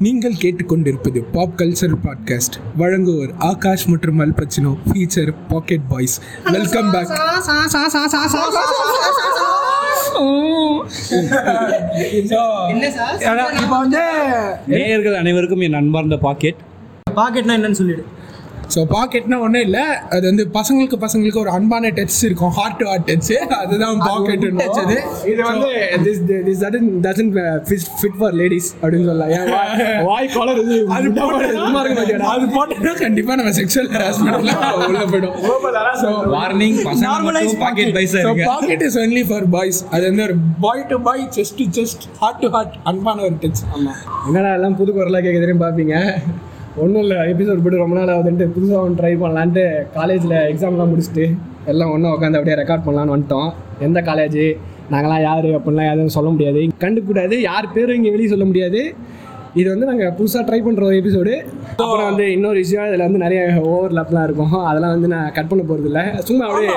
[0.00, 6.16] நீங்கள் கேட்டுக்கொண்டிருப்பது pop culture podcast வழங்குவோர் ஆகாஷ் மற்றும் Al Pacino feature pocket boys
[6.52, 7.12] welcome back
[13.56, 14.02] இப்போ வந்து
[14.66, 16.60] நேயர்கள் அனைவருக்கும் என் அன்பார்ந்த பாக்கெட்
[17.16, 18.02] பாக்கெட்னா என்னன்னு சொல்லிடு.
[18.68, 19.82] ஸோ பாக்கெட்னா ஒன்றும் இல்லை.
[20.10, 22.52] அது வந்து பசங்களுக்கு பசங்களுக்கு ஒரு அன்பான டச் இருக்கும்.
[22.56, 24.96] ஹார்ட் டு ஹார்ட் டச் அதுதான் பாக்கெட் டச் அது
[25.30, 25.68] இது வந்து
[26.04, 27.30] this this doesn't doesn't
[27.94, 29.32] fit for ladies அப்படின்னு சொல்லலாம்.
[29.32, 29.52] ஏன்?
[30.08, 31.46] வாய்- காலர் இது அது போட்டு
[32.30, 35.36] அது போட்டோம்னா கண்டிப்பாக நம்ம செக்ஷுவல் ஹராஸ்மெண்ட்லாம் உள்ள போயிடும்.
[36.02, 40.84] ஸோ வார்னிங் மட்டும் pocket paisa so pocket is only for boys அது வந்து ஒரு boy
[40.88, 43.62] to boy chest to chest heart to heart அன்பான ஒரு டச்
[44.28, 45.96] என்னடா எல்லாம் புது குரலாக கேட்குதுன்னு பார்ப்பீங்க
[46.82, 51.90] ஒன்றும் இல்லை எபிசோட் போட்டு ரொம்ப நாள் ஆகுதுன்ட்டு புதுசாக ஒன்று ட்ரை பண்ணலான்ட்டு காலேஜில் எக்ஸாம்லாம் முடிச்சுட்டு எல்லாம்
[51.90, 53.52] ஒன்றும் உட்காந்து அப்படியே ரெக்கார்ட் பண்ணலான்னு வந்துட்டோம்.
[53.78, 54.56] எந்த காலேஜ்
[54.90, 55.44] நாங்களாம் யார்?
[55.44, 56.60] அப்படின்லாம் எதுவும் சொல்ல முடியாது.
[56.80, 57.34] கண்டுக்கூடாது.
[57.40, 58.94] யார் பேரும் இங்கே வெளியே சொல்ல முடியாது.
[59.54, 61.34] இது வந்து நாங்கள் புதுசாக ட்ரை பண்ணுற ஒரு எபிசோடு
[61.70, 64.52] அப்புறம் வந்து இன்னொரு விஷயம் இதில் வந்து நிறைய ஓவர்லாப்லாம் இருக்கும்.
[64.52, 66.02] அதெல்லாம் வந்து நான் கட் பண்ண போகிறது இல்லை.
[66.18, 66.72] சும்மா அப்படியே.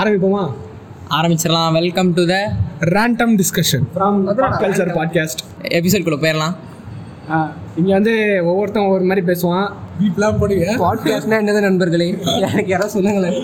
[0.00, 0.44] ஆரம்பிப்போமா?
[1.10, 1.72] ஆரம்பிச்சிடலாம்.
[1.72, 2.36] Welcome to the
[2.80, 4.20] random discussion from
[4.62, 5.42] culture podcast
[5.78, 6.54] எபிசோட்குள்ளே போயிடலாம்.
[7.78, 8.12] இங்கே வந்து
[8.50, 9.68] ஒவ்வொருத்தன் ஒவ்வொரு மாதிரி பேசுவான்.
[10.00, 10.66] வீட்லாம் போடுங்க.
[10.82, 12.08] பாட்காஸ்ட்னா என்னது நண்பர்களே?
[12.48, 13.36] எனக்கு யாராவது சொல்லுங்களேன்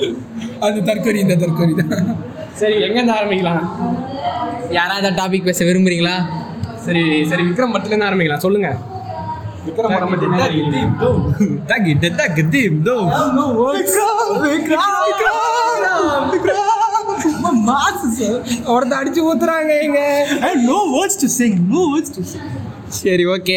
[0.67, 2.07] அது தற்கொலை இந்த தற்கொலை தான்.
[2.61, 3.63] சரி எங்கேருந்து ஆரம்பிக்கலாம்?
[4.79, 6.15] யாராவது டாபிக் பேச விரும்புறீங்களா?
[6.87, 8.45] சரி சரி விக்ரம் மட்டும்லேருந்து ஆரம்பிக்கலாம்.
[8.47, 8.71] சொல்லுங்க.
[9.67, 10.45] விக்ரம் படம் பத்தி என்ன?
[11.73, 12.97] தகிட்ட தகிதீம் தோ
[18.75, 20.01] ஒருத்த அடிச்சு ஊத்துறாங்க இங்க.
[20.69, 22.49] No words to sing no words to sing
[22.99, 23.57] சரி ஓகே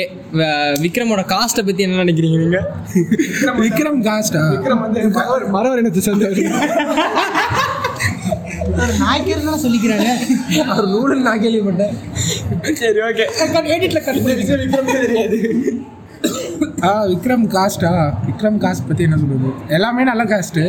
[0.84, 2.66] விக்ரமோட காஸ்ட்டை பற்றி என்ன நினைக்கிறீங்க நீங்கள்
[3.64, 5.02] விக்ரம் காஸ்டா விக்ரம் வந்து
[5.56, 6.42] மரவர் இனத்தை சேர்ந்தவர்
[9.02, 10.10] நாய்க்கிறதுலாம் சொல்லிக்கிறாங்க.
[10.74, 11.96] அவர் நூடுன்னு நான் கேள்விப்பட்டேன்.
[12.82, 13.26] சரி ஓகே
[13.76, 15.40] எடிட்ல கட்டு விக்ரம் தெரியாது.
[16.88, 17.92] ஆ விக்ரம் காஸ்டா
[18.28, 20.64] விக்ரம் காஸ்ட் பற்றி என்ன சொல்கிறது எல்லாமே நல்ல காஸ்ட்டு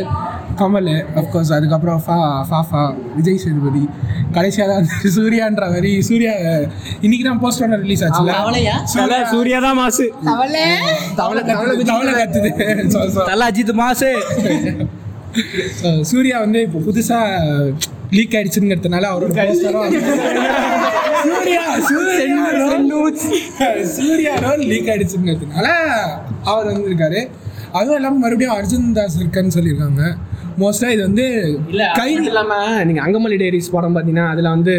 [0.59, 0.89] கமல்
[1.21, 2.17] அஃப்கோர்ஸ் அதுக்கப்புறம் ஃபா
[2.49, 2.81] ஃபாஃபா
[3.15, 3.81] விஜய் சேதுபதி.
[4.35, 4.85] கடைசியாக தான்
[5.15, 6.33] சூர்யான்ற மாதிரி சூர்யா
[7.05, 8.31] இன்னைக்கு தான் போஸ்ட் ஒன்று ரிலீஸ் ஆச்சுல.
[8.43, 8.75] அவளையா?
[8.93, 10.05] சூர்யா சூர்யா தான் மாசு.
[10.29, 10.65] தவளை
[11.19, 14.11] தவளை கத்துது தவளை தல அஜித் மாசு.
[16.11, 17.71] சூர்யா வந்து இப்போ புதுசாக
[18.17, 19.31] லீக் ஆயிடுச்சுங்கிறதுனால அவரோட
[21.21, 21.63] சூர்யா
[23.97, 24.33] சூர்யா
[24.71, 25.67] லீக் ஆயிடுச்சுங்கிறதுனால
[26.51, 27.21] அவர் வந்திருக்காரு.
[27.79, 30.03] அதுவும் இல்லாமல் மறுபடியும் அர்ஜுன் தாஸ் இருக்கன்னு சொல்லியிருக்காங்க.
[30.61, 31.25] மோஸ்ட்டாக இது வந்து
[31.99, 32.53] கை இது இல்லாம
[32.87, 34.75] நீங்க அங்கமல்லி டேரிஸ் படம் பாத்தீங்கன்னா அதுல வந்து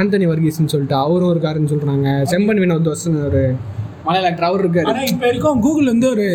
[0.00, 2.08] ஆந்தனி வர்கீஸ்னு சொல்லிட்டு அவரும் இருக்காருன்னு சொல்றாங்க.
[2.32, 3.42] செம்பன் வினோத் தோஸ்னு ஒரு
[4.08, 6.26] மலையாள ஆக்டர் அவர் இருக்காரு இப்போ வரைக்கும் கூகுள் வந்து ஒரு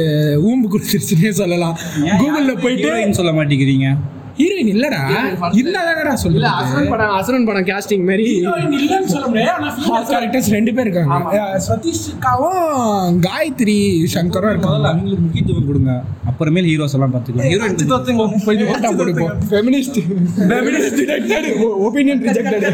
[0.52, 1.76] ஊம்பு கொடுத்துருச்சுன்னே சொல்லலாம்.
[2.24, 3.90] கூகுளில் போயிட்டு ஹீரோயின் சொல்ல மாட்டேங்கிறீங்க?
[4.40, 5.00] ஹீரோயின் இல்லடா.
[5.60, 8.26] இல்லதானடா இல்ல சொல்லல அசுரன் படம் அசுரன் படம் கேஸ்டிங் மாதிரி.
[8.38, 11.42] ஹீரோயின் இல்லைன்னு சொல்ல முடியாது ரெண்டு பேர் இருக்காங்க.
[11.68, 13.78] சதீஷ்காவும் காயத்ரி
[14.16, 14.88] சங்கரும் இருக்காங்க.
[14.92, 15.92] அவங்களுக்கு முக்கியத்துவம் கொடுங்க.
[16.32, 17.52] அப்புறமேல் ஹீரோஸ் எல்லாம் பார்த்துக்கலாம்.
[17.52, 20.00] ஹீரோயின் போய் ஓட்டா போட்டுப்போம் feminist
[20.52, 21.50] feminist rejected
[21.88, 22.66] opinion rejected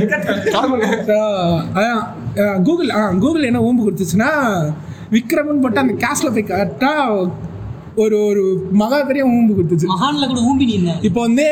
[2.68, 4.32] Google ஆ கூகுள் என்ன ஊம்பு கொடுத்துச்சுன்னா
[5.16, 7.28] விக்ரமன் போட்டு அந்த கேஸ்ல போய் கரெக்டாக
[8.04, 8.42] ஒரு ஒரு
[8.80, 9.88] மகா பெரிய ஊம்பு கொடுத்துச்சு.
[9.92, 10.66] மகான்ல கூட ஊம்பி
[11.08, 11.46] இப்போ வந்து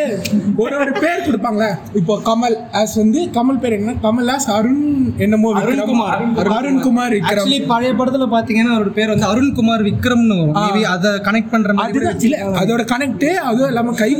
[0.64, 1.70] ஒரு ஒரு பேர் கொடுப்பாங்களே.
[2.00, 4.84] இப்போ கமல் ஆஸ் வந்து கமல் பேர் என்ன கமல் ஆஸ் அருண்
[5.26, 6.20] என்னமோ அருண்குமார்.
[6.58, 7.14] அருண்குமார்.
[7.16, 7.32] விக்ரம்.
[7.32, 10.86] ஆக்சுவலி பழைய படத்துல பாத்தீங்கன்னா அவரோட பேர் வந்து அருண்குமார் விக்ரம்னு வரும்.
[10.96, 12.34] அதை கனெக்ட் பண்ற மாதிரி
[12.64, 14.12] அதோட கனெக்ட் அதுவும் இல்லாம கை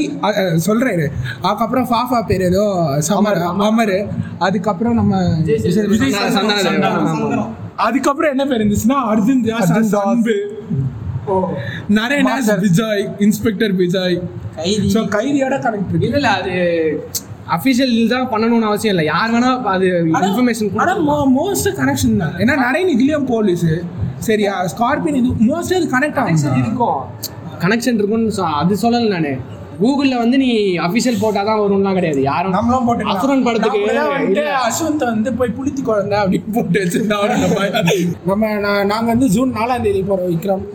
[0.68, 1.06] சொல்றாரு
[1.48, 2.64] அதுக்கப்புறம் ஃபாஃபா பேர் ஏதோ
[3.10, 3.96] சமர் அமர்
[4.48, 5.22] அதுக்கப்புறம் நம்ம
[5.52, 5.62] விஜய்.
[7.76, 10.36] அதுக்கப்புறம் என்ன பேர் இருந்துச்சுன்னா அர்ஜுன் தாஸ் அன்பு.
[11.90, 14.22] நரேனாஸ் விஜய் இன்ஸ்பெக்டர் விஜய்.
[14.94, 16.08] ஸோ கைதியோட கனெக்ட் இருக்கு.
[16.08, 16.52] இல்ல அது
[17.50, 19.06] அஃபிஷியல் தான் பண்ணணும்னு அவசியம் இல்லை.
[19.06, 22.34] யார் வேணா அது இன்ஃபர்மேஷன் ஆனா மோஸ்ட் கனெக்ஷன் தான்.
[22.38, 23.66] ஏன்னா நரேன் இதுலயும் போலீஸ்
[24.18, 24.66] சரியா?
[24.66, 26.58] ஸ்கார்பியன் இது மோஸ்ட் இது கனெக்ட் ஆகும்.
[26.58, 27.02] இருக்கும்.
[27.60, 29.38] கனெக்ஷன் இருக்கும்னு சொ- அது சொல்லல நானு.
[29.82, 30.50] கூகுள்ல வந்து நீ
[30.88, 32.22] அஃபிஷியல் போட்டாதான் வரும்லாம் கிடையாது.
[32.32, 37.20] யாரும் நம்மளும் போட்டு அசுரன் படத்துக்கு அஸ்வந்த் வந்து போய் புளித்தி குழந்தை அப்படின்னு போட்டு வச்சிருந்தா
[38.32, 40.66] நம்ம நான் நாங்க வந்து ஜூன் நாலாம் தேதி போறோம் விக்ரம்.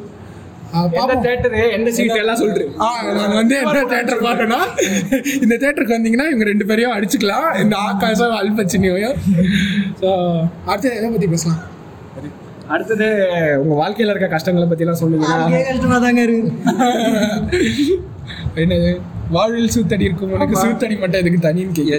[5.44, 7.48] இந்த தேட்டருக்கு வந்தீங்கன்னா இவங்க ரெண்டு பேரையும் அடிச்சுக்கலாம்.
[7.62, 9.18] இந்த ஆகாசம் அல்பச்சினியும்
[10.02, 10.10] ஸோ
[10.70, 11.60] அடுத்து எதை பத்தி பேசலாம்?
[12.74, 13.06] அடுத்தது
[13.62, 15.38] உங்க வாழ்க்கையில இருக்க கஷ்டங்களை பத்தி எல்லாம் சொன்னீங்கன்னா.
[15.70, 16.50] கஷ்டமா தாங்க இருக்கு.
[18.62, 18.90] என்னது?
[19.36, 20.32] வாழ்வில் சூத்தடி இருக்கும்.
[20.36, 21.98] உனக்கு சூத்தடி மட்டும் எதுக்கு தனின்னு கேட்க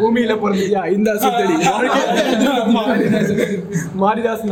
[0.00, 1.54] பூமியில பிறந்தியா இந்த சுத்தடி.
[4.02, 4.46] மாரிதாஸ்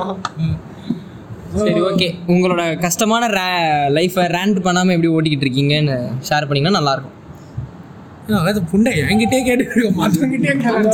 [1.60, 3.24] சரி ஓகே உங்களோட கஷ்டமான
[3.96, 5.96] லைஃப்பை ரேண்ட் பண்ணாமல் எப்படி ஓட்டிக்கிட்டு இருக்கீங்கன்னு
[6.28, 7.14] ஷேர் பண்ணிங்கன்னா நல்லாயிருக்கும்.
[8.50, 9.64] அது புண்டை என்கிட்டே கேட்டு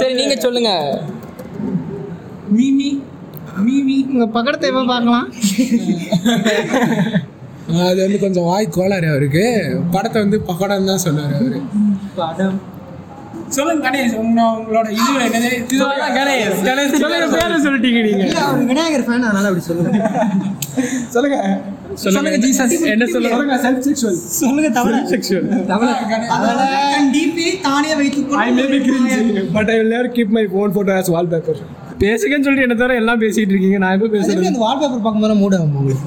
[0.02, 0.84] சரி நீங்கள் சொல்லுங்கள்
[2.56, 2.90] மீமி.
[3.56, 5.26] உங்க பக்கத்தை எப்போ பார்க்கலாம்?
[7.84, 9.44] அது வந்து கொஞ்சம் வாய் கோளாறு அவருக்கு.
[9.90, 11.58] படத்தை வந்து பக்கடம் தான் சொன்னார் அவரு.
[13.48, 15.50] சொல்லுங்க கணேஷ் உங்க- உங்களோட இது என்னது?
[16.16, 18.24] கணேஷ் கணேஷ் சொல்லுங்க பேரை சொல்லிட்டீங்க நீங்க.
[18.40, 19.92] அவர் விநாயகர் ஃபேன் அதனால அப்படி சொல்லுங்க.
[21.10, 21.38] சொல்லுங்க.
[21.94, 23.56] சொல்லுங்க ஜீசஸ் என்ன சொல்லுங்க?
[23.64, 25.48] செல்ஃப் செக்ஷுவல் சொல்லுங்க தவிர செக்ஷுவல்
[27.14, 31.12] டிபி தானே வைத்துக் I maybe cringe but I will never keep my phone photo as
[31.14, 31.62] wallpaper
[32.02, 33.78] பேசுங்கன்னு சொல்லிட்டு என்ன தவிர எல்லாம் பேசிட்டு இருக்கீங்க.
[33.78, 34.50] நான் எப்போ பேசுறது?
[34.52, 36.02] அந்த வால்பேப்பர் பார்க்கும்போது மூட உங்களுக்கு.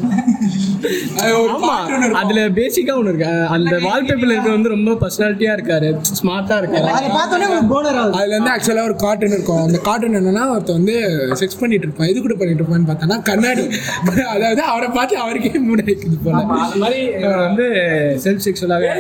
[1.54, 1.76] ஆமா.
[2.22, 3.30] அதுல பேசிக்கா ஒன்று இருக்கு.
[3.56, 5.90] அந்த வால்பேப்பர்ல இருக்க வந்து ரொம்ப பர்சனாலிட்டியா இருக்காரு.
[6.20, 6.90] ஸ்மார்ட்டா இருக்காரு.
[6.98, 8.18] அதை பார்த்தோன்னே உங்களுக்கு போனர் ஆகுது.
[8.20, 9.64] அதுல வந்து ஆக்சுவலா ஒரு கார்ட்டூன் இருக்கும்.
[9.64, 10.96] அந்த கார்ட்டூன் என்னன்னா ஒருத்தன் வந்து
[11.42, 12.08] செக்ஸ் பண்ணிட்டு இருப்பான்.
[12.08, 13.66] எது கூட பண்ணிட்டு இருப்பான்னு பார்த்தோன்னா கண்ணாடி.
[14.36, 16.44] அதாவது அவரை பார்த்து அவருக்கே மூட வைக்குது போல.
[16.66, 17.02] அது மாதிரி
[17.48, 17.68] வந்து
[18.26, 18.92] செல்ஃப் செக்ஷுவலாகவே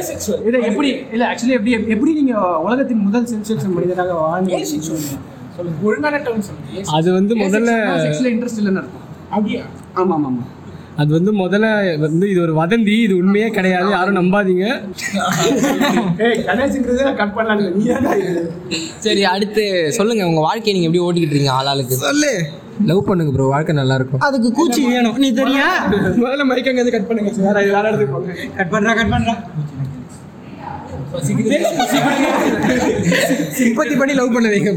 [0.48, 2.36] இதை எப்படி இல்ல ஆக்சுவலி எப்படி எப்படி நீங்க
[2.68, 4.52] உலகத்தின் முதல் செல்ஃப் செக்ஷன் மனிதராக வாழ்ந்து
[5.88, 7.72] ஒழுங்கான டேர்ம் சொல்லுங்க அது வந்து முதல்ல
[8.06, 9.04] செக்ஸ்ல இன்ட்ரெஸ்ட் இல்லைன்னு அர்த்தம்.
[9.36, 9.64] அப்படியா?
[10.02, 10.46] ஆமா ஆமா ஆமா
[11.02, 11.66] அது வந்து முதல்ல
[12.04, 13.90] வந்து இது ஒரு வதந்தி இது உண்மையே கிடையாது.
[13.96, 14.68] யாரும் நம்பாதீங்க.
[16.48, 17.60] கணேஷ்ங்கிறத கட் பண்ணலாம்
[19.06, 19.64] சரி அடுத்து
[19.98, 20.24] சொல்லுங்க.
[20.32, 21.98] உங்க வாழ்க்கையை நீங்க எப்படி ஓட்டிக்கிட்டு இருக்கீங்க ஆளாளுக்கு?
[22.06, 22.32] சொல்லு.
[22.90, 24.24] லவ் பண்ணுங்க ப்ரோ வாழ்க்கை நல்லா இருக்கும்.
[24.28, 25.16] அதுக்கு கூச்சி வேணும்.
[25.24, 25.68] நீ தெரியா?
[26.24, 27.32] முதல்ல மைக் அங்க கட் பண்ணுங்க.
[27.48, 28.34] வேற வேற இடத்துக்கு போங்க.
[28.60, 29.36] கட் பண்றா கட் பண்றா.
[33.60, 34.72] சிம்பத்தி பண்ணி லவ் பண்ண வைங்க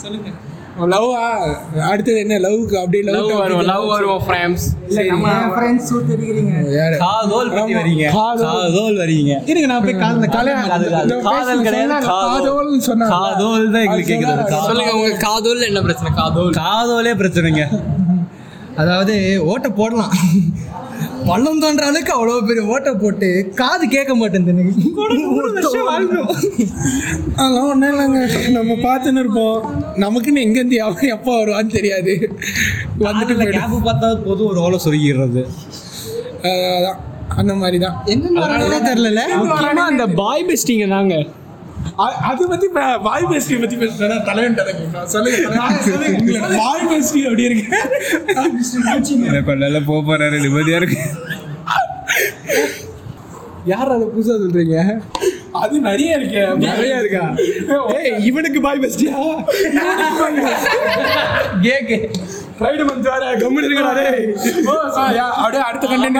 [0.00, 1.22] ப்ரோ லவ்வா
[1.90, 2.34] அடுத்தது என்ன?
[2.44, 4.64] லவ்க்கு அப்படியே லவ் வரும் லவ் வரும் ஃப்ரேம்ஸ்
[5.08, 8.04] நம்ம ஃப்ரெண்ட்ஸ் தெரிகிறீங்க யாரு காதோல் பத்தி வரீங்க.
[8.18, 8.50] காதோல்.
[8.50, 9.32] காதோல் வரீங்க.
[9.50, 12.44] இருங்க நான் போய் காதல அது காதல் கிடையாது காதோல்.
[12.44, 13.10] காதோல்னு சொன்னாங்க.
[13.16, 14.36] காதோல் தான் எங்களுக்கு கேக்குது.
[14.44, 14.68] காதோல்.
[14.70, 16.12] சொல்லுங்க உங்க காதோல் என்ன பிரச்சனை?
[16.20, 16.54] காதோல்.
[16.62, 17.64] காதோலே பிரச்சனைங்க.
[18.82, 19.14] அதாவது
[19.52, 20.14] ஓட்டை போடலாம்.
[21.28, 24.74] பள்ளம் தோன்ற அளவுக்கு அவ்வளோ பெரிய ஓட்டை போட்டு காது கேட்க மாட்டேங்குது எனக்கு
[27.40, 28.20] அதெல்லாம் ஒன்றும் இல்லைங்க.
[28.56, 29.58] நம்ம பார்த்துன்னு இருப்போம்.
[30.04, 32.12] நமக்குன்னு எங்கேருந்து அவன் எப்போ வருவான்னு தெரியாது.
[32.20, 33.66] வந்துட்டு வந்துட்டு போயிடும்.
[33.66, 35.42] கேப் பார்த்தா போதும் ஒரு ஓலை சொருகிடுறது.
[36.48, 36.98] அதான்.
[37.40, 39.22] அந்த மாதிரி தான் என்ன தெரியல
[39.90, 41.16] அந்த பாய் பெஸ்டிங்க தாங்க.
[41.98, 42.66] அது பத்தி
[43.06, 44.58] வாய் பேஸ்டி பத்தி பேசுறா தலைவன்
[45.14, 45.38] சொல்லுங்க
[46.60, 47.66] வாய் பேஸ்டி அப்படி இருக்கு?
[49.48, 50.36] கொள்ளையில போக போறாரு?
[50.44, 50.98] நிம்மதியா இருக்கு.
[53.72, 54.76] யார் அதை புதுசா சொல்றீங்க?
[55.62, 56.42] அது நிறைய இருக்கு.
[56.66, 57.24] நிறைய இருக்கா?
[57.96, 59.16] ஏய் இவனுக்கு பாய் பெஸ்டியா
[61.66, 61.98] கேக்கு.
[62.58, 63.90] ஃப்ரைடே மந்த் வர கம்முனு இருக்கடா
[65.42, 66.18] அப்படியே அடுத்த கண்டென்ட்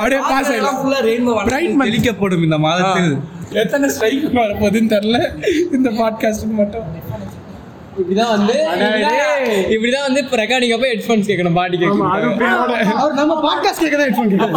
[0.00, 0.80] அப்படியே பாஸ் ஆயிடலாம்.
[1.52, 1.88] Bright month.
[1.90, 3.14] தெளிக்கப்படும் இந்த மாதத்தில்.
[3.60, 5.18] எத்தனை ஸ்ட்ரைக் வரப்போகுதுன்னு தெரில
[5.76, 6.86] இந்த பாட்காஸ்ட்டுக்கு மட்டும்.
[8.00, 8.54] இப்படிதான் வந்து
[9.74, 12.12] இப்படிதான் வந்து இப்போ ரெக்கார்டிங் அப்போ ஹெட்ஃபோன்ஸ் கேட்கணும் பாடி கேட்கணும்.
[13.18, 14.56] நம்ம பாட்காஸ்ட் கேட்க தான் ஹெட்ஃபோன் கேட்கணும்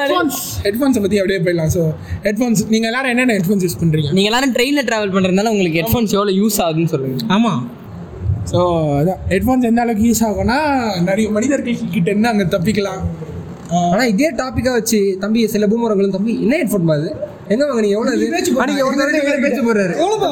[0.00, 1.72] ஹெட்ஃபோன்ஸ் ஹெட்ஃபோன்ஸை பற்றி அப்படியே போயிடலாம்.
[1.76, 1.82] ஸோ
[2.26, 6.38] ஹெட்ஃபோன்ஸ் நீங்கள் எல்லாரும் என்னென்ன ஹெட்ஃபோன்ஸ் யூஸ் பண்ணுறீங்க நீங்க எல்லாரும் ட்ரெயின்ல டிராவல் பண்றதுனால உங்களுக்கு ஹெட்ஃபோன்ஸ் எவ்வளவு
[6.42, 7.18] யூஸ் ஆகுதுன்னு சொல்லுங்க.
[7.36, 7.62] ஆமாம்
[8.52, 8.60] ஸோ
[9.00, 9.22] அதான்.
[9.32, 10.58] ஹெட்ஃபோன்ஸ் எந்த அளவுக்கு யூஸ் ஆகும்னா
[11.08, 13.02] நிறைய மனிதர்கள் கிட்ட இருந்து அங்கே தப்பிக்கலாம்.
[13.88, 17.08] ஆனா இதே டாபிக்கா வச்சு தம்பி சில பூமரங்களும் தம்பி என்ன ஹெட்ஃபோன் பாது
[17.52, 18.24] எங்க வாங்க நீங்க எவ்வளவு?
[18.62, 19.60] அன்னைக்கு ஒரு தடவை இவரு பேச்சு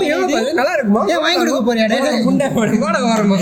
[0.08, 0.50] எவ்வளவு பாது?
[0.58, 1.02] நல்லா இருக்குமா?
[1.12, 1.86] ஏன் வாங்கி கொடுக்க போறியா?
[2.26, 2.48] குண்டை
[3.06, 3.36] வரமா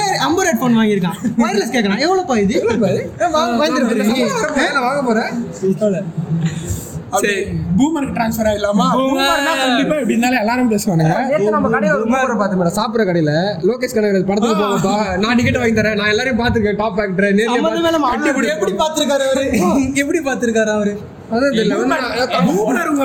[0.00, 1.18] ஏன் ஐம்பது ஹெட்ஃபோன் வாங்கியிருக்கான்.
[1.40, 2.56] வயர்லெஸ் கேட்கலாம் எவ்வளோப்பா இது?
[3.36, 5.32] வாங்க போறேன்.
[7.16, 7.34] சரி.
[7.76, 9.26] பூமருக்கு ட்ரான்ஸ்ஃபர் ஆகிடலாமா பூமர்னா
[9.60, 11.12] கண்டிப்பாக எப்படி இருந்தாலும் எல்லாரும் பேசுவானுங்க.
[11.24, 13.32] நேத்து நம்ம கடையில ஒரு பூமரை பார்த்தேன் மேடம் சாப்பிடுற கடையில
[13.68, 15.98] லோகேஷ் கனகராஜ் படத்துக்கு போகப்பா நான் டிக்கெட் வாங்கி தரேன்.
[16.00, 16.78] நான் எல்லாரையும் பார்த்துருக்கேன்.
[16.78, 17.28] டாப் ஆக்டர்
[18.54, 19.44] எப்படி பார்த்திருக்காரு அவரு?
[20.02, 20.94] எப்படி பார்த்திருக்காரு அவரு?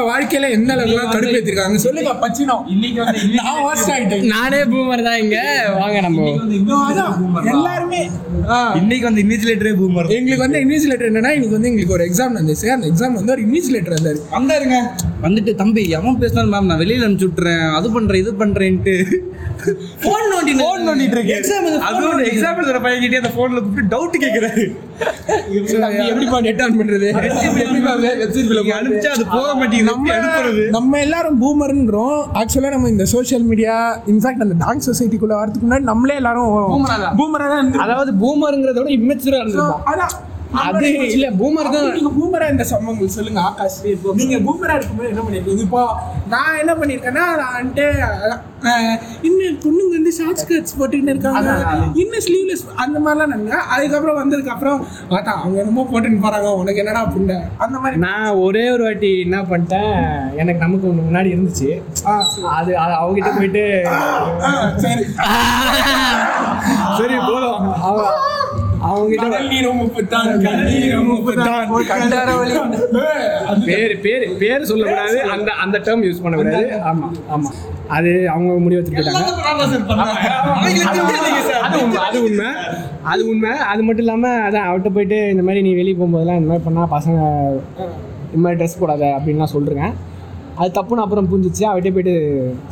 [0.09, 5.37] வாழ்க்கையில அளவுக்குலாம் கடுப்பேற்றிருக்காங்க சொல்லுங்க பச்சினோம் இன்னைக்கு வந்து நான் worst ஆயிட்டேன் நானே பூமர் தான் இங்க.
[5.77, 6.27] வாங்க நம்ம.
[7.53, 8.01] எல்லாருமே
[8.79, 12.87] இன்னைக்கு வந்து இன்விஜிலேட்டரே பூமர் எங்களுக்கு வந்து இன்விஜிலேட்டர் என்னன்னா இன்னைக்கு வந்து எங்களுக்கு ஒரு எக்ஸாம் வந்துச்சு அந்த
[12.91, 14.77] எக்ஸாம் வந்து ஒரு இன்விஜிலேட்டர் வந்தாரு வந்தாருங்க.
[15.25, 17.65] வந்துட்டு தம்பி எவன் பேசினாலும் மேம் நான் வெளியில அனுப்பிச்சு விட்டுறேன்.
[17.77, 18.95] அது பண்றேன் இது பண்றேன்ட்டு.
[20.03, 24.63] ஃபோன் நோண்டி ஃபோன் நோண்டிட்டு இருக்கு எக்ஸாம் அதுவும் எக்ஸாம்பிள் தர பையன்கிட்டே அந்த போன்ல கூப்பிட்டு டவுட் கேக்குறாரு.
[26.07, 27.07] எப்படிப்பா நெட் ஆன் பண்றது?
[27.59, 28.10] எப்படிப்பா வெப்சைட்ல நீங்க
[28.77, 30.63] அனுப்பிச்சா அது போக மாட்டேங்குது.
[30.71, 33.75] நம்ம எல்லாரும் பூமர்ன்றோம் ஆக்சுவலா நம்ம இந்த சோஷியல் மீடியா
[34.13, 36.51] இன்ஃபேக்ட் அந்த டான்ஸ் சொசைட்டிக்குள்ள வரதுக்கு முன்னாடி நம்மளே எல்லாரும்
[37.19, 37.71] பூமரா தான்.
[37.85, 40.13] அதாவது பூமருங்கிறத விட இம்மெச்சூரா இருந்திருப்பான் அதான்
[40.60, 41.86] அது இல்ல பூமர் தான்.
[41.98, 43.77] நீங்க பூமரா இந்த சம்பவங்கள் சொல்லுங்க ஆகாஷ்.
[44.22, 45.63] நீங்க பூமரா இருக்கும்போது என்ன பண்ணிருக்கீங்க?
[45.67, 45.81] இப்போ
[46.34, 47.86] நான் என்ன பண்ணிருக்கேன்னா நான் வந்துட்டு
[49.27, 51.53] இன்னும் பொண்ணுங்க வந்து ஷார்ட் ஸ்கர்ட்ஸ் போட்டுக்கிட்டு இருக்காங்க.
[52.01, 54.79] இன்னும் ஸ்லீவ்லெஸ் அந்த மாதிரிலாம் நாங்க அதுக்கப்புறம் வந்ததுக்கு அப்புறம்
[55.12, 56.50] பார்த்தா அவங்க என்னமோ போட்டுன்னு போறாங்க.
[56.62, 57.38] உனக்கு என்னடா புண்டை?
[57.65, 58.01] அந்த மாதிரி.
[58.05, 59.96] நான் ஒரே ஒரு வாட்டி என்ன பண்ணிட்டேன்
[60.41, 61.70] எனக்கு நமக்கு ஒன்று முன்னாடி இருந்துச்சு.
[62.58, 63.65] அது அது அவங்ககிட்ட போயிட்டு
[64.86, 65.05] சரி.
[67.29, 67.60] போதும்.
[68.91, 71.67] அவங்க நீரும் உப்புத்தான் கடல் நீரும் உப்புத்தான்
[73.67, 75.17] பேர் பேர் பேர் சொல்லக்கூடாது.
[75.33, 76.69] அந்த அந்த டேர்ம் யூஸ் பண்ணக்கூடாது.
[76.91, 77.50] ஆமா ஆமா.
[77.98, 79.29] அது அவங்க முடிவு எடுத்துட்டு போயிட்டாங்க.
[80.89, 81.19] அது உண்மை
[81.67, 82.50] அது உண்மை
[83.12, 83.51] அது உண்மை.
[83.71, 87.19] அது மட்டும் இல்லாமல் அதான் அவர்கிட்ட போயிட்டு இந்த மாதிரி நீ வெளியே போகும்போதெல்லாம் இந்த மாதிரி பண்ணால் பசங்க
[88.33, 89.95] இந்த மாதிரி ட்ரெஸ் போடாத அப்படின்லாம் சொல்லிருக்கேன்.
[90.60, 91.63] அது தப்புன்னு அப்புறம் புரிஞ்சிச்சு.
[91.69, 92.15] அவர்கிட்ட போயிட்டு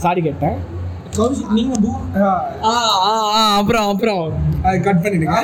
[0.04, 0.58] சாரி கேட்டேன்.
[1.56, 2.28] நீங்க பூ ஆ.
[2.66, 2.74] ஆ
[3.06, 3.12] ஆ
[3.60, 4.24] அப்புறம் அப்புறம்.
[4.64, 5.38] அது கட் பண்ணிடுங்க.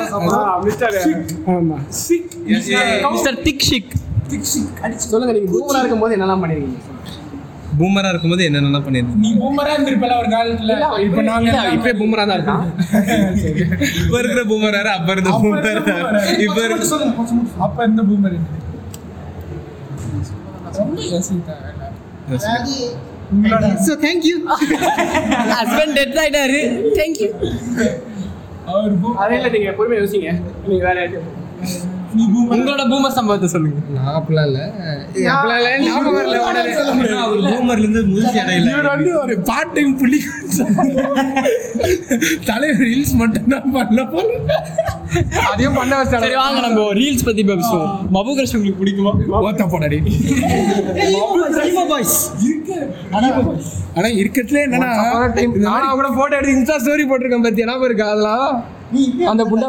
[3.06, 3.92] மிஸ்டர் திக் ஷிக்
[5.06, 6.82] சொல்லுங்க நீங்கள் பூமராக இருக்கும்போது என்னெல்லாம் பண்ணிருக்கீங்க?
[7.78, 10.74] பூமரா இருக்கும்போது என்னென்ன பண்ணிருந்தேன் நீ பூமரா இருந்திருப்பல ஒரு காலத்துல.
[11.06, 12.62] இப்ப நாங்க இப்போ பூமரா தான் இருக்கான்
[14.00, 15.82] இப்ப இருக்கிற பூமராரு அப்ப இருந்த பூமராரு
[16.46, 16.84] இப்ப இருக்க
[17.66, 18.38] அப்ப இருந்த பூமர்
[20.78, 21.62] ரொம்ப யோசித்தேன்
[23.34, 24.36] உங்களோட so thank you
[25.58, 26.60] husband death ஆயிட்டாரு.
[26.98, 27.28] தேங்க்யூ
[28.72, 30.30] அவர் இல்லை நீங்கள் பொறுமையாக யோசிங்க.
[30.70, 31.24] நீங்கள் பூமர்
[32.54, 33.78] உங்களோட பூமர் சம்பவத்தை சொல்லுங்க.
[33.96, 34.64] நான் அப்படிலாம் இல்லை.
[35.34, 36.72] அப்படிலாம் இல்லை, ஞாபகம் வரல உடனே.
[37.24, 38.68] அவர் பூமர்ல இருந்து முழுசி அடையில.
[38.72, 40.20] இவர் வந்து ஒரு பார்ட் டைம் புள்ளி
[42.50, 44.28] தலைவர் ரீல்ஸ் மட்டும் தான் பண்ண போல
[45.50, 47.90] அதையும் பண்ண வச்சாங்க சரி வாங்க நம்ம ரீல்ஸ் பத்தி பேசுவோம்.
[48.16, 49.12] மபு கிருஷ்ணன் உங்களுக்கு பிடிக்குமா?
[49.48, 49.98] ஓத்த போடாடி.
[52.48, 52.78] இருக்கு.
[53.96, 54.90] ஆனா இருக்கட்டுல என்னன்னா
[55.98, 57.62] கூட போட்டோ எடுத்து இன்ஸ்டா ஸ்டோரி போட்டிருக்கேன் பத்தி.
[57.66, 58.50] என்ன இருக்கா அதெல்லாம்
[59.26, 59.68] அந்த புண்டா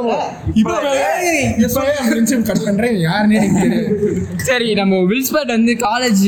[4.36, 6.24] சரி நம்ம வில்ஸ்பர்ட் வந்து காலேஜ்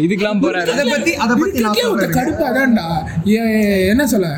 [0.00, 0.68] இதுக்கெல்லாம் போறாரு.
[0.70, 2.86] அதை பத்தி அதை பத்தி நான் இருக்கே ஒரு சொல்றேன் கடுப்பு அதான்டா
[3.28, 4.28] ஏ- என்ன சொல்ல?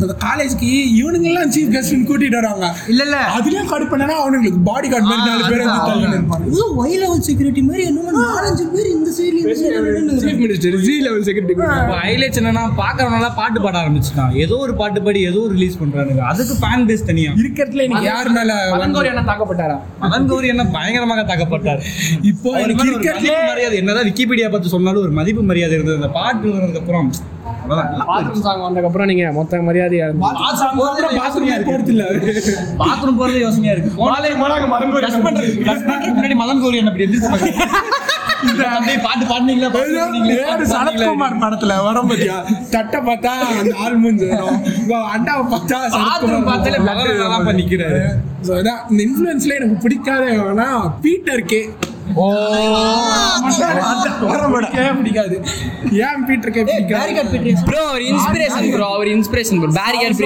[0.00, 0.68] அந்த காலேஜ்க்கு
[0.98, 2.66] இவனுங்கெல்லாம் சீஃப் கெஸ்ட் கூட்டிட்டு வராங்க.
[2.92, 3.16] இல்ல இல்ல.
[3.36, 6.46] அதுலயும் கடுப்பு என்னன்னா அவனுங்களுக்கு பாடி கார்டு மாதிரி நாலு பேர் வந்து தள்ளின்னு இருப்பாங்க.
[6.52, 9.54] இது ஒய் லெவல் செக்யூரிட்டி மாதிரி என்னமோ நாலஞ்சு பேர் இந்த சைடுல
[10.22, 11.56] chief minister ji level secretary
[12.04, 14.32] highlights என்னன்னா பாக்குறவங்க பாட்டு பாட ஆரம்பிச்சுட்டான்.
[14.44, 16.24] ஏதோ ஒரு பாட்டு பாடி ஏதோ ரிலீஸ் பண்றானுங்க.
[16.32, 17.32] அதுக்கு ஃபேன் பேஸ் தனியா.
[17.42, 19.76] இருக்கிறதுல இன்னைக்கு யார் மேல மதங்கோரி என்ன தாக்கப்பட்டாரா?
[20.04, 21.82] மதன் கௌரி என்ன பயங்கரமாக தாக்கப்பட்டார்.
[22.32, 26.00] இப்போ எனக்கு ஒரு மதிப்பு மரியாதை என்னதான் விக்கிபீடியா பார்த்து சொன்னாலும் ஒரு மதிப்பு மரியாதை இருந்தது.
[26.00, 27.10] அந்த பாட்டு வந்ததுக்கு அப்புறம்
[28.02, 30.06] பாத்ரூம் சாங் வந்ததுக்கப்புறம் நீங்க மொத்த மரியாதையா
[32.82, 33.92] பாத்ரூம் போறது யோசனையா இருக்கு.
[36.08, 36.92] முன்னாடி மதன் கௌரி என்ன
[39.02, 39.68] பாட்டு பாடுனீங்களா?
[41.42, 42.36] படத்துல வரும் பாத்தியா?
[42.72, 48.00] தட்டை பார்த்தா அந்த ஆள் மூஞ்சி வரும் இப்போ அண்டாவை பார்த்தா பாத்ரூம் பார்த்தாலே மதன் நல்லா பண்ணி நிக்கிறாரு.
[48.46, 50.24] ஸோ அதான் இந்த இன்ஃப்ளூயன்ஸ்ல எனக்கு பிடிக்காத
[51.02, 51.60] பீட்டர் கே
[54.54, 55.36] பிடிக்கவே பிடிக்காது
[56.06, 60.18] ஏன் பீட்டர் கே பிடிக்காது ப்ரோ அவர் இன்ஸ்பிரேஷன் ப்ரோ அவர் இன்ஸ்பிரேஷன் ப்ரோ பேரிகர்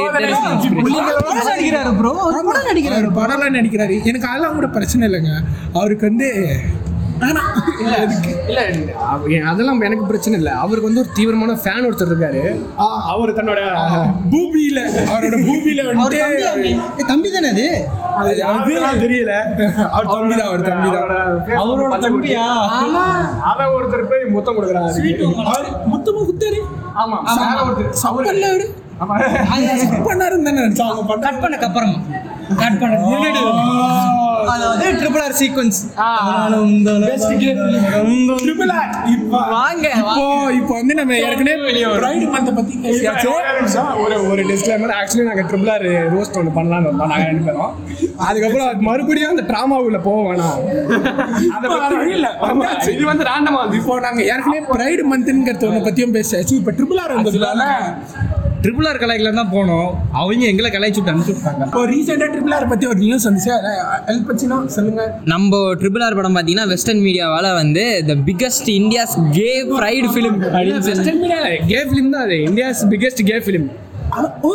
[1.21, 3.09] படம் நடிக்கிறாரு ப்ரோ அவர் படம் நடிக்கிறாரு.
[3.21, 3.95] படம்லாம் நடிக்கிறாரு.
[4.11, 5.33] எனக்கு அதெல்லாம் கூட பிரச்சனை இல்லைங்க.
[5.75, 6.29] அவருக்கு வந்து
[9.51, 10.51] அதெல்லாம் எனக்கு பிரச்சனை இல்ல.
[10.63, 12.43] அவருக்கு வந்து ஒரு தீவிரமான ஃபேன் ஒருத்தர் இருக்காரு.
[13.13, 13.61] அவர் தன்னோட
[14.33, 15.37] பூமியில அவரோட
[16.25, 16.77] ஏய்,
[17.13, 17.67] தம்பி தானே அது?
[18.19, 18.33] அது
[19.03, 19.33] தெரியல.
[19.89, 21.11] அவர் தம்பி தான் அவர் தம்பி தான்.
[21.61, 22.45] அவரோட தம்பியா?
[23.51, 24.91] அத ஒருத்தர் போய் முத்தம் கொடுக்குறாரு.
[25.47, 26.61] அவர் முத்தமா குத்தாரு
[27.03, 27.17] ஆமா
[28.03, 28.67] சப்பல்ல அவரு.
[29.85, 31.99] சப்பன்னாருன்னு தானே நினைச்சா அவங்க கட் பண்ணக்கு அப்புறமா
[32.63, 32.97] கட் பண்ண
[34.51, 35.79] அதாவது triple R sequence
[38.43, 40.25] triple R இப்போ வாங்க இப்போ
[40.59, 41.57] இப்போ வந்து நம்ம ஏற்கனவே
[41.97, 43.31] பிரைட் மந்த் பத்தி பேசியாச்சு.
[44.05, 47.11] ஒரு ஒரு டிஸ்க்ளைமர் ஆக்சுவலி நாங்க ட்ரிபிள் ஆர் ரோஸ்ட் ஒன்று பண்ணலாம்னு வந்தோம்.
[47.15, 47.73] நாங்க ரெண்டு பேரும்.
[48.27, 50.61] அதுக்கப்புறம் அது மறுபடியும் அந்த ட்ராமா உள்ள போக வேணாம்.
[52.95, 56.55] இது வந்து ரேண்டமா இப்போ நாங்க ஏற்கனவே பிரைட் மந்த்ங்கிறது ஒன்று பத்தியும் பேசியாச்சு.
[56.61, 57.63] இப்போ ட்ரிபிள் ஆர் வந்ததுனால
[58.65, 59.89] ட்ரிபிள் ஆர் கலாய்க்கல தான் போனோம்.
[60.21, 61.67] அவங்க எங்களை கலாய்ச்சி விட்டு அனுப்பிச்சு விட்டாங்க.
[61.69, 63.53] இப்போ ரீசெண்டாக ட்ரிபிள் ஆர் பத்தி ஒரு நியூஸ் வந்துச்சு.
[64.09, 65.03] ஹெல்ப் வச்சுனா சொல்லுங்க.
[65.33, 70.85] நம்ம ட்ரிபிள் ஆர் படம் பார்த்தீங்கன்னா வெஸ்டர்ன் மீடியாவால் வந்து the biggest India's gay pride film அப்படின்னு
[70.89, 72.39] சொல்லி கே ஃபிலிம் தான் அது.
[72.51, 73.69] இந்தியாஸ் பிக்கெஸ்ட் கே ஃபிலிம்
[74.49, 74.53] ஓ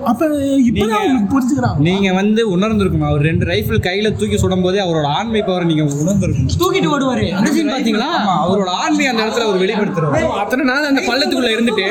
[0.00, 0.26] அப்ப
[0.66, 5.42] இப்பதான் உங்களுக்கு புரிஞ்சுக்கிறான் நீங்க வந்து உணர்ந்திருக்கணும் அவர் ரெண்டு ரைஃபிள் கையில தூக்கி சுடும் போதே அவரோட ஆண்மை
[5.42, 7.24] பவரை நீங்க உணர்ந்திருக்கணும் தூக்கிட்டு ஓடுவாரு.
[7.32, 7.72] அந்த சீன்
[8.08, 10.20] ஆமா, அவரோட ஆண்மை அந்த இடத்துல அவர் வெளிப்படுத்துறாரு.
[10.42, 11.86] அத்தனை நாள் அந்த பள்ளத்துக்குள்ள இருந்துட்டு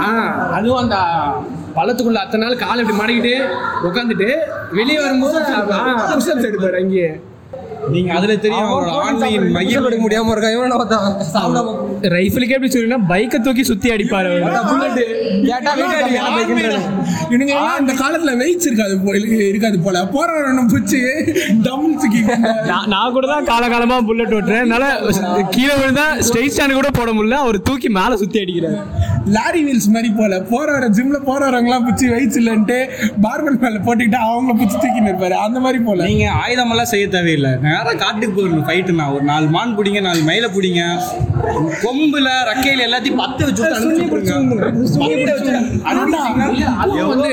[0.00, 0.08] ஆ
[0.52, 0.96] அதுவும் அந்த
[1.76, 3.34] பள்ளத்துக்குள்ள அத்தனை நாள் காலை இப்படி மடக்கிட்டு
[3.88, 4.28] உட்காந்துட்டு
[4.72, 5.38] வெளியே வரும்போது
[6.48, 7.08] எடுப்பாரு அங்கேயே
[7.92, 9.84] நீங்க அதுல தெரியும் அவரோட ஆண்மையின் மையம்.
[9.86, 10.50] எடுக்க முடியாம இருக்கா?
[10.50, 10.98] இவன் பார்த்தா.
[12.54, 14.30] எப்படி சொல்லுன்னா பைக்கை தூக்கி சுத்தி அடிப்பாரு
[14.70, 15.00] புல்லட்
[17.30, 19.18] இவனுங்க எல்லாம் இந்த காலத்துல வெயிட்ஸ் இருக்காது போல.
[19.52, 20.98] இருக்காது போல போறவன பிடிச்சி
[21.66, 22.20] டபுள் சிக்கி
[22.70, 24.64] நான் நான் கூட தான் காலகாலமா புல்லட் ஓட்டுறேன்.
[24.64, 24.84] அதனால
[25.50, 27.38] கீழே விழுந்தா ஸ்ட்ரெயிட் ஸ்டாண்ட் கூட போட முடியல.
[27.44, 28.78] அவர் தூக்கி மேல சுத்தி அடிக்கிறாரு.
[29.26, 30.38] லாரி வீல்ஸ் மாதிரி போல.
[30.52, 32.78] போறவர ஜிம்ல போறவரங்களாம் பிடிச்சி வெயிட்ஸ் இல்லைன்ட்டு
[33.22, 35.36] பார்பல் மேல போட்டுக்கிட்டு அவங்கள பிடிச்சி தூக்கின்னு இருப்பாரு.
[35.46, 36.04] அந்த மாதிரி போல.
[36.04, 37.52] நீங்க ஆயுதமெல்லாம் செய்ய தேவையில்லை.
[37.74, 38.66] நேரம் காட்டுக்கு போயிடணும்.
[38.68, 40.80] ஃபைட்டுனா ஒரு நாலு மான் பிடிங்க நாலு மயில பிடிங்க.
[41.84, 43.62] கொம்புல ரக்கையில எல்லாத்தையும் பத்து வச்சு.
[45.90, 47.30] அதுவும் வந்து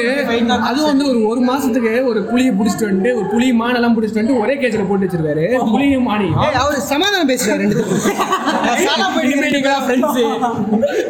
[0.70, 4.56] அதுவும் வந்து ஒரு ஒரு மாசத்துக்கு ஒரு புளியை பிடிச்சிட்டு வந்துட்டு ஒரு புளி மானெல்லாம் பிடிச்சிட்டு வந்துட்டு ஒரே
[4.62, 5.46] கேஜில் போட்டு வச்சிருக்காரு.
[5.74, 6.38] புளியும் மானியும்.
[6.62, 7.80] அவர் சமாதானம் பேசுறாரு ரெண்டு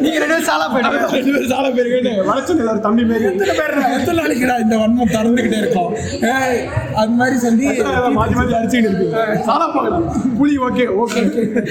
[0.02, 3.24] நீங்க ரெண்டு பேரும் சாலா போயிடுங்க ரெண்டு பேரும் சாலா போயிருக்கேன்னு வளர்ச்சி எல்லாரும் தம்பி மாரி.
[3.30, 5.90] எத்தனை பேர் எத்தனை நாளைக்குடா இந்த வன்மம் திறந்துகிட்டே இருக்கும்?
[7.00, 7.66] அது மாதிரி சொல்லி
[8.18, 9.06] மாத்தி அடிச்சுட்டு இருக்கு.
[10.38, 11.22] புளி ஓகே ஓகே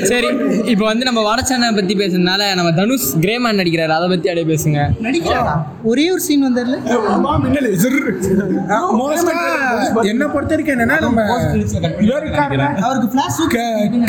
[0.04, 0.28] சரி
[0.66, 3.88] இப்போ வந்து நம்ம வடச்சென்னை பத்தி பேசுறதுனால நம்ம தனுஷ் கிரேமேன் நடிக்கிறாரு.
[3.90, 4.80] அதை பத்தி அப்படியே பேசுங்க.
[5.84, 6.76] ஒரே ஒரு சீன் வந்தார்ல?
[10.04, 11.22] என்ன பொறுத்த வரைக்கும் என்னன்னா நம்ம
[12.82, 14.08] அவருக்கு ஃபிளாஷ் க-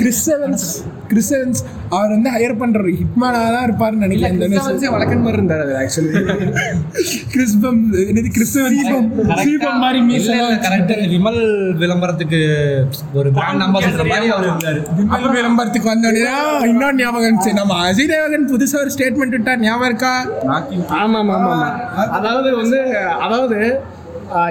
[1.13, 4.35] கிறிஸ் எவன்ஸ் கிறிஸ் எவன்ஸ் அவர் வந்து ஹையர் பண்ற ஹிட்மேனா தான் இருப்பாருன்னு நினைக்கிறேன்.
[4.37, 4.91] இந்த.
[4.95, 6.11] வழக்கன் மாதிரி இருந்தாரு ஆக்சுவலி
[7.33, 9.09] கிறிஸ்பம் என்னது கிறிஸ்தவன் தீபம்
[9.43, 10.93] தீபம் மாதிரி இல்ல, correct.
[11.13, 11.41] விமல்
[11.83, 12.41] விளம்பரத்துக்கு
[13.15, 14.81] ஒரு பிராண்ட் அம்பாசிடர் மாதிரி அவர் இருந்தாரு.
[15.01, 16.25] விமல் விளம்பரத்துக்கு வந்தோடனே
[16.73, 20.15] இன்னொரு ஞாபகம் இருந்துச்சு நம்ம அஜய் தேவகன் புதுசா ஒரு ஸ்டேட்மெண்ட் விட்டா ஞாபகம் இருக்கா?
[21.01, 21.69] ஆமா ஆமா ஆமா ஆமா
[22.19, 22.81] அதாவது வந்து
[23.27, 23.59] அதாவது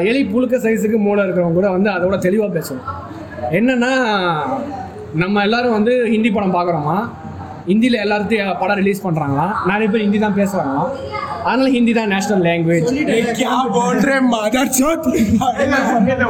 [0.10, 2.88] எலி புழுக்க சைஸுக்கு மூளை இருக்கிறவங்க கூட வந்து அதோட தெளிவா பேசணும்.
[3.52, 3.94] என்னன்னா
[5.14, 6.98] நம்ம எல்லாரும் வந்து ஹிந்தி படம் பார்க்குறோமா?
[7.68, 10.92] ஹிந்தியில் எல்லாத்தையும் படம் ரிலீஸ் பண்ணுறாங்களாம் நிறைய பேர் ஹிந்தி தான் பேசுகிறாங்களாம்
[11.44, 12.90] அதனால ஹிந்தி தான் நேஷனல் லாங்குவேஜ்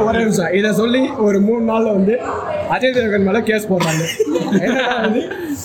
[0.04, 2.16] ஒரே நிமிஷம் இதை சொல்லி ஒரு மூணு நாளில் வந்து
[2.74, 4.04] அஜய் தேவகன் மேலே கேஸ் போடுறாங்க
[4.98, 5.22] வந்து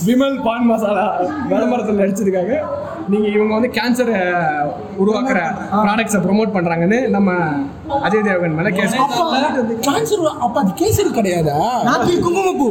[0.07, 1.05] விமல் பான் மசாலா
[1.47, 2.51] விளம்பரத்தில் நடிச்சதுக்காக
[3.09, 4.15] நீங்கள் இவங்க வந்து கேன்சரை
[5.01, 5.39] உருவாக்குற
[5.75, 7.31] ப்ராடக்ட்ஸை ப்ரொமோட் பண்ணுறாங்கன்னு நம்ம
[8.01, 8.95] அஜய் தேவகன் மேலே கேஸ்
[9.87, 11.59] கேன்சர் அப்போ அது கேசரி கிடையாதா
[12.17, 12.67] குங்குமப்பூ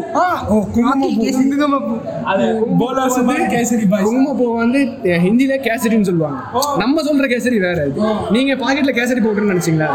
[0.75, 1.97] குங்குமப்பூ
[2.33, 2.47] அது
[2.80, 4.83] போலாஸ் வந்து கேசரி குங்குமப்பூ வந்து
[5.25, 6.40] ஹிந்தியில் கேசரின்னு சொல்லுவாங்க
[6.82, 7.80] நம்ம சொல்ற கேசரி வேற.
[8.35, 9.88] நீங்க பாக்கெட்ல கேசரி போட்டுன்னு நினைச்சீங்களா?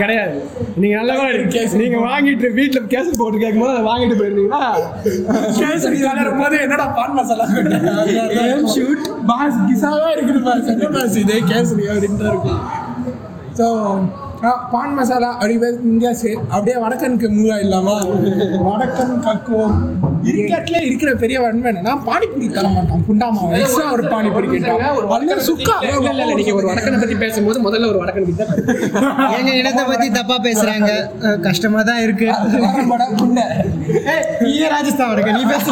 [0.00, 0.36] கிடையாது.
[0.82, 1.14] நீங்க நல்லா
[1.82, 4.62] நீங்க வாங்கிட்டு வீட்டுல கேசரி போட்டு கேட்கும்போது அதை வாங்கிட்டு போயிருந்தீங்கன்னா
[5.60, 7.46] கேசரி கலர் போது என்னடா பான் மசாலா?
[8.74, 10.70] ஷூட் பாஸ் கிசாவா இருக்குது பாஸ்.
[10.74, 11.38] என்ன பாஸ் இதே?
[11.52, 12.62] கேசரி அப்படின்ட்டு இருக்கும்.
[13.60, 13.66] ஸோ
[14.72, 17.94] பான் மசாலா அப்படி பேர் இந்தியா சே அப்படியே வடக்கனுக்கு மூவ் ஆயிடலாமா
[18.66, 19.76] வடக்கன் கக்குவோம்
[20.30, 23.42] இருக்கிறதுல இருக்கிற பெரிய வன்மை என்னன்னா பானிபூரி தர மாட்டான் குண்டாமா.
[23.58, 25.74] எக்ஸ்ட்ரா ஒரு பானிபூரி கேட்டாங்க அல்ல சுக்கா.
[25.88, 30.36] இல்ல இல்ல, நீங்க ஒரு வடக்கனை பத்தி பேசும்போது முதல்ல ஒரு வடக்கன் தான் எங்க இனத்தை பத்தி தப்பா
[30.46, 30.90] பேசுறாங்க.
[31.46, 32.28] கஷ்டமா தான் இருக்கு.
[34.44, 35.66] நீயே ராஜஸ்தான் வடக்கு நீ பேச.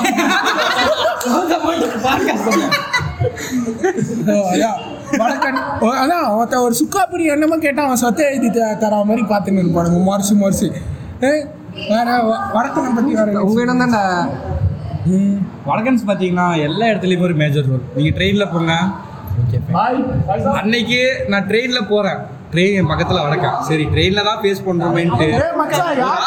[5.97, 6.27] அதான்.
[6.37, 8.49] ஒருத்தன் ஒரு சுக்கா பிரி என்னமோ கேட்டான் அவன் சொத்தை எழுதி
[8.81, 10.69] தர மாதிரி பார்த்துன்னு இருப்பானுங்க மொரசு மொரசு.
[11.29, 11.43] ஏய்,
[11.89, 12.09] வேற
[12.55, 14.03] வடக்கனை பத்தி வேற உங்க இடம் தான்டா.
[15.67, 18.73] வடகன்ஸ் பார்த்தீங்கன்னா எல்லா இடத்துலையும் ஒரு மேஜர் ரோல் நீங்கள் ட்ரெயினில் போங்க.
[20.61, 22.21] அன்னைக்கு நான் ட்ரெயினில் போகிறேன்
[22.53, 25.27] ட்ரெயின் என் பக்கத்தில் வடக்கேன் சரி ட்ரெயினில் தான் ஃபேஸ் பண்ணுறோமேன்ட்டு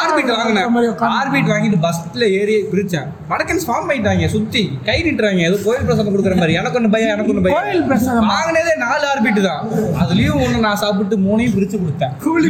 [0.00, 0.66] ஆர்பிட் வாங்கினேன்
[1.18, 6.34] ஆர்பிட் வாங்கிட்டு பஸ்ஸில் ஏறி பிரித்தேன் வடக்கன்ஸ் ஃபார்ம் பண்ணிட்டாங்க சுற்றி கை நிட்டுறாங்க ஏதோ கோயில் பிரசாதம் கொடுக்குற
[6.40, 6.54] மாதிரி.
[6.60, 7.44] எனக்கு ஒன்று பையன் எனக்கு ஒன்று
[7.90, 8.28] பிரசாதமா?
[8.32, 9.62] வாங்கினதே நாலு ஆர்பிட் தான்.
[10.02, 12.12] அதுலேயும் ஒன்று நான் சாப்பிட்டு மூணையும் பிரித்து கொடுத்தேன்.
[12.24, 12.48] கூலி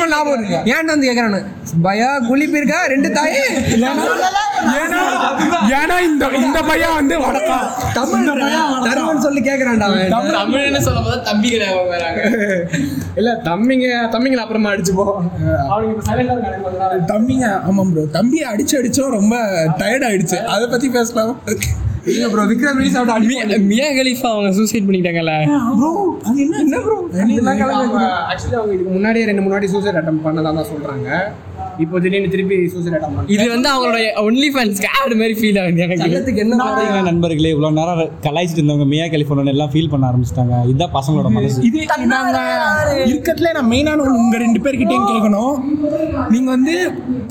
[0.00, 0.58] பண்ண ஞாபகம் இருக்கு.
[0.74, 1.40] ஏன்டா வந்து கேக்குறானு?
[1.86, 3.44] பயா குளிப்பு இருக்கா ரெண்டு தாயே?
[4.76, 5.00] ஏன்னா
[5.78, 7.58] ஏன்னா இந்த இந்த பையன் வந்து வடக்கா
[7.96, 8.28] தமிழ்
[8.86, 10.12] தருவன் சொல்லி கேக்குறான்டா அவன்.
[10.36, 12.20] தமிழ்னு சொல்லும் போது தம்பிகளை வராங்க.
[13.20, 15.14] இல்ல தம்பிங்க தம்பிங்களை அப்புறமா அடிச்சுப்போம்
[15.66, 19.34] அவனுக்கு இப்ப சைலண்டா இருக்காங்க தம்பிங்க ஆமாம் ப்ரோ தம்பியை அடிச்சு அடிச்சோம் ரொம்ப
[19.82, 20.38] டயர்ட் ஆயிடுச்சு.
[20.54, 21.34] அதை பத்தி பேசலாம்.
[22.10, 25.32] இல்ல ப்ரோ விக்ரம் வெளி சாப்பிட்டு அடி மியா கலீஃபா அவங்க சூசைட் பண்ணிக்கிட்டாங்கல்ல
[25.78, 25.88] ப்ரோ
[26.26, 26.96] அது என்ன என்ன ப்ரோ
[28.30, 31.08] ஆக்சுவலி அவங்க இதுக்கு முன்னாடியே ரெண்டு முன்னாடி சூசைட் அட்டம் பண்ணதா தான் சொல்றாங்க.
[31.82, 36.40] இப்போ திடீர்னு திருப்பி சூசைட் அட்டம் இது வந்து அவங்களோட ஒன்லி ஃபேன்ஸ் ஆட் மாதிரி ஃபீல் ஆகுது எனக்கு.
[36.44, 40.54] என்ன பார்த்தீங்களா நண்பர்களே இவ்வளோ நேரம் கலாய்ச்சிட்டு இருந்தவங்க மியா கலிஃபோர்னியா எல்லாம் ஃபீல் பண்ண ஆரம்பிச்சிட்டாங்க.
[40.70, 41.58] இதுதான் பசங்களோட மனசு.
[41.68, 41.82] இது
[42.14, 42.38] நாங்க
[43.10, 45.54] இருக்கிறதுல நான் மெயினான ஒன்று உங்க ரெண்டு பேர்கிட்டயும் கேட்கணும்
[46.34, 46.74] நீங்க வந்து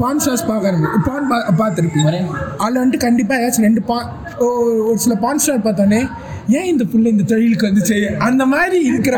[0.03, 1.27] பான் ஸ்டார்ஸ் பார்க்கறது பான்
[1.61, 2.13] பார்த்துருப்பீங்க.
[2.63, 4.07] அதில் வந்துட்டு கண்டிப்பாக ஏதாச்சும் ரெண்டு பான்
[4.89, 6.01] ஒரு சில பான் ஸ்டார் பார்த்தோன்னே
[6.57, 9.15] ஏன் இந்த புள்ள இந்த தொழிலுக்கு வந்துச்சு அந்த மாதிரி இருக்கிற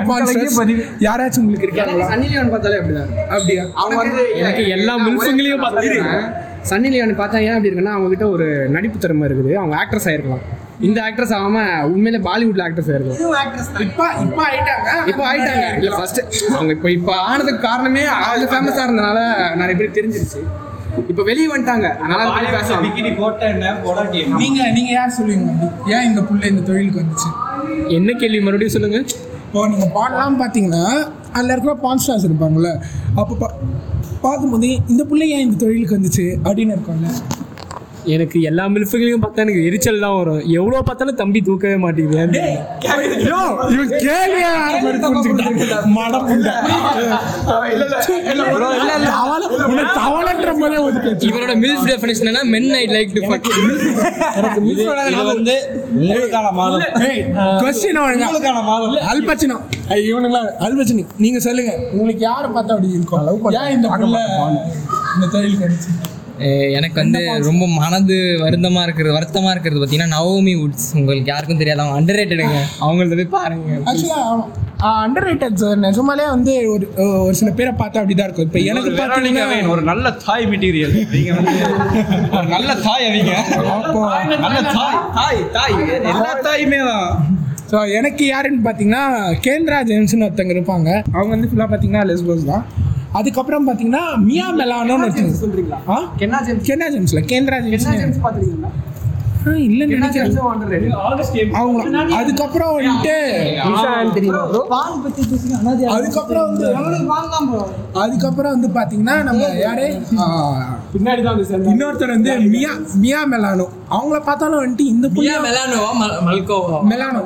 [1.08, 3.10] யாராச்சும் உங்களுக்கு இருக்காங்களா சன்னி லியோன் பார்த்தாலே அப்படிதான்.
[3.36, 3.64] அப்படியா?
[3.82, 6.22] அவங்க வந்து எனக்கு எல்லா முன்சுங்களையும் பார்த்தாங்க.
[6.70, 9.52] சன்னி லியோன் பார்த்தா ஏன் அப்படி இருக்குன்னா அவங்க கிட்ட ஒரு நடிப்பு திறமை இருக்குது.
[9.62, 10.46] அவங்க ஆக்ட்ரஸ் ஆயிருக்கலாம்.
[10.88, 11.58] இந்த ஆக்ட்ரஸ் ஆகாம
[11.94, 13.20] உண்மையிலே பாலிவுட்ல ஆக்ட்ரஸ் ஆயிருக்கலாம்.
[13.86, 14.90] இப்போ இப்போ ஆயிட்டாங்க?
[15.12, 15.66] இப்போ ஆயிட்டாங்க.
[15.82, 16.22] இல்ல ஃபர்ஸ்ட்
[16.58, 19.20] அவங்க இப்போ இப்போ ஆனதுக்கு காரணமே அவங்க ஃபேமஸா இருந்தனால
[19.62, 20.42] நிறைய பேர் தெரிஞ்சிருச்சு.
[21.12, 21.88] இப்போ வெளியே வந்துட்டாங்க.
[22.04, 22.84] அதனால பேசலாம்.
[22.86, 23.74] பிகினி போட்ட என்ன?
[23.86, 24.38] போடாட்டி என்ன?
[24.44, 25.52] நீங்க நீங்க யார் சொல்லுவீங்க?
[25.96, 27.30] ஏன் இந்த புள்ள இந்த தொழிலுக்கு வந்துச்சு?
[27.98, 28.40] என்ன கேள்வி?
[28.46, 29.00] மறுபடியும் சொல்லுங்க.
[29.48, 30.84] இப்போ நீங்கள் பாடலாம் பார்த்தீங்கன்னா
[31.36, 32.70] அதில் இருக்கிற பான் ஸ்டார்ஸ் இருப்பாங்கள்ல
[33.20, 33.48] அப்போ பா
[34.26, 36.26] பார்க்கும்போது இந்த பிள்ளை ஏன் இந்த தொழிலுக்கு வந்துச்சு?
[36.48, 37.10] அப்படின்னு இருக்கும்ல.
[38.16, 40.42] எனக்கு எல்லா மில்ஃபுகளையும் பார்த்தா எனக்கு எரிச்சல் தான் வரும்.
[40.60, 42.42] எவ்வளோ பார்த்தாலும் தம்பி தூக்கவே மாட்டேங்குது.
[51.28, 52.44] இவரோட மில்ஃப் டெஃபினேஷன் என்ன?
[52.54, 53.48] Men I like to fuck
[54.72, 55.56] இது இது வந்து
[56.02, 56.82] உங்களுக்கான மாதம்.
[58.06, 58.28] ஒழுங்கா.
[58.28, 58.98] உங்களுக்கான மாதம்.
[59.14, 59.58] அல்பச்சினோ.
[59.94, 60.44] ஐய், இவனுங்களா?
[60.68, 61.74] அல்பச்சினி நீங்க சொல்லுங்க.
[61.94, 63.56] உங்களுக்கு யாரை பார்த்தா அப்படி இருக்கும்.
[63.62, 64.20] ஏன் இந்த புள்ள
[65.16, 65.90] இந்த தொழில் கிடைச்சு
[66.78, 71.82] எனக்கு வந்து ரொம்ப மனது வருத்தமா இருக்கிறது வருத்தமா இருக்கிறது பார்த்தீங்கன்னா நவோமி வுட்ஸ் உங்களுக்கு யாருக்கும் தெரியாது.
[71.84, 73.78] அவங்க அண்டர் ரேட்டடுங்க அவங்கள போய் பாருங்க.
[73.90, 74.22] ஆக்சுவலா
[75.06, 76.86] அண்டர் ரேட்டட் சார் நிஜமாலே வந்து ஒரு
[77.26, 78.48] ஒரு சில பேரை பார்த்தா அப்படிதான் இருக்கும்.
[78.50, 81.58] இப்போ எனக்கு பார்த்தீங்கன்னா ஒரு நல்ல தாய் மெட்டீரியல் நீங்க வந்து
[82.40, 83.34] ஒரு நல்ல தாய் அவங்க.
[84.46, 85.76] நல்ல தாய் தாய் தாய்.
[86.14, 87.10] எல்லா தாயுமே தான்.
[87.72, 89.06] ஸோ எனக்கு யாருன்னு பார்த்தீங்கன்னா
[89.46, 90.90] கேந்திரா ஜேம்ஸ்னு ஒருத்தங்க இருப்பாங்க.
[91.16, 92.64] அவங்க வந்து ஃபுல்லாக பார்த்தீங்கன்னா லெஸ்போஸ் தான்.
[93.14, 95.78] அதுக்கப்புறம் பார்த்தீங்கன்னா மியா மெலானோன்னு ஒருத்தங்க சொல்றீங்களா?
[95.90, 95.98] ஆ?
[96.20, 96.66] Kenna James.
[96.70, 98.72] கென்னா ஜேம்ஸ்ல கேந்திரா ஜேம்ஸ் பார்த்துருக்கீங்களா
[99.40, 100.38] ஆ இல்லைன்னு நினைக்கிறேன்
[101.60, 101.82] அவங்க
[102.18, 103.16] அதுக்கப்புறம் வந்துட்டு
[105.96, 106.68] அதுக்கப்புறம் வந்து
[108.02, 109.86] அதுக்கப்புறம் வந்து பாத்தீங்கன்னா நம்ம யாரு?
[110.94, 111.40] பின்னாடி தான்
[111.72, 112.72] இன்னொருத்தர் வந்து மியா
[113.02, 113.66] மியா மெலானோ.
[113.92, 115.90] அவங்கள பார்த்தாலும் வந்துட்டு இந்த புள்ள மெலானோவா
[116.28, 116.78] மல்கோவா?
[116.92, 117.22] மெலானோ.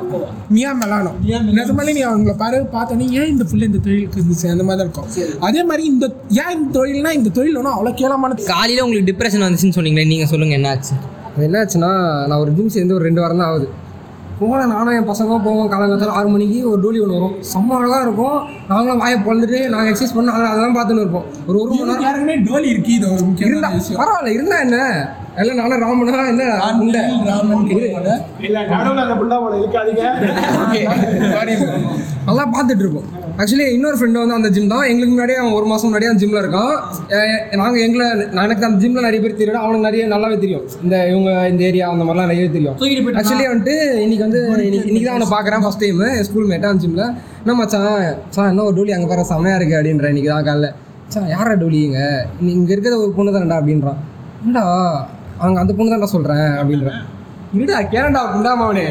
[0.54, 1.12] மியா மெலானோ.
[1.58, 5.08] நிஜமாலே நீ அவங்கள பாரு பார்த்தோன்னே ஏன் இந்த புள்ள இந்த தொழிலுக்கு இருந்துச்சு அந்த மாதிரி தான் இருக்கும்
[5.48, 6.06] அதே மாதிரி இந்த
[6.40, 10.56] ஏன் இந்த தொழில்னா இந்த தொழில் ஒன்றும் அவ்வளோ கேவலமான காலையில உங்களுக்கு டிப்ரெஷன் வந்துச்சுன்னு சொன்னீங்களே நீங்க சொல்லுங்க
[10.58, 10.94] என்னாச்சு?
[11.38, 13.68] என்னாச்சுன்னா நான் ஒரு ஜிம் சேர்ந்து ஒரு ரெண்டு வாரம் தான் ஆகுது.
[14.38, 17.34] போகல நானும் என் பசங்க போவோம் காலங்காலத்தில் ஆறு மணிக்கு ஒரு டோலி ஒன்று வரும்.
[17.54, 18.48] செம்ம அழகாக இருக்கும்.
[18.68, 21.24] நாங்களும் வாயை பொழுதுட்டு நாங்கள் எக்ஸசைஸ் பண்ண அதை அதெல்லாம் பார்த்துன்னு இருப்போம்.
[21.46, 23.22] ஒரு ஒரு மணி நேரம் டோலி இருக்கு இது ஒரு
[24.00, 24.78] பரவாயில்ல இருந்தா என்ன?
[25.40, 26.44] எல்லாம் நானும் ராமனா என்ன?
[26.82, 27.02] உண்டை.
[27.28, 27.68] ராமன்
[28.46, 30.02] இல்ல நடுவில் அந்த புல்லா போல இருக்காதீங்க
[32.26, 33.06] நல்லா பார்த்துட்டு இருப்போம்
[33.40, 34.84] ஆக்சுவலி இன்னொரு ஃப்ரெண்டு வந்து அந்த ஜிம் தான்.
[34.90, 36.74] எங்களுக்கு முன்னாடியே அவன் ஒரு மாதம் முன்னாடியே அந்த ஜிம்மில் இருக்கான்.
[37.60, 40.64] நாங்கள் எங்களை நான் எனக்கு அந்த ஜிம்மில் நிறைய பேர் தெரியும் அவனுக்கு நிறைய நல்லாவே தெரியும்.
[40.84, 42.76] இந்த இவங்க இந்த ஏரியா அந்த மாதிரிலாம் நிறைய தெரியும்.
[43.20, 47.06] ஆக்சுவலி வந்துட்டு இன்னைக்கு வந்து இன்னைக்கு இன்னைக்கு தான் அவனை பார்க்குறேன் ஃபஸ்ட் டைம் ஸ்கூல் மேட்டாக அந்த ஜிம்மில்
[47.42, 47.88] என்ன மச்சான்?
[48.36, 50.70] சார் என்ன ஒரு டோலி அங்கே பாரு செமையாக இருக்கு அப்படின்ற இன்னைக்கு தான் காலைல.
[51.14, 52.02] சார் யாரா டோலிங்க?
[52.56, 53.98] இங்கே இருக்கிறது ஒரு பொண்ணு தானடா அப்படின்றான்.
[54.44, 54.66] என்னடா?
[55.42, 57.00] அங்கே அந்த பொண்ணு தான்டா சொல்கிறேன் அப்படின்றேன்
[57.56, 58.84] இருடா கேரண்டா புண்டாமா அவனே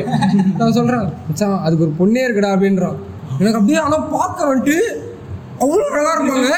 [0.58, 2.98] நான் சொல்கிறேன் மச்சான் அதுக்கு ஒரு பொண்ணே இருக்குடா அப்படின்றான்
[3.40, 4.76] எனக்கு அப்படியே ஆனால் பார்க்க வந்துட்டு
[5.62, 6.52] அவ்வளோ அழகா இருப்பாங்க.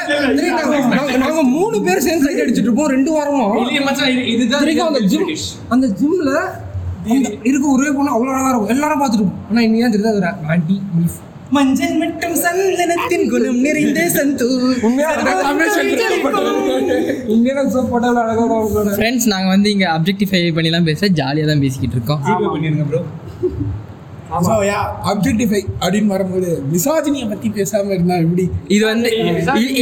[1.16, 3.42] நாங்க- மூணு பேர் சேர்ந்து சைட் அடிச்சிட்டு இருப்போம் ரெண்டு வாரமா.
[4.62, 5.26] தெரியுங்க, அந்த ஜிம்
[5.68, 6.30] அந்த ஜிம்ல
[7.44, 8.68] இருக்க ஒரே பொண்ணு அவ்வளோ அழகா இருக்கும்.
[8.68, 9.42] எல்லாரும் பார்த்துட்டு இருப்போம்.
[9.50, 11.18] ஆனால் இன்னும் ஏன் தெரியாது ஆண்டி மில்ஃப்
[11.54, 14.48] மஞ்சள் மட்டும் சந்தனத்தின் குணம் நிறைந்த சந்தூ.
[17.34, 21.62] இந்தியன் சோப் போட்டாலும் அழகா தான் இருக்கும் ஃப்ரெண்ட்ஸ் நாங்க வந்து இங்க அப்ஜெக்டிஃபை பண்ணிலாம் பேச ஜாலியா தான்
[21.64, 22.22] பேசிக்கிட்டு இருக்கோம்.
[22.90, 23.02] ப்ரோ
[24.48, 28.44] ஸோ யா அப்ஜெக்டிஃபை அப்படின்னு வரும்போது மிசாஜினியை பற்றி பேசாமல் இருந்தால் எப்படி?
[28.74, 29.10] இது வந்து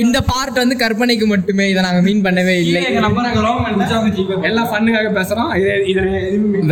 [0.02, 2.82] இந்த பார்ட் வந்து கற்பனைக்கு மட்டுமே இதை நாங்க மீன் பண்ணவே இல்லை
[4.50, 5.50] எல்லாம் ஃபன்னுக்காக பேசுறோம்.
[5.60, 6.02] இது இது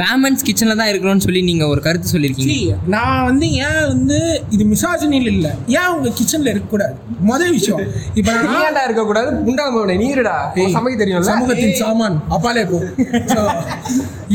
[0.03, 2.77] வேமன்ஸ் கிச்சன்ல தான் இருக்கிறோம்னு சொல்லி நீங்க ஒரு கருத்து சொல்லியிருக்கீங்க.
[2.97, 4.19] நான் வந்து ஏன் வந்து
[4.55, 5.53] இது மிசாஜினில் இல்லை?
[5.79, 6.95] ஏன் உங்க கிச்சன்ல இருக்கக்கூடாது?
[7.31, 7.83] முதல் விஷயம்.
[8.21, 9.31] இப்போ நீ நான் ஏன்டா இருக்கக்கூடாது?
[9.49, 10.37] புண்டாமவனே நீங்கடா
[10.77, 11.29] சமைக்க தெரியும்ல.
[11.33, 12.81] சமூகத்தின் சாமான் அப்பாலே போ.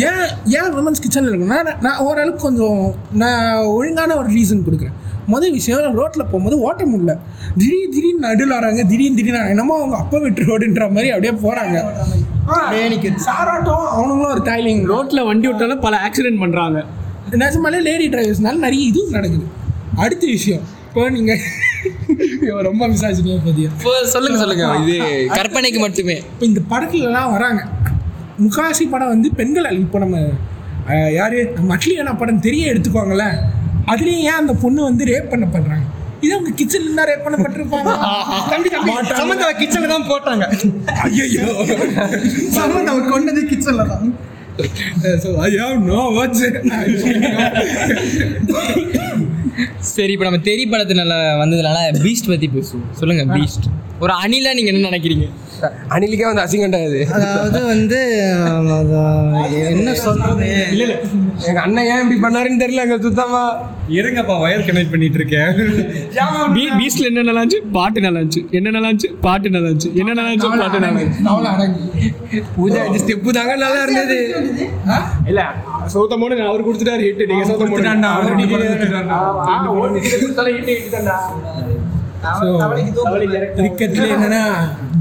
[0.07, 0.23] ஏன்
[0.59, 2.81] ஏன் உமன்ஸ் கிச்சனில் இருக்குன்னா நான் நான் ஓரளவுக்கு கொஞ்சம்
[3.21, 3.34] நான்
[3.77, 4.95] ஒழுங்கான ஒரு ரீசன் கொடுக்குறேன்.
[5.33, 7.13] முதல் விஷயம் ரோட்டில் போகும்போது ஓட்ட முடியல
[7.59, 9.51] திடீர் திடீர்னு நடுவில் வராங்க திடீர்னு திடீர்னு.
[9.53, 11.77] என்னமோ அவங்க அப்பா விட்டு ரோடுன்ற மாதிரி அப்படியே போகிறாங்க
[13.27, 14.83] சாராட்டம் அவனுங்களும் ஒரு தாய்லிங்.
[14.93, 16.79] ரோட்ல வண்டி விட்டாலும் பல ஆக்சிடென்ட் பண்றாங்க.
[17.43, 19.45] நிஜமாலே லேடி டிரைவர்ஸ்னால நிறைய இதுவும் நடக்குது.
[20.03, 21.41] அடுத்த விஷயம் இப்போ நீங்கள்
[22.67, 23.69] ரொம்ப விசாரிச்சுட்டே போதியா.
[24.13, 24.67] சொல்லுங்க சொல்லுங்க.
[24.83, 24.97] இது
[25.37, 26.17] கற்பனைக்கு மட்டுமே.
[26.33, 27.61] இப்போ இந்த படத்துலலாம் வராங்க.
[28.43, 30.17] முக்காசி படம் வந்து பெண்கள் இப்போ நம்ம
[31.19, 31.37] யாரு?
[31.57, 33.37] நம்ம அட்லியானா படம் தெரிய எடுத்துக்கோங்களேன்.
[33.91, 35.85] அதுலேயும் ஏன் அந்த பொண்ணு வந்து ரேப் பண்ண பண்றாங்க
[36.23, 37.89] இது அவங்க கிச்சன்ல இருந்தா ரேப் பண்ணப்பட்டிருப்பாங்க.
[38.51, 40.45] தம்பி தம்பி சமந்தாவை கிச்சன்ல தான் போட்டாங்க.
[41.07, 41.47] ஐயோ
[42.57, 44.07] சமந்தாவை கொண்டது கிச்சன்ல தான்.
[45.23, 46.45] So I have no words
[49.95, 52.85] சரி இப்போ நம்ம தெரி படத்தினால வந்ததுனால பீஸ்ட் பத்தி பேசுவோம்.
[53.01, 53.67] சொல்லுங்க பீஸ்ட்
[54.03, 55.25] ஒரு அணிலா நீங்க என்ன நினைக்கிறீங்க?
[55.95, 57.01] அணிலுக்கே வந்து அசிங்கண்டா இது.
[57.17, 57.99] அதாவது வந்து
[59.73, 60.47] என்ன சொல்றது?
[61.49, 63.43] எங்க அண்ணன் ஏன் இப்படி பண்ணாருன்னு தெரியல எங்க சுத்தமா.
[63.97, 65.51] இருங்கப்பா வயர் கனெக்ட் பண்ணிட்டு இருக்கேன்.
[66.55, 68.43] பீ பீஸ்ட்ல என்ன நல்லா இருந்துச்சு பாட்டு நல்லா இருந்துச்சு.
[68.57, 69.91] என்ன நல்லா இருந்துச்சு பாட்டு நல்லா இருந்துச்சு.
[70.01, 72.41] என்ன நல்லா இருந்துச்சு பாட்டு நல்லா இருந்துச்சு.
[72.57, 74.19] பூஜா இது ஸ்டெப்பு தாங்க நல்லா இருந்தது.
[75.31, 75.41] இல்ல
[75.95, 78.45] சௌத்த மூணு அவர் கொடுத்துட்டாரு ஹிட் நீங்க சௌத்த மூணு already
[83.57, 84.43] கிரிக்கெட்ல என்னன்னா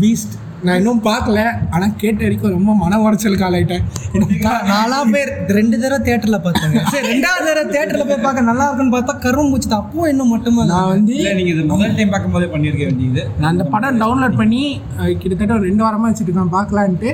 [0.01, 1.39] பீஸ்ட் நான் இன்னும் பார்க்கல
[1.71, 3.83] ஆனா கேட்ட வரைக்கும் ரொம்ப மன உடைச்சலுக்கு ஆளாயிட்டேன்.
[4.13, 6.79] எனக்கு கா- நாலா பேர் ரெண்டு தடவை தேட்டர்ல பார்த்தாங்க.
[6.85, 10.89] சரி ரெண்டாவது தடவை தேட்டர்ல போய் பார்க்க நல்லா இருக்குன்னு பார்த்தா கரும் மூச்சு அப்பவும் இன்னும் மட்டுமே நான்
[10.89, 13.25] வந்து இல்ல நீங்க இது முதல் டைம் பார்க்கும்போதே பண்ணிருக்க வேண்டியது.
[13.39, 14.63] நான் அந்த படம் டவுன்லோட் பண்ணி
[15.19, 16.53] கிட்டத்தட்ட ஒரு ரெண்டு வாரமா வச்சுட்டு இருக்கேன்.
[16.53, 17.11] பார்க்கலான்ட்டு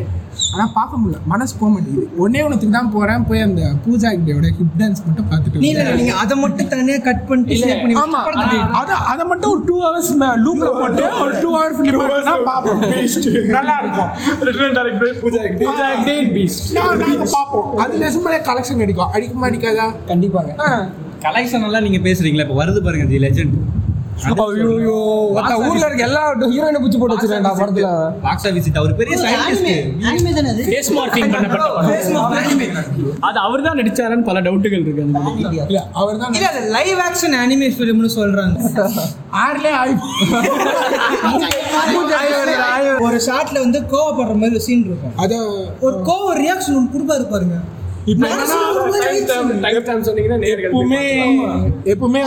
[0.53, 1.19] ஆனால் பார்க்க முடியல.
[1.27, 2.07] மனசு போக மாட்டேங்குது.
[2.23, 6.37] ஒன்னே ஒன்றுத்துக்கு தான் போகிறேன் போய் அந்த பூஜா கிட்டோட ஹிப் டான்ஸ் மட்டும் பார்த்துட்டு இல்ல நீங்க அதை
[6.37, 8.21] மட்டும் தனியா கட் பண்ணிட்டு share பண்ணி ஆமா.
[8.81, 10.11] அத அத மட்டும் ஒரு டூ ஹவர்ஸ்
[10.45, 12.81] லூப்ல போட்டு ஒரு டூ ஹவர் ஃபிலிம் பார்த்தா பாப்போம்
[13.51, 14.11] நல்லா இருக்கும்.
[17.35, 19.87] பாப்போம் அது நிஜமாலே கலெக்ஷன் அடிக்கும் அடிக்குமா அடிக்காதா?
[20.11, 20.53] கண்டிப்பாங்க.
[21.25, 22.45] கலெக்ஷன் எல்லாம் நீங்க பேசுறீங்களா?
[22.47, 23.57] இப்ப வருது பாருங்க தி லெஜெண்ட்
[24.25, 24.97] ஐயோ
[25.69, 27.89] ஊர்ல இருக்க எல்லா ஹீரோயினை பிடிச்சி போட்டு வச்சிருக்கேன்டா படத்துல.
[28.25, 28.47] பாக்ஸ்
[28.81, 29.69] அவர் பெரிய சயின்டிஸ்ட்
[30.69, 31.67] ஃபேஸ் மார்க்கிங் பண்ணப்பட்ட
[33.29, 35.07] அது அவர் தான் நடிச்சாரான்னு பல டவுட்டுகள் இருக்கு.
[35.69, 38.57] இல்ல அவர் தான் இல்ல லைவ் ஆக்ஷன் அனிமே ஃபிலிம்னு சொல்றாங்க.
[39.45, 39.95] ஆறுலே ஆயி
[43.09, 45.15] ஒரு ஷாட்ல வந்து கோவப்படுற மாதிரி ஒரு சீன் இருக்கும்.
[45.25, 45.33] அத
[45.87, 47.59] ஒரு கோவ ரியாக்ஷன் ஒன்று கொடுப்பாரு பாருங்க.
[48.07, 48.27] இப்ப
[50.65, 51.01] எப்பவுமே
[51.87, 52.21] எப்பவுமே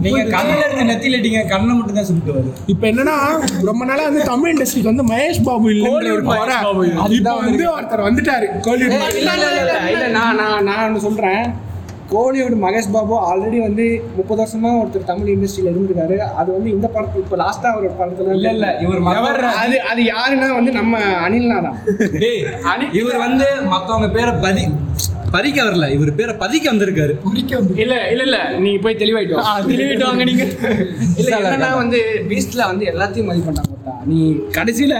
[0.00, 3.16] நீங்க கண்ணுல இருக்க நெத்தியில அடிங்க கண்ணை மட்டும் தான் வருது இப்ப என்னன்னா
[3.62, 6.58] ரொம்ப நாளா வந்து தமிழ் இண்டஸ்ட்ரிக்கு வந்து மகேஷ் பாபு இல்லைன்ற ஒரு குறை.
[7.18, 8.48] இப்ப வந்து ஒருத்தர் வந்துட்டாரு
[9.88, 11.44] இல்ல நான் நான் நான் ஒன்று சொல்றேன்.
[12.12, 13.84] கோலிவுட் மகேஷ் பாபு ஆல்ரெடி வந்து
[14.18, 16.16] முப்பது வருஷமா ஒருத்தர் தமிழ் இண்டஸ்ட்ரியில இருந்திருக்காரு.
[16.40, 20.72] அது வந்து இந்த படத்து இப்போ லாஸ்டா ஒரு படத்துல இல்ல இல்ல இவர் அது அது யாருன்னா வந்து
[20.80, 20.94] நம்ம
[21.26, 21.78] அனில்னா தான்.
[22.24, 22.42] டேய்,
[23.00, 24.64] இவர் வந்து மத்தவங்க பேரை பதி
[25.34, 25.86] பறிக்க வரல.
[25.96, 27.12] இவர் பேரை பதிக்க வந்திருக்காரு.
[27.82, 29.36] இல்ல இல்ல இல்ல நீங்க போய் தெளிவாயிட்டு
[29.68, 30.44] தெளிவாயிட்டு வாங்க நீங்க.
[31.20, 33.94] இல்ல என்னன்னா வந்து பீஸ்ட்ல வந்து எல்லாத்தையும் மதி பண்ணாங்க ஒருத்தா.
[34.10, 34.18] நீ
[34.56, 34.96] கடைசியில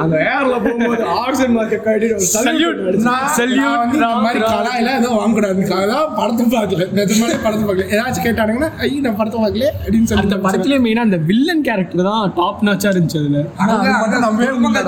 [0.00, 3.26] அந்த ஏர்ல போகும்போது ஆக்சிஜன் மார்க்க கட்டிட்டு சல்யூட் நான்
[3.74, 6.84] வந்து இந்த மாதிரி கலாயில எதுவும் வாங்கக்கூடாதுக்காக தான் படத்தை பார்க்கல.
[6.98, 7.86] நிஜமாலே படத்தை பார்க்கல.
[7.94, 12.32] ஏதாச்சும் கேட்டானுங்கன்னா ஐயோ நான் படத்தை பார்க்கல அப்படின்னு சொல்லி அந்த படத்துல மெயினா அந்த வில்லன் கேரக்டர் தான்
[12.36, 13.42] டாப் நாச்சா இருந்துச்சு அதுல.
[13.58, 13.74] ஆனா.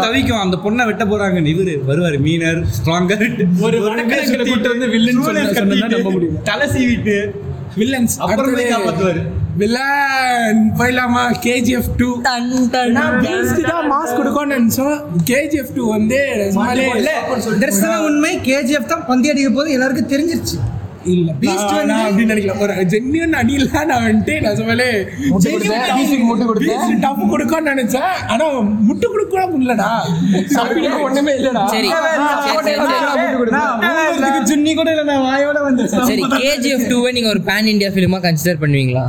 [0.01, 0.42] தவிக்கும்.
[0.42, 1.27] அந்த பொண்ணை வெட்ட போறாங்க.
[1.48, 3.27] இவரு வருவாரு மீனர் ஸ்ட்ராங்கர்
[3.62, 5.44] ஒரு வடக்கிழக்கில கூட்டு வந்து வில்லன் சொன்னா
[5.88, 6.38] நம்ப முடியும்.
[6.44, 7.16] தலை சீவிட்டு
[7.77, 9.22] வில்லன்ஸ் அப்புறம் போய் காப்பாத்துவாரு.
[9.61, 11.23] வில்லன் போயிடலாமா?
[11.44, 12.09] கேஜிஎஃப் டூ
[13.25, 14.97] பீஸ்ட் தான் மாஸ் கொடுக்கும்னு நினைச்சோம்.
[15.31, 16.18] கேஜிஎஃப் டூ வந்து
[16.97, 17.12] இல்ல.
[17.62, 18.33] தரிசன உண்மை?
[18.49, 20.59] கேஜிஎஃப் தான் பந்தி அடிக்க போது எல்லாருக்கும் தெரிஞ்சிருச்சு.
[21.12, 24.88] இல்ல பீஸ்ட் வந்து அப்படின்னு நினைக்கல ஒரு ஜென்யூன் அணில நான் வந்துட்டு நிஜமாலே
[25.29, 26.97] முட்டு கொடுத்தேன்.
[27.05, 28.11] டப்பு கொடுக்கும்னு நினைச்சேன்.
[28.33, 28.47] ஆனா
[28.88, 29.88] முட்டு கொடுக்க முடியலடா.
[31.07, 31.62] ஒண்ணுமே இல்லடா.
[31.75, 31.90] சரி.
[32.47, 32.77] சரி சரி
[34.25, 34.40] சரி.
[34.51, 38.62] ஜுன்னி கூட இல்ல நான் வாயோட வந்து சரி கேஜிஎஃப் டூவை நீங்க ஒரு பேன் இந்தியா ஃபிலிமா கன்சிடர்
[38.64, 39.07] பண்ணுவீங்களா?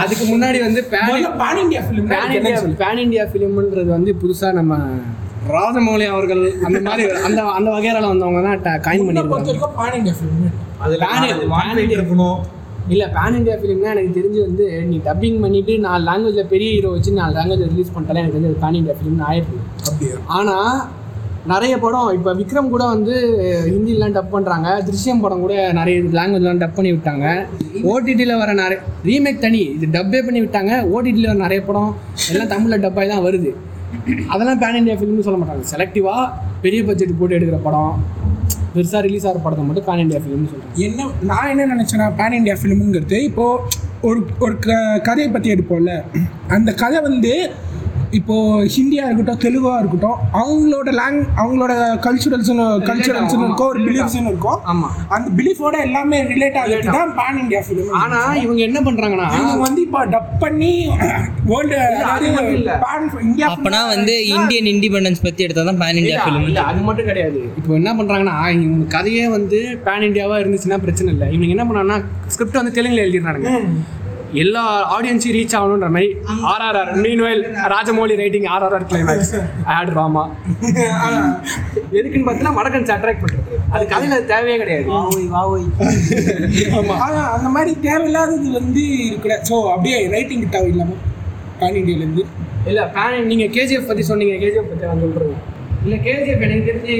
[0.00, 4.74] அதுக்கு முன்னாடி வந்து pan pan India film pan India pan India ஃபிலிம்ன்றது வந்து புதுசா நம்ம
[5.52, 10.52] ராஜமௌலி அவர்கள் அந்த மாதிரி அந்த அந்த வகையில வந்தவங்க தான் காயின் பண்ணிருக்காங்க பான் இந்தியா ஃபிலிம்
[10.84, 10.94] அது
[11.96, 12.38] இருக்கணும்.
[12.88, 17.16] இல்ல பேன் இந்தியா ஃபிலிம்னா எனக்கு தெரிஞ்சு வந்து நீ டப்பிங் பண்ணிட்டு நாலு லாங்குவேஜ்ல பெரிய ஹீரோ வச்சு
[17.16, 20.16] நாலு லாங்குவேஜ் ரிலீஸ் பண்ணிட்டாலே எனக்கு தெரிஞ்சு பேன் இந்தியா ஃபிலிம் ஆயிருக்கு அப்படியா?
[20.36, 20.56] ஆனா
[21.52, 23.14] நிறைய படம் இப்போ விக்ரம் கூட வந்து
[23.72, 27.26] ஹிந்திலாம் டப் பண்ணுறாங்க திருஷ்யம் படம் கூட நிறைய லாங்குவேஜ்லாம் டப் பண்ணி விட்டாங்க.
[27.92, 28.78] ஓடிடியில் வர நிறைய
[29.08, 30.72] ரீமேக் தனி இது டப்பே பண்ணி விட்டாங்க.
[30.94, 31.90] ஓடிடியில் வர நிறைய படம்
[32.32, 33.52] எல்லாம் தமிழில் டப்பாகி தான் வருது.
[34.32, 35.66] அதெல்லாம் பேன் இண்டியா ஃபிலிம்னு சொல்ல மாட்டாங்க.
[35.74, 36.24] செலக்டிவாக
[36.64, 37.92] பெரிய பட்ஜெட் போட்டு எடுக்கிற படம்
[38.74, 42.56] பெருசாக ரிலீஸ் ஆகிற படத்தை மட்டும் பேன் இந்தியா ஃபிலிம்னு சொல்கிறேன் என்ன நான் என்ன நினச்சேன்னா பேன் இந்தியா
[42.62, 44.74] ஃபிலிம்ங்கிறது இப்போது ஒரு ஒரு க
[45.06, 45.92] கதையை பற்றி எடுப்போம்ல.
[46.56, 47.32] அந்த கதை வந்து
[48.12, 51.72] இப்போது ஹிந்தியாக இருக்கட்டும் தெலுங்காக இருக்கட்டும் அவங்களோட லாங் அவங்களோட
[52.04, 54.88] கல்ச்சுரல்ஸ்னு கல்ச்சுரல்ஸ்னு இருக்கும் ஒரு பிலீஃப்ஸ்னு இருக்கும் ஆமா.
[55.14, 59.82] அந்த பிலீஃபோட எல்லாமே ரிலேட் ஆகிறது தான் பேன் இந்தியா ஃபிலிம் ஆனால் இவங்க என்ன பண்ணுறாங்கன்னா இவங்க வந்து
[59.82, 60.72] இப்போ டப் பண்ணி
[61.50, 61.80] வேர்ல்டு
[62.52, 62.70] இல்ல.
[63.26, 67.40] இந்தியா அப்பனா வந்து இந்தியன் இண்டிபெண்டன்ஸ் பத்தி எடுத்தா தான் பேன் இந்தியா ஃபிலிம் இல்ல, அது மட்டும் கிடையாது.
[67.58, 71.28] இப்போ என்ன பண்றாங்கன்னா இவங்க கதையே வந்து பேன் இந்தியாவா இருந்துச்சுன்னா பிரச்சனை இல்லை.
[71.32, 73.52] இவங்க என்ன பண்ணாங்கன்னா ஸ்கிரிப்ட் வந்து தெலுங்குல எழுதிடுறாங்க
[74.42, 74.62] எல்லா
[74.94, 76.08] ஆடியன்ஸையும் ரீச் ஆகணுன்ற மாதிரி
[76.52, 77.42] RRR meanwhile
[77.74, 79.32] Rajamouli writing RRR climax
[79.76, 80.24] add Rama
[81.98, 83.58] எதுக்குன்னு பார்த்தீங்கன்னா வடக்கன்ஸ் அட்ராக்ட் பண்றது.
[83.74, 84.88] அது கதையில தேவையே கிடையாது.
[87.06, 91.02] ஆனா அந்த மாதிரி தேவையில்லாதது வந்து இருக்கிற ஸோ அப்படியே ரைட்டிங் தேவை இல்லாமல்
[91.60, 92.24] பேன் இந்தியாவிலேருந்து
[92.70, 94.34] இல்ல பேன் நீங்க கேஜிஎஃப் பத்தி சொன்னீங்க.
[94.44, 95.36] கேஜிஎஃப் பத்தி நான் சொல்றேன்.
[95.84, 96.96] இல்ல கேஜிஎஃப் எனக்கு தெரிஞ்சு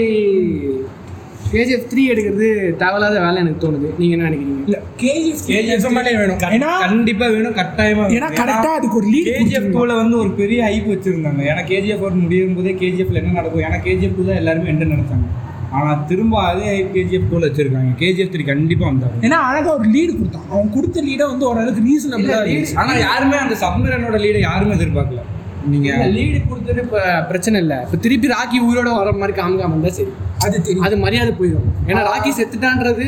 [1.53, 2.49] கேஜிஎஃப் த்ரீ எடுக்கிறது
[2.83, 3.89] தேவையில்லாத வேலை எனக்கு தோணுது.
[3.99, 4.63] நீங்க என்ன நினைக்கிறீங்க?
[4.69, 6.39] இல்ல கேஜிஎஃப் நிஜமாலே வேணும்.
[6.57, 10.89] ஏன்னா கண்டிப்பா வேணும் கட்டாயமா ஏன்னா கரெக்டா அதுக்கு ஒரு லீட் கேஜிஎஃப் டூல வந்து ஒரு பெரிய ஹைப்
[10.93, 11.43] வச்சிருந்தாங்க.
[11.51, 13.65] ஏன்னா கேஜிஎஃப் ஒன் முடியும் போதே கேஜிஎஃப்ல என்ன நடக்கும்?
[13.69, 15.29] ஏன்னா கேஜிஎஃப் டூ தான் எல்லாருமே என்ன நினைச்சாங்க.
[15.77, 17.93] ஆனா திரும்ப அதே கேஜிஎஃப் டூல வச்சிருக்காங்க.
[18.03, 19.17] கேஜிஎஃப் த்ரீ கண்டிப்பா வந்தாங்க.
[19.27, 20.47] ஏன்னா அழகா ஒரு லீடு கொடுத்தான்.
[20.53, 22.39] அவன் கொடுத்த லீடை வந்து ஓரளவுக்கு ரீசனபிளா
[22.83, 25.23] ஆனா யாருமே அந்த சப்மரனோட லீடை யாருமே எதிர்பார்க்கல.
[25.73, 27.01] நீங்க லீடு கொடுத்தது இப்போ
[27.31, 27.79] பிரச்சனை இல்லை.
[27.87, 30.13] இப்போ திருப்பி ராக்கி உயிரோட வர மாதிரி காமிக்காம இருந்தா சரி.
[30.45, 30.85] அது தெரியும்.
[30.87, 31.69] அது மரியாதை போயிடும்.
[31.89, 33.07] ஏன்னா ராக்கி செத்துட்டான்றது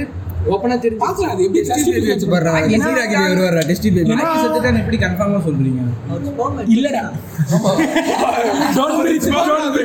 [0.52, 5.80] ஓப்பனா தெரிஞ்சு பார்க்கலாம் அது எப்படி டெஸ்டி பேபி வச்சு வருவாரா டெஸ்டி பேபி கன்ஃபார்மா சொல்றீங்க?
[6.74, 7.02] இல்லடா.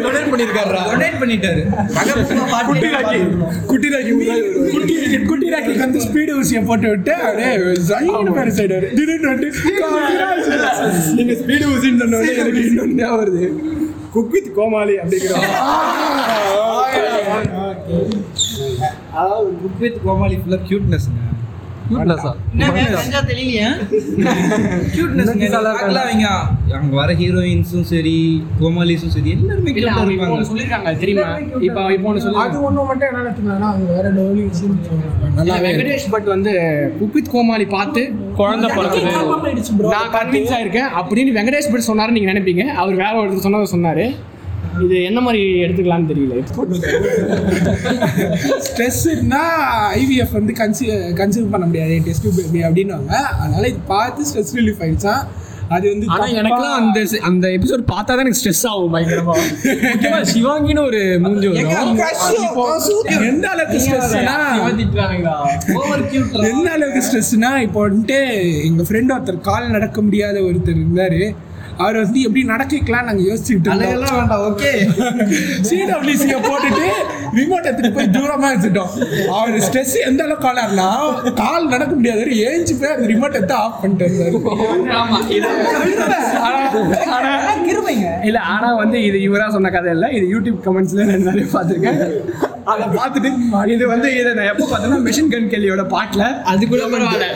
[0.06, 1.62] டொனேட் பண்ணிருக்காரு டொனேட் பண்ணிட்டாரு.
[2.70, 3.20] குட்டி ராக்கி.
[3.72, 4.14] குட்டி ராக்கி
[4.74, 4.96] குட்டி
[5.30, 7.52] குட்டி ராக்கிக்கு வந்து ஸ்பீடு ஊசியை போட்டு விட்டு அப்படியே
[7.90, 9.50] ஜைன்னு பேர் சைடு திடீர்னு வந்து
[11.20, 12.64] நீங்க ஸ்பீடு ஊசின்னு எனக்கு
[13.02, 13.44] ஞாபகம் வருது.
[14.16, 15.34] குக் வித் கோமாளி அப்படிங்கிற
[19.20, 21.22] அதாவது குக் வித் கோமாளி ஃபுல்லாக க்யூட்னஸ்ங்க
[26.04, 26.28] அவங்க
[26.78, 28.14] அங்க வர ஹீரோயின்ஸும் சரி
[28.60, 29.72] கோமாலிஸும் சரி எல்லாருமே
[30.50, 31.28] சொல்லியிருக்காங்க தெரியுமா?
[31.68, 34.44] இப்போ இப்போ ஒன்று சொல்லி அது ஒன்று மட்டும் என்ன எடுத்துக்கலாம்னா அவங்க வேற டெவலி
[35.38, 36.54] நல்லாவே வெங்கடேஷ் பட் வந்து
[37.00, 38.02] குக்வித் கோமாளி பார்த்து
[38.40, 38.70] குழந்தை
[39.80, 39.90] bro.
[39.96, 42.66] நான் கன்வின்ஸ் ஆயிருக்கேன் அப்படின்னு வெங்கடேஷ் பட் சொன்னாரு நீங்க நினைப்பீங்க.
[42.82, 44.06] அவர் வேற ஒருத்தர் சொன்னதை சொன்னாரு.
[44.86, 46.34] இது என்ன மாதிரி எடுத்துக்கலாம்னு தெரியல.
[48.68, 49.44] ஸ்ட்ரெஸ்னா
[50.02, 50.86] ஐவிஎஃப் வந்து கன்சி
[51.22, 51.96] கன்சியூம் பண்ண முடியாது.
[52.08, 53.14] டெஸ்ட் பேபி அப்படின்னுவாங்க.
[53.42, 55.16] அதனால இது பார்த்து ஸ்ட்ரெஸ் ரிலீஃப் ஆயிடுச்சா?
[55.76, 59.36] அது வந்து ஆனா எனக்குலாம் அந்த அந்த எபிசோட் பார்த்தா தான் எனக்கு ஸ்ட்ரெஸ் ஆகும் பயங்கரமா.
[59.92, 61.96] முக்கியமா சிவாங்கின்னு ஒரு மூஞ்சி வரும்.
[63.30, 64.36] எந்த அளவுக்கு ஸ்ட்ரெஸ்னா
[66.52, 68.20] எந்த அளவுக்கு ஸ்ட்ரெஸ்னா இப்போ வந்துட்டு
[68.68, 71.24] எங்க ஃப்ரெண்ட் ஒருத்தர் கால் நடக்க முடியாத ஒருத்தர் இருந்தாரு.
[71.84, 74.18] அவர் வந்து எப்படி நடக்க வைக்கலாம் நாங்க யோசிச்சுட்டு இருந்தோம்.
[74.20, 74.72] வேண்டாம் ஓகே.
[75.70, 76.88] சிடபிள்யூசியை போட்டுட்டு
[77.40, 78.92] ரிமோட் எடுத்துட்டு போய் தூரமா வச்சுட்டோம்.
[79.38, 80.90] அவர் ஸ்ட்ரெஸ் எந்த அளவுக்கு ஆனார்னா
[81.42, 84.40] கால் நடக்க முடியாது ஏஞ்சி போய் அந்த ரிமோட் எடுத்து ஆஃப் பண்ணிட்டு இருந்தாரு.
[88.30, 92.02] இல்ல ஆனா வந்து இது இவரா சொன்ன கதை இல்ல இது யூடியூப் கமெண்ட்ஸ்ல நிறைய பார்த்திருக்கேன்.
[92.72, 93.30] அதை பார்த்துட்டு
[93.74, 96.24] இது வந்து இதை நான் எப்போ பார்த்தேன்னா மிஷின் கன் கேலியோட பாட்டுல.
[96.52, 97.28] அது கூட பரவாயில்ல.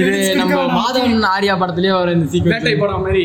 [0.00, 3.24] இது நம்ம மாதவன் ஆர்யா படத்துலயே வர இந்த வேட்டை சீக்வன்ஸ் படம் மாதிரி.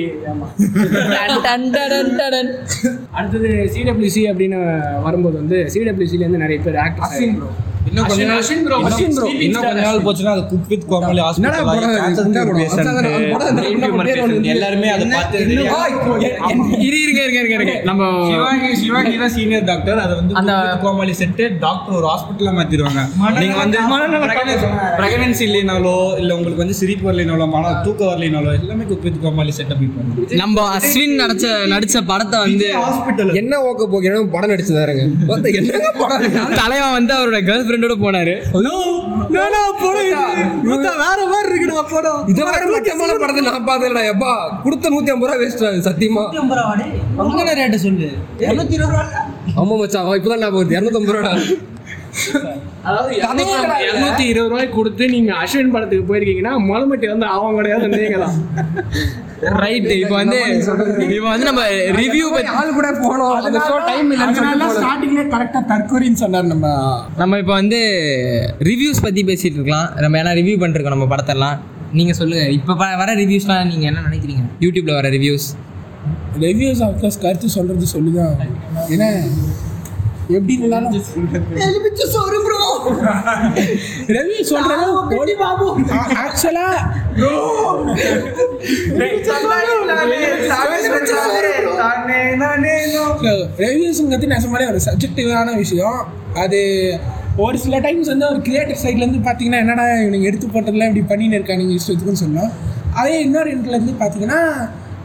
[3.17, 4.60] அடுத்தது சிடபிள்யூசி அப்படின்னு
[5.08, 7.21] வரும்போது வந்து சிடபிள்யூசில இருந்து நிறைய பேர் ஆக்டர்ஸ்
[7.89, 8.45] இன்னும் கொஞ்ச நாள்.
[9.45, 12.39] இன்னும் கொஞ்ச போச்சுன்னா அது குக் வித் இந்த ஹாஸ்பிட்டல்
[14.53, 15.43] எல்லாருமே அதை பார்த்து
[17.25, 21.43] இருங்க இருங்க இருங்க இருங்க நம்ம சிவாங்கி சிவாங்கி தான் சீனியர் டாக்டர் அதை வந்து அந்த- கோமாளி செட்டு
[21.59, 23.01] டாக்டர் ஒரு ஹாஸ்பிட்டல்ல மாத்திடுவாங்க.
[23.38, 23.77] நீங்க வந்து
[24.97, 29.81] பிரெக்னன்சி இல்லைனாலோ இல்ல உங்களுக்கு வந்து சிரிப்பு வரலைனாலோ மன தூக்கம் வரலைனாலோ எல்லாமே குக் வித் கோமாளி செட்டப்
[29.81, 35.03] பண்ணுவாங்க நம்ம அஸ்வின் நடிச்ச நடிச்ச படத்தை வந்து ஹாஸ்பிட்டல் என்ன ஓக்க போகிறேன் படம் நடிச்சதாருங்க
[35.59, 36.23] என்னங்க படம்?
[36.59, 38.35] தலைவன் வந்து அவரோட கேர்ள் ஃப்ரெண்டோட போனாரு.
[39.35, 39.53] வேற
[41.27, 42.21] மாதிரி இருக்குடா படம்.
[42.27, 42.61] இது வேற
[43.15, 44.31] படத்தை நான் பார்த்ததுடா எப்பா.
[44.63, 46.23] கொடுத்த நூத்தி ஐம்பது ரூபா வேஸ்ட் சத்தியமா.
[47.60, 48.08] ரேட்டு சொல்லு.
[48.45, 49.04] இரநூத்தி இருபது ரூபா
[49.62, 51.63] ஆமா மச்சான் அவன் இப்பதான் ஞாபகம் வருது இரநூத்தம்பது
[52.89, 53.13] அதாவது
[53.86, 58.36] இரநூத்தி இருபது ரூபாய் கொடுத்து நீங்க அஸ்வின் படத்துக்கு போயிருக்கீங்கன்னா மொளமட்டி வந்து அவங்க கிடையாது நீங்க தான்.
[59.62, 60.38] ரைட் இப்போ வந்து
[61.15, 61.63] இப்போ வந்து நம்ம
[62.01, 63.34] ரிவ்யூ பத்தி ஆள் கூட போனோம்.
[63.47, 64.12] அந்த ஷோ டைம்.
[64.78, 66.67] ஸ்டார்டிங்ல கரெக்டா தற்கொலைன்னு சொன்னார் நம்ம.
[67.21, 67.80] நம்ம இப்போ வந்து
[68.69, 69.88] ரிவ்யூஸ் பத்தி பேசிட்டு இருக்கலாம்.
[70.06, 71.58] நம்ம ஏன்னா ரிவ்யூ பண்ணிருக்கோம் நம்ம படத்தெல்லாம்.
[71.99, 72.45] நீங்க சொல்லுங்க.
[72.60, 72.73] இப்போ
[73.04, 74.45] வர ரிவ்யூஸ்லாம் நீங்க என்ன நினைக்கிறீங்க?
[74.65, 75.47] யூடியூப்ல வர ரிவ்யூஸ்
[76.45, 78.35] ரிவ்யூஸ் ஆஃப்கோர்ஸ் கருத்து சொல்றது சொல்லுதான்
[78.93, 79.09] ஏன்னா
[80.37, 80.93] எப்படி இருந்தாலும்
[84.15, 85.67] ரிவ்யூ சொல்றது பாபு.
[86.23, 86.67] ஆக்சுவலா
[93.63, 95.99] ரிவ்யூஸுங்கிறது நெசமாலே ஒரு சப்ஜெக்டிவான விஷயம்.
[96.43, 96.61] அது
[97.45, 101.75] ஒரு சில டைம்ஸ் வந்து ஒரு கிரியேட்டிவ் சைட்லேருந்து பார்த்தீங்கன்னா என்னடா இவனுங்க எடுத்து போட்டதெல்லாம் இப்படி பண்ணின்னு இருக்கானுங்க
[101.79, 102.51] இஷ்டத்துக்குன்னு சொல்லலாம்.
[102.93, 104.41] அதே இன்னொரு எண்ட்லேருந்து பார்த்தீங்கன்னா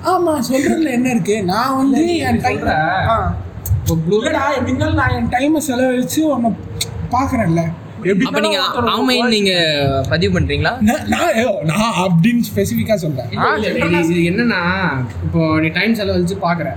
[0.09, 2.61] ஆமாம் சொல்கிறதுல என்ன இருக்குது நான் வந்து என் டைம்
[4.19, 6.51] இல்லடா எப்படின்னா நான் என் டைமை செலவழிச்சு ஒன்று
[7.13, 7.63] பார்க்குறேன்ல
[8.03, 8.59] எப்படி அப்ப நீங்க
[8.93, 9.53] ஆமைன்னு நீங்க
[10.11, 10.71] பதிவு பண்றீங்களா?
[10.81, 13.49] நான் நான் ஐயோ, நான் அப்படின்னு ஸ்பெசிஃபிக்காக சொல்கிறேன் ஆ,
[14.05, 14.61] இது என்னன்னா
[15.25, 16.69] இப்போ நீ டைம் செலவழிச்சு பாக்குற.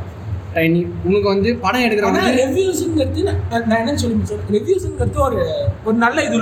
[0.68, 3.22] நீ உனக்கு வந்து படம் ஆனால் ரிவ்யூஸுங்கிறது
[3.64, 4.18] நான் என்ன சொல்லி
[4.56, 5.40] ரிவ்யூஸுங்கிறது ஒரு
[5.86, 6.42] ஒரு நல்ல இது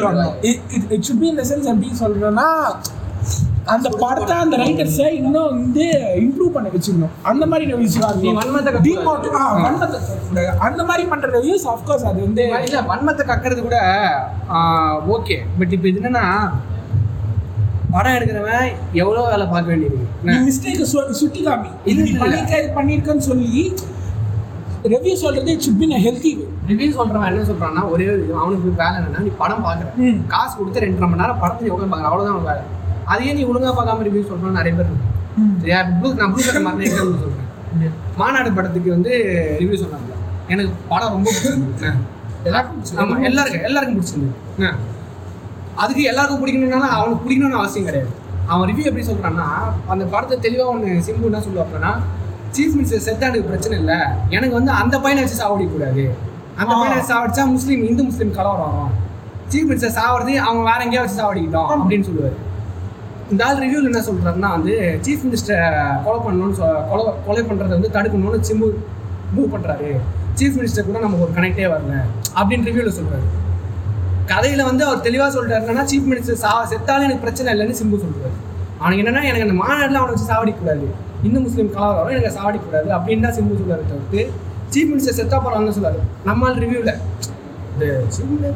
[0.90, 2.48] இட் சுட் பி இந்த சென்ஸ் எப்படி சொல்கிறேன்னா
[3.68, 5.84] அந்த படத்தை அந்த ரைட்டர்ஸை இன்னும் வந்து
[6.22, 8.82] இம்ப்ரூவ் பண்ண வச்சுக்கணும் அந்த மாதிரி கத்துக்கூடாது.
[10.68, 13.80] அந்த மாதிரி பண்ற ரிவ்யூஸ் ஆஃப்கோர்ஸ் அது வந்து இல்ல வன்மத்தை கக்கிறது கூட
[15.16, 16.26] ஓகே பட் இப்போ இது என்னன்னா
[17.92, 18.68] படம் எடுக்கிறவன்
[19.02, 20.84] எவ்வளோ வேலை பார்க்க வேண்டியது நீ மிஸ்டேக்
[21.22, 23.64] சுட்டி காமி இது இது பண்ணிருக்கன்னு சொல்லி
[24.92, 26.32] ரிவ்யூ சொல்றது it should be healthy
[26.70, 28.06] review சொல்றவன் என்ன சொல்றான்னா ஒரே
[28.38, 29.90] அவனுக்கு வேலை என்னன்னா நீ படம் பார்க்குற.
[30.04, 30.20] ம்.
[30.28, 32.10] காசு கொடுத்து ரெண்டரை மணி நேரம் படத்தை எவ்வளோ பார்க்குற.
[32.10, 32.64] அவ்வளோதான் வேலை.
[33.06, 35.10] அதையே நீ ஒழுங்கா பார்க்காம ரிவ்யூ சொல்றவன் நிறைய பேர் இருக்கு
[35.62, 35.84] சரியா?
[35.84, 37.92] ப்ளூ நான் ப்ளூ கட்ட மாதிரி எக்ஸாம்பிள் சொல்றேன்.
[38.16, 39.12] மாநாடு படத்துக்கு வந்து
[39.60, 40.10] ரிவ்யூ சொன்னாங்க.
[40.48, 41.94] எனக்கு படம் ரொம்ப பிடிச்சிருந்தது.
[42.44, 44.66] எல்லாருக்கும் ஆமா எல்லாருக்கும் எல்லாருக்கும் பிடிச்சிருந்தது.
[44.66, 44.76] ஆ.
[45.76, 48.10] அதுக்கு எல்லாருக்கும் பிடிக்கணும்னால அவனுக்கு பிடிக்கணும்னு அவசியம் கிடையாது.
[48.46, 49.48] அவன் ரிவ்யூ எப்படி சொல்றான்னா
[49.88, 52.00] அந்த படத்தை தெளிவாக ஒன்று சிம்பு என்ன சொல்லுவாங்கன்னா
[52.52, 53.96] சீஃப் மினிஸ்டர் செத்தா எனக்கு பிரச்சனை இல்லை.
[54.30, 56.16] எனக்கு வந்து அந்த பையனை வச்சு சாவடிக்க கூடாது.
[56.58, 58.94] அந்த பையனை சாவடிச்சா முஸ்லீம் இந்து முஸ்லீம் கலவரம் வரும்.
[59.50, 62.38] சீஃப் மினிஸ்டர் சாவறது அவங்க வேற எங்கேயா வச்சு சாவடிக்கிட்டோம் அப்படின்னு சொல்லுவார்.
[63.32, 64.74] இந்த ஆள் ரிவ்யூவில் என்ன சொல்கிறாருன்னா வந்து
[65.06, 65.60] சீஃப் மினிஸ்டரை
[66.06, 68.68] கொலை பண்ணணும்னு சொ- கொலை கொலை பண்ணுறதை வந்து தடுக்கணும்னு சிம்பு
[69.34, 69.90] மூவ் பண்ணுறாரு
[70.38, 71.94] சீஃப் மினிஸ்டர் கூட நமக்கு ஒரு கனெக்டே வரல
[72.36, 73.28] அப்படின்னு ரிவ்யூவில் சொல்கிறாரு
[74.28, 78.36] கதையில் வந்து அவர் தெளிவாக சொல்கிறாருன்னா சீஃப் மினிஸ்டர் சா செத்தாலும் எனக்கு பிரச்சனை இல்லைன்னு சிம்பு சொல்கிறார்
[78.80, 80.86] அவனுக்கு என்னன்னா எனக்கு அந்த மாநாடுல அவனை வச்சு சாவடிக்கூடாது
[81.24, 84.22] இந்து முஸ்லீம் கலவரம் எனக்கு சாவடிக்கூடாது அப்படின்னு தான் சிம்பு சொல்கிறாரு தவிர்த்து
[84.74, 86.94] சீஃப் மினிஸ்டர் செத்தா போகிறான்னு சொல்லாரு நம்மால் ரிவ்யூவில்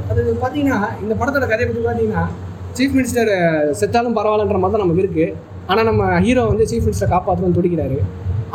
[0.09, 2.23] அது பார்த்தீங்கன்னா இந்த படத்தோட கதையை பற்றி பார்த்தீங்கன்னா
[2.77, 3.31] சீஃப் மினிஸ்டர்
[3.81, 5.33] செத்தாலும் பரவாயில்லன்ற மாதிரி தான் நமக்கு இருக்குது
[5.71, 7.97] ஆனால் நம்ம ஹீரோ வந்து சீஃப் மினிஸ்டர் காப்பாற்றணும்னு துடிக்கிறாரு.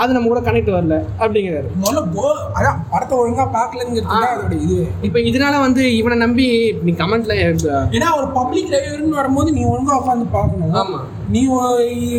[0.00, 1.68] அது நம்ம கூட கனெக்ட் வரல அப்படிங்கிறாரு.
[2.58, 4.76] அதான் படத்தை ஒழுங்கா பார்க்கலங்கிறது இது.
[5.06, 6.46] இப்போ இதனால வந்து இவனை நம்பி
[6.86, 7.34] நீ கமெண்ட்ல
[7.96, 10.72] ஏன்னா ஒரு பப்ளிக் ரிவ்யூன்னு வரும்போது நீ ஒழுங்கா உட்காந்து பார்க்கணும்.
[10.82, 11.00] ஆமா.
[11.34, 11.40] நீ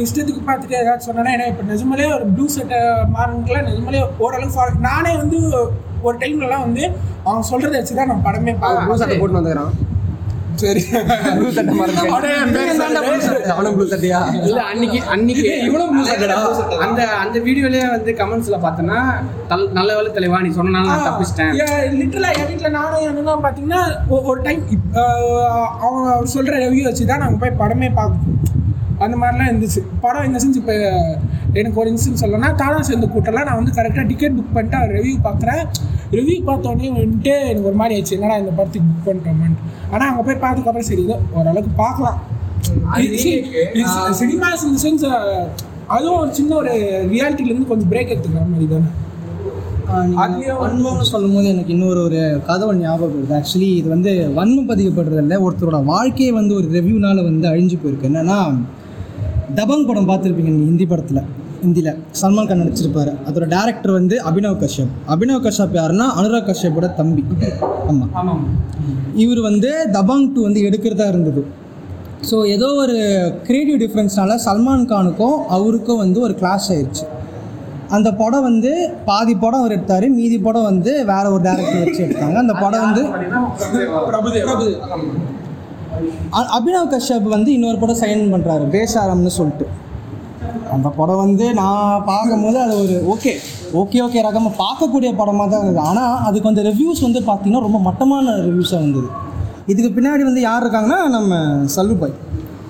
[0.03, 2.81] இஷ்டத்துக்கு பார்த்துட்டு ஏதாச்சும் சொன்னா ஏன்னா இப்போ நிஜமாலே ஒரு ப்ளூ சட்டை
[3.15, 5.39] மாறனுக்குலாம் நிஜமாலே ஓரளவுக்கு நானே வந்து
[6.07, 6.83] ஒரு டைம்லலாம் வந்து
[7.29, 9.21] அவன் சொல்றதை வச்சு தான் நான் படமே பார்க்கணும்.
[9.23, 9.73] போட்டு வந்துக்கிறான்.
[10.61, 10.81] சரி.
[11.33, 12.09] ப்ளூ சட்டை சொல்றாரு.
[13.51, 16.37] அவனும் ப்ளூ சட்டையா இல்ல அன்னைக்கு அன்னைக்கு இவ்வளவு ப்ளூ சட்டடா
[16.81, 18.99] அந்த அந்த வீடியோலயே வந்து கமெண்ட்ஸ்ல பார்த்தனா
[19.73, 21.53] நல்ல வேலை தலைவா நீ சொன்னனால நான் தப்பிச்சிட்டேன்.
[21.93, 24.61] லிட்டரலாக என் வீட்டில் நானும் என்னன்னா பார்த்தீங்கன்னா ஒ- ஒரு டைம்
[25.81, 28.37] அவங்க சொல்கிற ரிவ்யூ வச்சு தான் நாங்கள் போய் படமே பார்க்கணும்.
[29.05, 29.81] அந்த மாதிரிலாம் இருந்துச்சு.
[30.03, 30.75] படம் இந்த செஞ்சு இப்போ
[31.59, 35.63] எனக்கு ஒரு இன்சிடென்ட் சொல்லணும்னா தானா சேர்ந்து கூட்டலாம் நான் வந்து கரெக்டாக டிக்கெட் புக் பண்ணிட்டு ரிவ்யூ பார்க்குறேன்
[36.17, 38.15] ரிவ்யூ பார்த்தோன்னே வந்துட்டு எனக்கு ஒரு மாதிரி ஆயிடுச்சு.
[38.17, 42.19] என்னடா இந்த படத்துக்கு புக் பண்ணிட்டோமான்ட்டு ஆனால் அங்கே போய் பார்த்ததுக்கப்புறம் சரி இதோ ஓரளவுக்கு பார்க்கலாம்.
[44.21, 45.05] சினிமாஸ் இந்த சென்ஸ்
[45.95, 46.73] அதுவும் ஒரு சின்ன ஒரு
[47.13, 48.89] ரியாலிட்டிலேருந்து கொஞ்சம் பிரேக் எடுத்துக்கிற மாதிரி தானே?
[50.23, 53.33] அதுலயும் வன்மம்னு சொல்லும்போது எனக்கு இன்னொரு ஒரு கதை ஒன்று ஞாபகம் வருது.
[53.39, 58.09] ஆக்சுவலி இது வந்து வன்மம் பதிக்கப்படுறதில்ல ஒருத்தரோட வாழ்க்கையே வந்து ஒரு ரிவ்யூனால வந்து அழிஞ்சு போயிருக்கு.
[58.11, 58.37] என்னன்னா
[59.59, 61.21] தபங் படம் பார்த்துருப்பீங்க நீங்கள் ஹிந்தி படத்தில்.
[61.63, 63.11] ஹிந்தியில் சல்மான் கான் நடிச்சிருப்பாரு.
[63.27, 64.93] அதோட டேரக்டர் வந்து அபினவ் கஷ்யப்.
[65.13, 67.23] அபினவ் கஷ்யப் யாருன்னா அனுராக் கஷ்யப்போட தம்பி.
[67.91, 68.43] ஆமாம் ஆமாம்
[69.23, 71.43] இவர் வந்து தபாங் டூ வந்து எடுக்கிறதா இருந்தது.
[72.29, 72.97] ஸோ ஏதோ ஒரு
[73.47, 77.05] கிரியேட்டிவ் டிஃப்ரென்ஸ்னால சல்மான் கானுக்கும் அவருக்கும் வந்து ஒரு கிளாஷ் ஆயிடுச்சு
[77.95, 78.71] அந்த படம் வந்து
[79.07, 82.37] பாதி படம் அவர் எடுத்தார் மீதி படம் வந்து வேற ஒரு டேரக்டர் வச்சு எடுத்தாங்க.
[82.43, 83.03] அந்த படம் வந்து
[86.57, 89.67] அபினவ் கஷ்யப் வந்து இன்னொரு படம் சைன் பண்ணுறாரு பேசாரம்னு சொல்லிட்டு.
[90.75, 93.33] அந்த படம் வந்து நான் பார்க்கும்போது அது ஒரு ஓகே
[93.81, 95.85] ஓகே ஓகே ரகமாக பார்க்கக்கூடிய படமாக தான் இருந்தது.
[95.89, 99.09] ஆனால் அதுக்கு அந்த ரிவ்யூஸ் வந்து பார்த்தீங்கன்னா ரொம்ப மட்டமான ரிவ்யூஸாக இருந்தது.
[99.71, 101.41] இதுக்கு பின்னாடி வந்து யார் இருக்காங்கன்னா நம்ம
[101.75, 102.15] சல்லுபாய்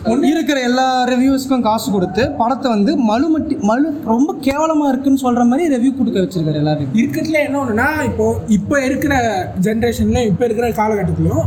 [0.05, 5.91] இருக்கிற எல்லா ரிவ்யூஸ்க்கும் காசு கொடுத்து படத்தை வந்து மலுமட்டி மலு ரொம்ப கேவலமாக இருக்குன்னு சொல்கிற மாதிரி ரிவ்யூ
[5.97, 6.89] கொடுக்க வச்சிருக்காரு எல்லாரும்.
[6.93, 9.13] இருக்கிறதுல என்ன ஒன்றுனா இப்போ இப்போ இருக்கிற
[9.59, 11.43] ஜென்ரேஷனில் இப்போ இருக்கிற காலகட்டத்திலும்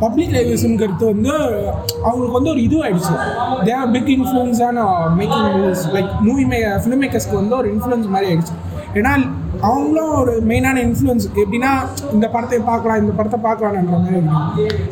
[0.00, 1.32] பப்ளிக் ரிவ்யூஸ்ங்கிறது வந்து
[2.04, 3.14] அவங்களுக்கு வந்து ஒரு இது ஆயிடுச்சு
[3.64, 4.86] they are big இன்ஃப்ளூயன்ஸான
[5.16, 8.56] making movies like movie may film மேக்கர்ஸ்க்கு வந்து ஒரு இன்ஃப்ளூயன்ஸ் மாதிரி ஆயிடுச்சு.
[8.94, 9.12] ஏன்னா
[9.62, 11.70] அவங்களும் ஒரு மெயினான இன்ஃப்ளூயன்ஸ் எப்படின்னா
[12.12, 14.20] இந்த படத்தை பார்க்கலாம் இந்த படத்தை பார்க்கலான்ற மாதிரி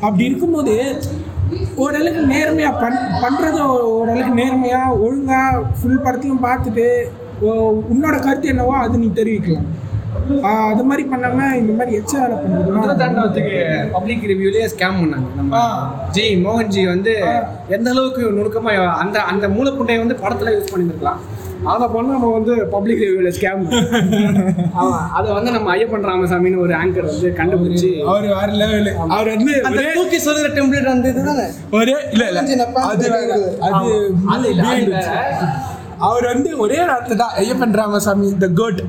[0.01, 0.75] அப்படி இருக்கும்போது
[1.83, 3.59] ஓரளவுக்கு நேர்மையாக பண் பண்ணுறத
[3.97, 6.87] ஓரளவுக்கு நேர்மையாக ஒழுங்காக ஃபுல் படத்தையும் பார்த்துட்டு
[7.93, 9.69] உன்னோட கருத்து என்னவோ அது நீ தெரிவிக்கலாம்.
[10.71, 13.57] அது மாதிரி பண்ணாம இந்த மாதிரி எச்ச வேலை பண்ணுறதுலாம் தாண்டவத்துக்கு
[13.95, 15.29] பப்ளிக் ரிவ்யூலேயே ஸ்கேம் பண்ணாங்க.
[15.41, 15.63] நம்ம
[16.17, 17.13] ஜி மோகன் ஜி வந்து
[17.77, 18.73] எந்த அளவுக்கு நுணுக்கமா
[19.03, 21.21] அந்த அந்த மூலப்புண்டையை வந்து படத்துல யூஸ் பண்ணியிருக்கலாம்
[21.71, 23.61] அதை பண்ண நம்ம வந்து பப்ளிக் ரிவ்யூவில் ஸ்கேம்
[24.77, 29.55] ஆமாம் அதை வந்து நம்ம ஐயப்பன் ராமசாமின்னு ஒரு ஆங்கர் வந்து கண்டுபிடிச்சி அவர் வேற லெவல் அவர் வந்து
[29.69, 31.47] அந்த தூக்கி சொல்கிற டெம்ப்ளேட் அந்த இதுதானே
[31.77, 32.41] ஒரே இல்ல இல்ல.
[32.85, 33.07] அது.
[33.69, 33.93] அது
[34.33, 34.99] அது இல்ல.
[36.07, 37.35] அவர் வந்து ஒரே வார்த்தை தான்.
[37.41, 38.81] ஐயப்பன் ராமசாமி இந்த கோட்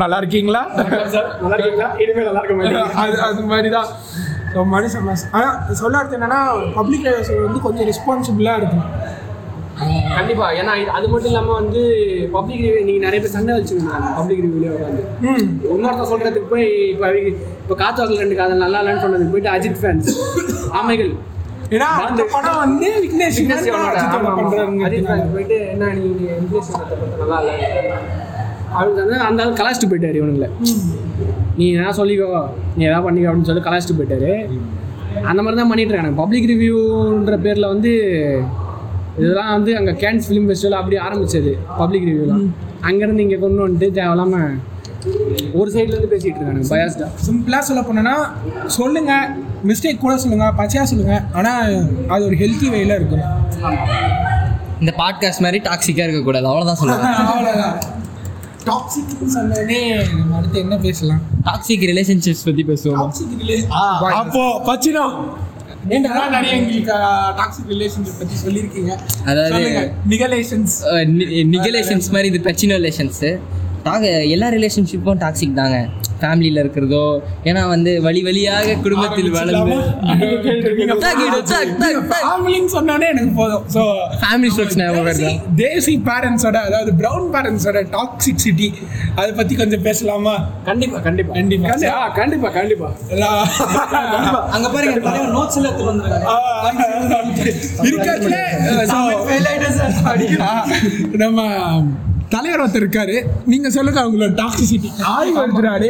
[0.00, 0.62] நல்லா இருக்கீங்களா?
[1.14, 1.88] சார் நல்லா இருக்கீங்களா?
[2.02, 3.88] இனிமேல் நல்லா இருக்க மாட்டேங்க அது அது மாதிரி தான்
[4.72, 6.40] மனுஷன் ஆனால் சொல்ல என்னன்னா
[6.76, 7.06] பப்ளிக்
[7.40, 8.84] வந்து கொஞ்சம் ரெஸ்பான்சிபிளாக இருக்கும்.
[10.16, 10.46] கண்டிப்பா.
[10.58, 11.80] ஏன்னா அது மட்டும் இல்லாம வந்து
[12.34, 15.02] பப்ளிக் ரிவ்யூ நீங்க நிறைய பேர் சண்டை வச்சுருந்தாங்க பப்ளிக் ரிவ்யூலே உட்காந்து
[15.74, 17.08] இன்னொருத்த சொல்றதுக்கு போய் இப்போ
[17.62, 20.10] இப்போ காத்தாக்கல் ரெண்டு காதல் நல்லா இல்லைன்னு சொன்னதுக்கு போயிட்டு அஜித் ஃபேன்ஸ்
[20.80, 21.12] ஆமைகள்.
[21.74, 26.04] ஏன்னா அந்த படம் வந்து விக்னேஷ் அஜித் ஃபேன்ஸ் போயிட்டு என்ன நீ
[26.40, 26.70] இங்கிலீஷ்
[27.22, 27.56] நல்லா இல்லை
[28.98, 29.18] சொன்னா?
[29.28, 30.48] அந்த ஆள் கலாச்சிட்டு போயிட்டாரு இவனுங்களை.
[31.58, 32.28] நீ என்ன சொல்லிக்கோ
[32.76, 34.32] நீ எதாவது பண்ணிக்கோ அப்படின்னு சொல்லி கலாச்சிட்டு போயிட்டாரு.
[35.30, 37.92] அந்த மாதிரி தான் பண்ணிட்டு இருக்காங்க பப்ளிக் ரிவ்யூன்ற பேரில் வந்து
[39.18, 42.46] இதெல்லாம் வந்து அங்கே கேன்ஸ் ஃபிலிம் ஃபெஸ்டிவல் அப்படி ஆரம்பிச்சது பப்ளிக் ரிவ்யூலாம்
[42.82, 44.54] அங்கேருந்து இங்கே கொண்டு வந்துட்டு தேவையில்லாமல்
[45.52, 48.14] ஒரு சைட்லேருந்து பேசிகிட்டு இருக்காங்க பயாஸ்டா சிம்பிளாக சொல்ல போனோன்னா
[48.70, 49.12] சொல்லுங்க
[49.64, 51.74] மிஸ்டேக் கூட சொல்லுங்க பச்சையாக சொல்லுங்க ஆனால்
[52.08, 53.32] அது ஒரு ஹெல்த்தி வேல இருக்கணும்
[54.80, 57.14] இந்த பாட்காஸ்ட் மாதிரி டாக்ஸிக்காக இருக்கக்கூடாது அவ்வளோதான் சொல்லுவேன்.
[57.32, 57.76] அவ்வளோதான்
[58.66, 59.78] டாக்ஸிக்னு சொன்னோடனே
[60.10, 61.22] நம்ம அடுத்து என்ன பேசலாம்?
[61.44, 63.00] டாக்ஸிக் ரிலேஷன்ஷிப்ஸ் பற்றி பேசுவோம்?
[63.00, 63.72] டாக்ஸிக்
[64.20, 65.53] அப்போ பச்சினோ ஏன்டா
[66.30, 68.98] நிறைய எங்களுக்கு டாக்ஸிக் ரிலேஷன்ஷிப் பற்றி சொல்லியிருக்கீங்க.
[69.24, 70.84] அதாவது- நிகலேஷன்ஸ்
[71.50, 73.38] நிகலேஷன்ஸ் மாதிரி இது பிரச்சின ரிலேஷன்ஸு
[73.82, 75.88] டாக எல்லா ரிலேஷன்ஷிப்பும் டாக்ஸிக் தாங்க.
[76.24, 77.04] ஃபேமிலியில் இருக்கிறதோ
[77.44, 79.76] ஏன்னா வந்து வழி வழியாக குடும்பத்தில் வளர்ந்து.
[82.12, 83.64] ஃபேமிலின்னு சொன்னானே எனக்கு போதும்.
[83.74, 83.82] ஸோ
[84.22, 85.30] ஃபேமிலி ஸ்ட்ரக்ஸ் ஞாபகம் வருதா?
[85.56, 88.68] தேசி பேரண்ட்ஸோட அதாவது ப்ரௌன் பேரண்ட்ஸோட டாக்ஸிசிட்டி
[89.16, 90.34] அதை பற்றி கொஞ்சம் பேசலாமா?
[90.64, 91.68] கண்டிப்பாக கண்டிப்பாக கண்டிப்பா.
[91.70, 92.92] கண்டிப்பாக கண்டிப்பாக கண்டிப்பாக
[94.54, 96.28] அங்கே பாருங்க நோட்ஸ் எல்லாம் எடுத்து வந்துருக்காங்க
[97.84, 98.38] இருக்கிறதுல
[101.16, 101.40] நம்ம
[102.32, 103.16] தலைவர் ஒருத்தர் இருக்காரு.
[103.52, 105.88] நீங்க சொல்லுங்க அவங்களோட டாக்ஸிசிட்டி ஆய்வு எடுத்துறாரு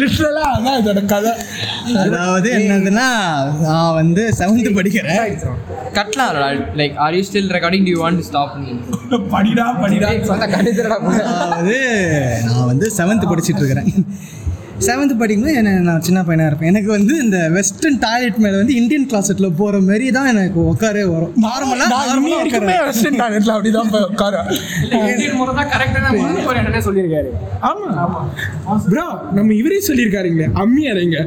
[0.00, 1.32] லிட்டரலா அதான் இதோட கதை.
[2.04, 3.08] அதாவது என்னதுன்னா
[3.66, 5.20] நான் வந்து செவன்த்து படிக்கிறேன்.
[5.98, 6.32] கட்லாம்
[6.80, 8.54] like are you still recording do you want stop
[9.34, 10.10] படிடா படிடா.
[10.46, 11.78] அதாவது
[12.48, 13.90] நான் வந்து செவன்த்து படிச்சுட்டு இருக்கிறேன்.
[14.86, 16.70] செவன்த்து படிக்கும்போது என்ன நான் சின்ன பையனாக இருப்பேன்.
[16.72, 21.32] எனக்கு வந்து இந்த வெஸ்டர்ன் டாய்லெட் மேலே வந்து இந்தியன் கிளாசெட்டில் போகிற மாதிரி தான் எனக்கு உட்காரே வரும்.
[21.46, 23.18] நார்மலாக நார்மலாக உட்கார வெஸ்டர்ன்
[23.92, 24.04] போய்
[25.12, 25.70] இந்தியன் முறை தான்
[26.50, 27.30] ஒரு என்னன்னே சொல்லியிருக்காரு.
[27.70, 27.88] ஆமா.
[28.90, 29.06] ப்ரோ
[29.38, 31.18] நம்ம இவரே சொல்லியிருக்காருங்களே அம்மி அறைங்க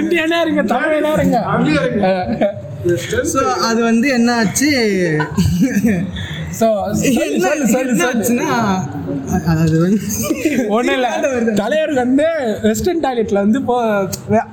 [0.00, 1.38] இந்தியனா இருங்க தமிழனா இருங்க.
[3.32, 4.70] ஸோ அது வந்து என்ன ஆச்சு
[6.58, 6.66] ஸோ
[7.24, 7.50] என்ன
[7.82, 8.48] என்ன ஆச்சுன்னா
[9.52, 10.00] அது வந்து
[10.68, 11.10] ஒன்றும் இல்லை.
[11.54, 12.26] தலைவருக்கு வந்து
[12.62, 13.76] வெஸ்டர்ன் டாய்லெட்டில் வந்து போ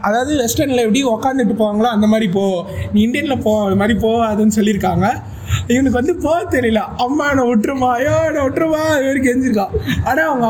[0.02, 2.45] அதாவது வெஸ்டர்னில் எப்படி உக்காந்துட்டு போவாங்களோ அந்த மாதிரி போ
[2.93, 5.08] நீ இந்தியனில் போ அது மாதிரி போகாதுன்னு சொல்லியிருக்காங்க.
[5.74, 6.82] இவனுக்கு வந்து போக தெரியல.
[7.06, 7.89] அம்மா என்னை விட்டுருமா?
[8.00, 8.82] ஐயோ என்னை விட்டுருமா?
[9.06, 9.74] வரைக்கும் கெஞ்சிருக்கான்.
[10.10, 10.47] ஆனால் அவங்க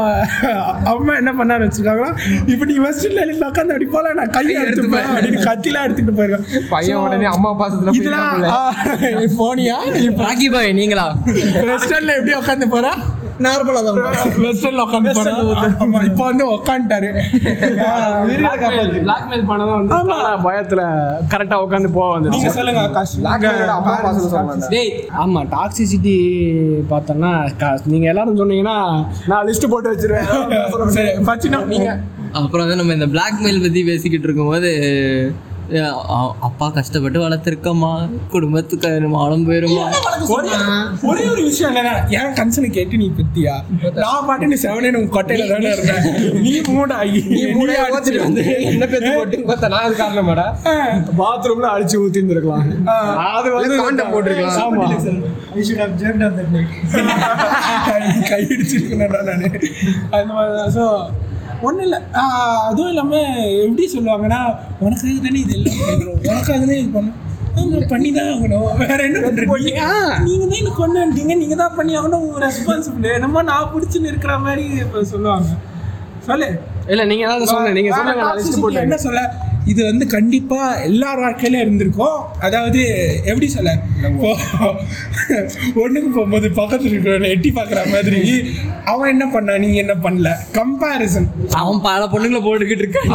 [0.93, 2.11] அம்மா என்ன பண்ணாரு வச்சிருக்காங்கன்னா
[2.53, 6.67] இப்போ நீ வெஸ்டர்ன் டாய்லெட்டில் உட்காந்து அப்படி போல நான் கையை எடுத்துப்பேன் அப்படின்னு கத்திலாம் எடுத்துட்டு போயிருக்கேன்.
[6.73, 9.77] பையன் உடனே அம்மா பாசத்துல போய் இதெல்லாம் போனியா?
[10.55, 11.07] பாய் நீங்களா?
[11.71, 12.93] வெஸ்டர்னில் எப்படி உட்காந்து போறா?
[13.39, 13.97] நார்மலாக தான்
[14.43, 15.11] வெஸ்டர்ன்ல உட்காந்து
[16.07, 17.09] இப்போ வந்து உட்காந்துட்டாரு
[19.01, 19.95] பிளாக்மெயில் பண்ணதும் வந்து
[20.45, 20.81] பயத்துல
[21.31, 23.15] கரெக்டா உட்காந்து போக வந்து நீங்க சொல்லுங்க ஆகாஷ்.
[24.69, 24.91] டேய்
[25.23, 26.15] ஆமா டாக்ஸிசிட்டி
[26.91, 27.33] பார்த்தோம்னா
[27.85, 28.77] நீங்க எல்லாரும் சொன்னீங்கன்னா
[29.27, 30.29] நான் லிஸ்ட் போட்டு வச்சிருவேன்.
[31.69, 31.91] நீங்க.
[32.39, 34.71] அப்புறம் வந்து நம்ம இந்த பிளாக்மெயில் பற்றி பேசிக்கிட்டு இருக்கும்போது
[36.41, 37.91] அப்பா கஷ்டப்பட்டு வளர்த்துருக்கம்மா.
[38.29, 39.83] குடும்பத்துக்கு மானம் போயிருமா
[40.29, 40.53] ஒரே
[41.09, 43.53] ஒரே ஒரு விஷயம் என்னன்னா என் கன்சனை கேட்டு நீ பத்தியா
[43.99, 46.07] நான் பாட்டு நீ செவனே உங்க கொட்டையில தானே இருந்தேன்.
[46.43, 47.41] நீ மூடாகி நீ
[47.89, 50.47] ஓத்திட்டு வந்து என்ன பேத்து போட்டு பார்த்தா நான் அது காரணமாடா?
[51.19, 52.67] பாத்ரூம்ல அடிச்சு ஊத்தி இருந்திருக்கலாம்
[53.29, 54.59] அது வந்து காண்டம் போட்டிருக்கலாம்.
[54.65, 54.87] ஆமா.
[58.29, 59.45] கை அடிச்சிருக்கேன் நான்.
[60.11, 60.83] அந்த மாதிரி ஸோ
[61.67, 61.99] ஒன்றும் இல்லை
[62.67, 63.25] அதுவும் இல்லாமல்
[63.63, 64.39] எப்படி சொல்லுவாங்கன்னா
[64.85, 67.17] உனக்காக தானே இது எல்லாம் பண்ணுறோம் உனக்காக தான் இது பண்ணோம்.
[67.91, 68.67] பண்ணி தான் ஆகணும்.
[68.81, 69.81] வேற என்ன பண்றீங்க
[70.27, 72.23] நீங்க தான் எனக்கு கொண்டு வந்துட்டீங்க நீங்க தான் பண்ணி ஆகணும்.
[72.25, 75.49] உங்க ரெஸ்பான்சிபிள் என்னமோ நான் பிடிச்சுன்னு இருக்கிற மாதிரி இப்ப சொல்லுவாங்க.
[76.27, 76.47] சொல்லு.
[76.93, 77.73] இல்ல நீங்க ஏதாவது சொல்லுங்க.
[77.79, 79.21] நீங்க சொல்லுங்க என்ன சொல்ல?
[79.69, 82.17] இது வந்து கண்டிப்பா எல்லார் வாழ்க்கையில இருந்திருக்கும்.
[82.39, 82.81] அதாவது
[83.25, 83.71] எப்படி சொல்ல?
[85.75, 88.21] ஒண்ணுக்கு போகும்போது பக்கத்துல இருக்கிறவனை எட்டி பார்க்குற மாதிரி
[88.85, 90.29] அவன் என்ன பண்ணா நீங்க என்ன பண்ணல?
[90.53, 93.09] கம்பாரிசன் அவன் பல பொண்ணுங்களை போட்டுக்கிட்டு இருக்கான்.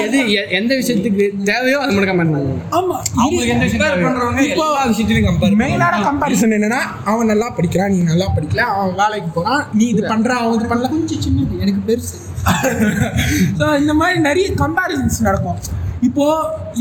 [0.02, 2.96] எது எ- எந்த விஷயத்துக்கு தேவையோ அது மட்டும் கமெண்ட் பண்ணுங்க ஆமா.
[3.16, 3.86] அவங்களுக்கு எந்த விஷயம்
[5.30, 10.04] கம்பேர் மெயினான கம்பாரிசன் என்னன்னா அவன் நல்லா படிக்கிறான் நீ நல்லா படிக்கல அவன் வேலைக்கு போறான் நீ இது
[10.04, 12.18] பண்ற அவன் இது பண்ணல கொஞ்சம் சின்னது எனக்கு பெருசு.
[13.60, 15.60] ஸோ இந்த மாதிரி நிறைய கம்பாரிசன்ஸ் நடக்கும்.
[16.02, 16.26] இப்போ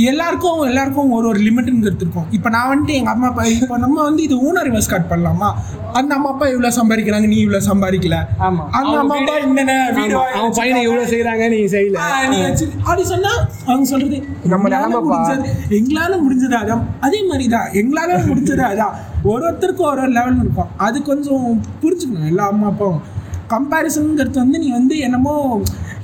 [0.02, 4.22] எல்லாருக்கும் எல்லாருக்கும் ஒரு ஒரு லிமிட்ங்கிறது இருக்கும் இப்போ நான் வந்துட்டு எங்க அம்மா அப்பா இப்போ நம்ம வந்து
[4.22, 5.48] இது ஊனர் ரிவர்ஸ் கட் பண்ணலாமா?
[5.92, 8.16] அந்த அம்மா அப்பா இவ்வளோ சம்பாதிக்கிறாங்க நீ இவ்வளோ சம்பாதிக்கல.
[8.40, 11.98] அந்த அம்மா அப்பா என்னென்ன வீடு ஆமா, வாங்கி அவன் பையனை இவ்வளவு செய்யறாங்க நீங்க செய்யல.
[12.28, 12.38] நீ
[12.82, 13.32] அப்படி சொன்னா
[13.66, 15.18] அவங்க சொல்றது நம்ம எங்களால நிலைமைப்பா.
[15.18, 16.84] முடிஞ்சது- எங்களால முடிஞ்சது அதான்.
[17.00, 18.94] அதே மாதிரி தான் எங்களால முடிஞ்சது அதான்.
[19.24, 20.70] ஒரு ஒருத்தருக்கும் ஒரு ஒரு லெவல் இருக்கும்.
[20.78, 21.46] அது கொஞ்சம்
[21.82, 23.02] புரிஞ்சுக்கணும் எல்லா அம்மா அப்பாவும்.
[23.50, 25.34] கம்பேரிசனுங்கிறது வந்து நீ வந்து என்னமோ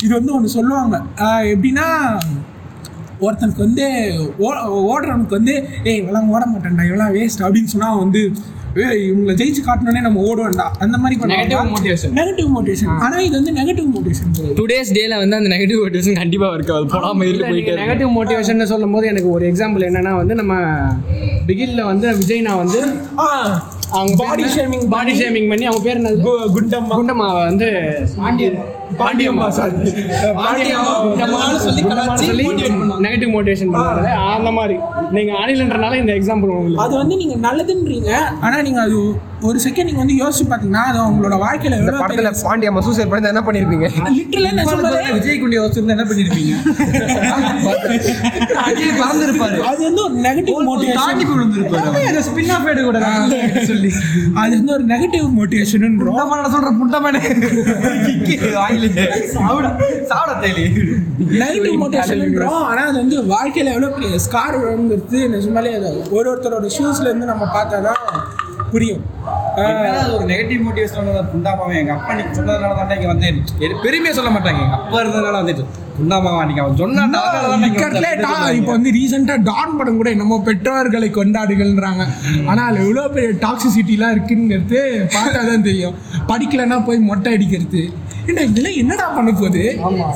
[0.03, 0.97] இது வந்து ஒன்று சொல்லுவாங்க.
[1.49, 1.87] எப்படின்னா
[3.21, 3.85] ஒருத்தனுக்கு வந்து
[4.39, 8.23] ஓ- ஓடுறவனுக்கு வந்து ஏய் இவெல்லாம் ஓட மாட்டேன்டா இவெல்லாம் வேஸ்ட் அப்படின்னு சொன்னா அவன் வந்து
[9.03, 12.11] இவங்களை ஜெயிச்சு காட்டணுன்னே நம்ம ஓடுவேன்டா அந்த மாதிரி Negative motivation.
[12.15, 16.49] நெகட்டிவ் மோட்டிவேஷன் ஆனா இது வந்து நெகட்டிவ் மோட்டிவேஷன் டூ டேஸ் டேல வந்து அந்த நெகட்டிவ் மோட்டிவேஷன் கண்டிப்பா
[16.55, 16.75] இருக்கு.
[16.75, 17.81] அது போடாம இருந்து போயிட்டே இருக்கு.
[17.83, 20.55] நெகட்டிவ் மோட்டிவேஷன் சொல்லும் போது எனக்கு ஒரு எக்ஸாம்பிள் என்னன்னா வந்து நம்ம
[21.47, 22.81] பிகில்ல வந்து விஜய்னா வந்து
[23.95, 26.23] அவங்க Body shaming பாடி ஷேமிங் பண்ணி அவங்க பேர் என்னது?
[26.57, 26.95] குண்டம்மா.
[26.99, 27.69] குண்டம்மாவை வந்து
[28.99, 29.75] பாண்டியம்மா சாரி
[31.05, 31.83] குண்டம்மான்னு சொல்லி
[33.05, 34.35] நெகட்டிவ் மோட்டிவேஷன் பண்ணுவாங்க.
[34.35, 34.79] அந்த மாதிரி.
[35.11, 36.79] நீங்க ஆணிலன்றனால இந்த எக்ஸாம்பிள் உங்களுக்கு.
[36.79, 41.41] அது வந்து நீங்க நல்லதுன்றீங்க ஆனா நீங்க அது ஒரு செகண்ட் நீங்க வந்து யோசிச்சு பாத்தீங்கன்னா அது உங்களோட
[41.41, 44.11] வாழ்க்கையில இந்த படத்துல பாண்டியம்மா சூசைட் பண்ணி என்ன பண்ணிருப்பீங்க?
[44.11, 45.57] லிட்டரலா நான் சொல்றேன் விஜய் குண்டி
[45.89, 46.55] என்ன பண்ணிருப்பீங்க?
[49.01, 49.65] பறந்துருப்பாரு.
[49.65, 52.99] அது வந்து ஒரு நெகட்டிவ் மோட்டிவேஷன் தாண்டி விழுந்திருப்பாரு ஸ்பின் ஆஃப் கூட
[53.67, 53.91] சொல்லி.
[54.35, 55.27] அது வந்து ஒரு நெகட்டிவ்
[56.01, 57.21] புண்டமான சொல்ற புண்டமான
[58.57, 58.84] வாயில
[59.35, 59.69] சாப்பிட
[60.11, 60.65] சாப்பிட தேலி
[61.41, 67.11] நெகட்டிவ் மோட்டிவேஷன்ன்றோம் ஆனா அது வந்து வாழ்க்கையில எவ்வளவு பெரிய ஸ்கார் வருங்கிறது நிஜமாலே அது ஒரு ஒருத்தரோட ஷூஸ்ல
[67.11, 68.03] இருந்து நம்ம பார்த்தாதான்
[68.73, 69.03] புரியும்.
[70.15, 73.37] ஒரு நெகட்டிவ் மோட்டிவேஷன் புண்டாமாவன் எங்க அப்பா நீங்க சொன்னதுனால தான் இங்க வந்தேன்.
[73.85, 74.61] பெருமையா சொல்ல மாட்டாங்க.
[74.65, 75.65] எங்க அப்பா இருந்ததுனால வந்துட்டு
[75.99, 77.03] புண்டாமாவா நீங்க அவன் சொன்னா
[78.59, 82.03] இப்போ வந்து ரீசெண்டா டான் படம் கூட என்னமோ பெற்றோர்களை கொண்டாடுகள்ன்றாங்க.
[82.51, 84.81] ஆனா அதுல எவ்வளவு பெரிய டாக்ஸிசிட்டிலாம் இருக்குங்கிறது
[85.17, 85.95] பார்த்தா தான் தெரியும்.
[86.33, 87.85] படிக்கலைன்னா போய் மொட்டை அடிக்கிறது.
[88.29, 89.65] ஏன்னா இதெல்லாம் என்னடா பண்ண போகுது?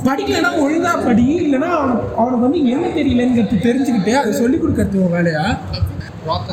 [0.09, 5.45] படிக்கலைன்னா ஒழுங்கா படி இல்லைன்னா அவனுக்கு அவனுக்கு வந்து என்ன தெரியலங்கிறது தெரிஞ்சுக்கிட்டு அதை சொல்லி கொடுக்கறது வேலையா?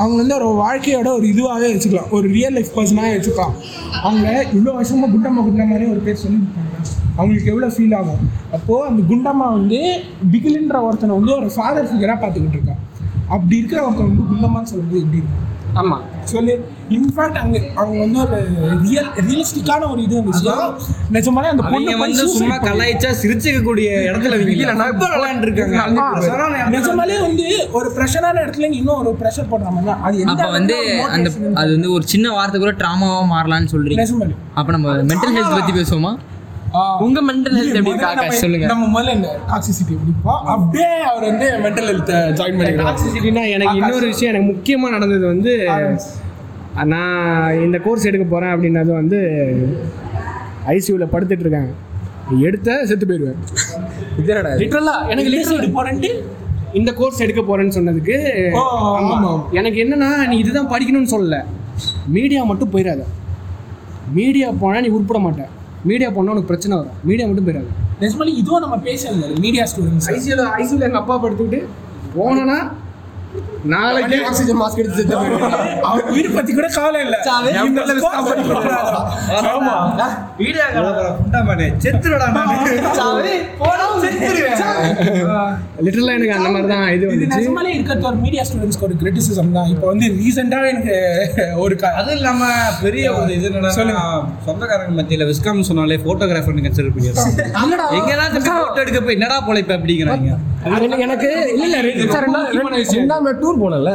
[0.01, 2.11] அவங்க வந்து ஒரு வாழ்க்கையோட ஒரு இதுவாகவே வச்சுக்கலாம்.
[2.17, 3.55] ஒரு ரியல் லைஃப் பர்சனாக வச்சுக்கலாம்.
[4.05, 6.63] அவங்க இவ்வளோ வருஷமாக குண்டம்மா குண்டம்மானே ஒரு பேர் சொல்லியிருப்பாங்க
[7.17, 8.21] அவங்களுக்கு எவ்வளோ ஃபீல் ஆகும்?
[8.55, 9.79] அப்போது அந்த குண்டம்மா வந்து
[10.33, 12.81] பிகிலின்ற ஒருத்தனை வந்து ஒரு ஃபாதர் ஃபிகராக பார்த்துக்கிட்டு இருக்கான்.
[13.35, 15.43] அப்படி இருக்கிற ஒருத்தன் வந்து குண்டம்மான்னு சொல்லும்போது எப்படி இருக்கும்?
[15.79, 16.53] ஆமாம் சொல்லு
[16.95, 18.37] இன்ஃபேக்ட் அங்கே அவங்க வந்து ஒரு
[18.83, 20.53] ரியல் ரியலிஸ்டிக்கான ஒரு இது இருந்துச்சு
[21.15, 25.75] நிஜமாலே அந்த பொண்ணு வந்து சும்மா கலாய்ச்சா சிரிச்சுக்க கூடிய இடத்துல அவங்க இல்ல நான் இப்போ விளையாண்டு இருக்காங்க.
[26.75, 27.47] நிஜமாலே வந்து
[27.79, 30.01] ஒரு ப்ரெஷரான இடத்துல இன்னும் ஒரு ப்ரெஷர் போடுற மாதிரி தான்.
[30.07, 30.77] அது அப்போ வந்து
[31.17, 31.27] அந்த
[31.61, 34.07] அது வந்து ஒரு சின்ன வார்த்தை கூட ட்ராமாவாக மாறலாம்னு சொல்றீங்க.
[34.59, 36.13] அப்போ நம்ம மென்டல் ஹெல்த் பற்றி பேசுவோமா.
[37.05, 38.67] உங்க மென்டல் ஹெல்த் எப்படி இருக்கா சொல்லுங்க.
[38.71, 44.05] நம்ம முதல்ல இந்த டாக்ஸிசிட்டி பிடிப்போம் அப்படியே அவர் வந்து மென்டல் ஹெல்த் ஜாயின் பண்ணிக்கிறார் டாக்ஸிசிட்டினா எனக்கு இன்னொரு
[44.13, 45.53] விஷயம் எனக்கு முக்கியமாக நடந்தது வந்து
[46.93, 49.19] நான் இந்த கோர்ஸ் எடுக்க போகிறேன் அப்படின்னது வந்து
[50.75, 51.71] ஐசியூவில் படுத்துட்டு இருக்காங்க
[52.47, 53.39] எடுத்த செத்து போயிடுவேன்.
[54.61, 56.09] லிட்ரலா எனக்கு லிட்ரலா போறேன்ட்டு?
[56.79, 58.15] இந்த கோர்ஸ் எடுக்க போறேன்னு சொன்னதுக்கு.
[59.59, 61.37] எனக்கு என்னன்னா நீ இதுதான் படிக்கணும்னு சொல்லல.
[62.15, 63.03] மீடியா மட்டும் போயிடாத.
[64.17, 65.45] மீடியா போனா நீ உருப்பட மாட்ட.
[65.85, 66.95] மீடியா போனா உனக்கு பிரச்சனை வரும்.
[67.03, 67.69] மீடியா மட்டும் போயிடாது.
[68.01, 71.59] நிஜமாலே இதுவும் நம்ம பேசல மீடியா ஸ்டூடெண்ட்ஸ் ஐசியூல ஐசியூல எங்க அப்பா படுத்துக்கிட்டு
[72.15, 72.57] போனனா
[73.71, 75.15] நாளைக்கு ஆக்சிஜன் மாஸ்க் எடுத்து செத்து
[75.85, 77.15] அவர் உயிர் பத்தி கூட கவலை இல்ல.
[79.51, 79.75] ஆமா.
[80.39, 80.65] வீடியோ
[81.17, 82.27] குண்டாமானே செத்துடா
[85.85, 87.31] லிட்டரலா எனக்கு அந்த மாதிரி தான் இது வந்துச்சு.
[87.35, 89.69] நிஜமாலே இருக்கிறது ஒரு மீடியா ஸ்டூடெண்ட்ஸ்க்கு ஒரு கிரிட்டிசிசம் தான்.
[89.73, 90.95] இப்போ வந்து ரீசெண்டாக எனக்கு
[91.63, 92.41] ஒரு க அது இல்லாம
[92.83, 93.71] பெரிய ஒரு இது என்னன்னா
[94.47, 100.31] சொந்தக்காரங்க மத்தியில விஸ்காம் சொன்னாலே போட்டோகிராஃபர் கன்சிடர் பண்ணிடுறாங்க எங்கெல்லாம் போட்டோ எடுக்க போய் என்னடா பொழைப்ப அப்படிங்கிறாங்க.
[100.65, 101.79] எனக்கு- இல்ல இல்ல
[102.93, 103.91] ரெண்டாம் டூர் போனல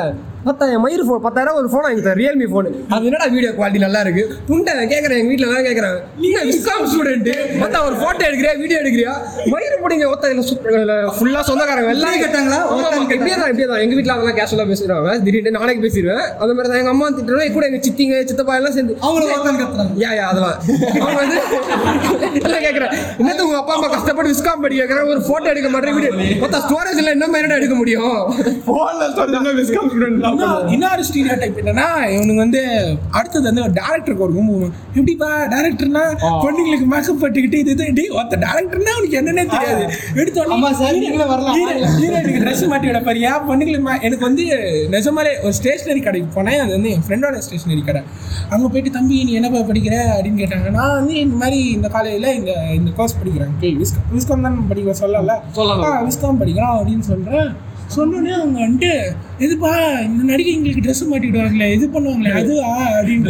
[0.47, 4.23] பத்தாயிரம் மயிர் ஃபோன் பத்தாயிரம் ஒரு ஃபோன் வாங்கி ரியல்மி ஃபோன் அது என்னடா வீடியோ குவாலிட்டி நல்லா இருக்கு?
[4.49, 7.29] புண்டை கேட்குறேன் எங்கள் வீட்டில் தான் கேட்குறாங்க நீ விஸ்காம் ஸ்டூடெண்ட்
[7.63, 9.13] மொத்தம் ஒரு ஃபோட்டோ எடுக்கிறியா வீடியோ எடுக்கிறியா?
[9.53, 10.31] மயிர் பிடிங்க ஒத்த
[11.17, 12.61] ஃபுல்லாக சொந்தக்காரங்க எல்லாம் கேட்டாங்களா?
[13.17, 16.25] இப்படியே தான் இப்படியே தான் எங்கள் வீட்டில் அதெல்லாம் கேஷுவலாக பேசுகிறாங்க திடீர்னு நாளைக்கு பேசிடுவேன்.
[16.43, 18.97] அது மாதிரி தான் எங்கள் அம்மா திட்டுறோம் கூட எங்கள் சித்திங்க சித்தப்பா எல்லாம் சேர்ந்து.
[19.03, 19.29] அவங்கள
[19.61, 19.93] கத்துறாங்க.
[20.05, 20.57] யா யா அதெல்லாம்.
[21.01, 21.39] அவங்க வந்து
[22.41, 26.13] எல்லாம் கேட்குறேன் என்னது உங்கள் அப்பா அம்மா கஷ்டப்பட்டு விஸ்காம் படி கேட்குறாங்க ஒரு ஃபோட்டோ எடுக்க மாட்டேன் வீடியோ
[26.43, 28.19] மொத்தம் ஸ்டோரேஜ் இல்லை என்ன மாதிரி எடுக்க முடியும்?
[30.21, 30.30] இன்னும்
[30.75, 32.63] இன்னொரு ஸ்டீரியோ டைப் என்னன்னா இவனுங்க வந்து
[33.19, 34.57] அடுத்தது வந்து ஒரு டேரக்டருக்கு ஒரு கும்பு
[34.99, 36.05] எப்படிப்பா டேரக்டர்னா
[36.45, 39.85] பொண்ணுங்களுக்கு மேக்கப் பட்டுக்கிட்டு இது இது ஒருத்த டேரக்டர்னா அவனுக்கு என்னன்னே தெரியாது.
[40.21, 41.57] எடுத்த ஆமா sir, நீங்களும் வரலாம்.
[42.01, 44.45] ஹீரோயினுக்கு ட்ரெஸ் மாட்டி விட பாரு ஏன் பொண்ணுங்களுக்கு எனக்கு வந்து
[44.97, 46.61] நிஜமாலே ஒரு ஸ்டேஷனரி கடைக்கு போனேன்.
[46.65, 48.03] அது வந்து என் ஃப்ரெண்டோட ஸ்டேஷனரி கடை.
[48.53, 49.97] அங்கே போயிட்டு தம்பி நீ என்னப்பா படிக்கிற?
[50.17, 50.71] அப்படின்னு கேட்டாங்க.
[50.79, 53.53] நான் வந்து இந்த மாதிரி இந்த காலையில் இங்கே இந்த கோர்ஸ் படிக்கிறேன்.
[53.83, 55.35] விஸ்காம் விஸ்காம் தான் படிக்க சொல்லல.
[56.09, 57.51] விஸ்காம் படிக்கிறோம் அப்படின்னு சொல்கிறேன்
[57.97, 58.93] சொன்னோடனே அவங்க வந்துட்டு
[59.39, 63.29] எதுப்பா இந்த நடிகை எங்களுக்கு ட்ரெஸ் மாட்டிடுவாங்களே இது பண்ணுவாங்களே அதுவா அப்படின்னு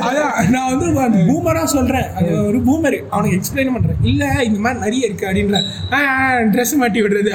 [0.00, 0.86] அதான் நான் வந்து
[1.30, 2.06] பூமரா சொல்றேன்.
[2.14, 3.96] அது ஒரு பூமர் அவனுக்கு எக்ஸ்பிளைன் பண்றேன்.
[4.02, 5.58] இல்ல இந்த மாதிரி நிறைய இருக்கு அப்படின்ற.
[6.52, 7.30] ட்ரெஸ் மாட்டி விடுறது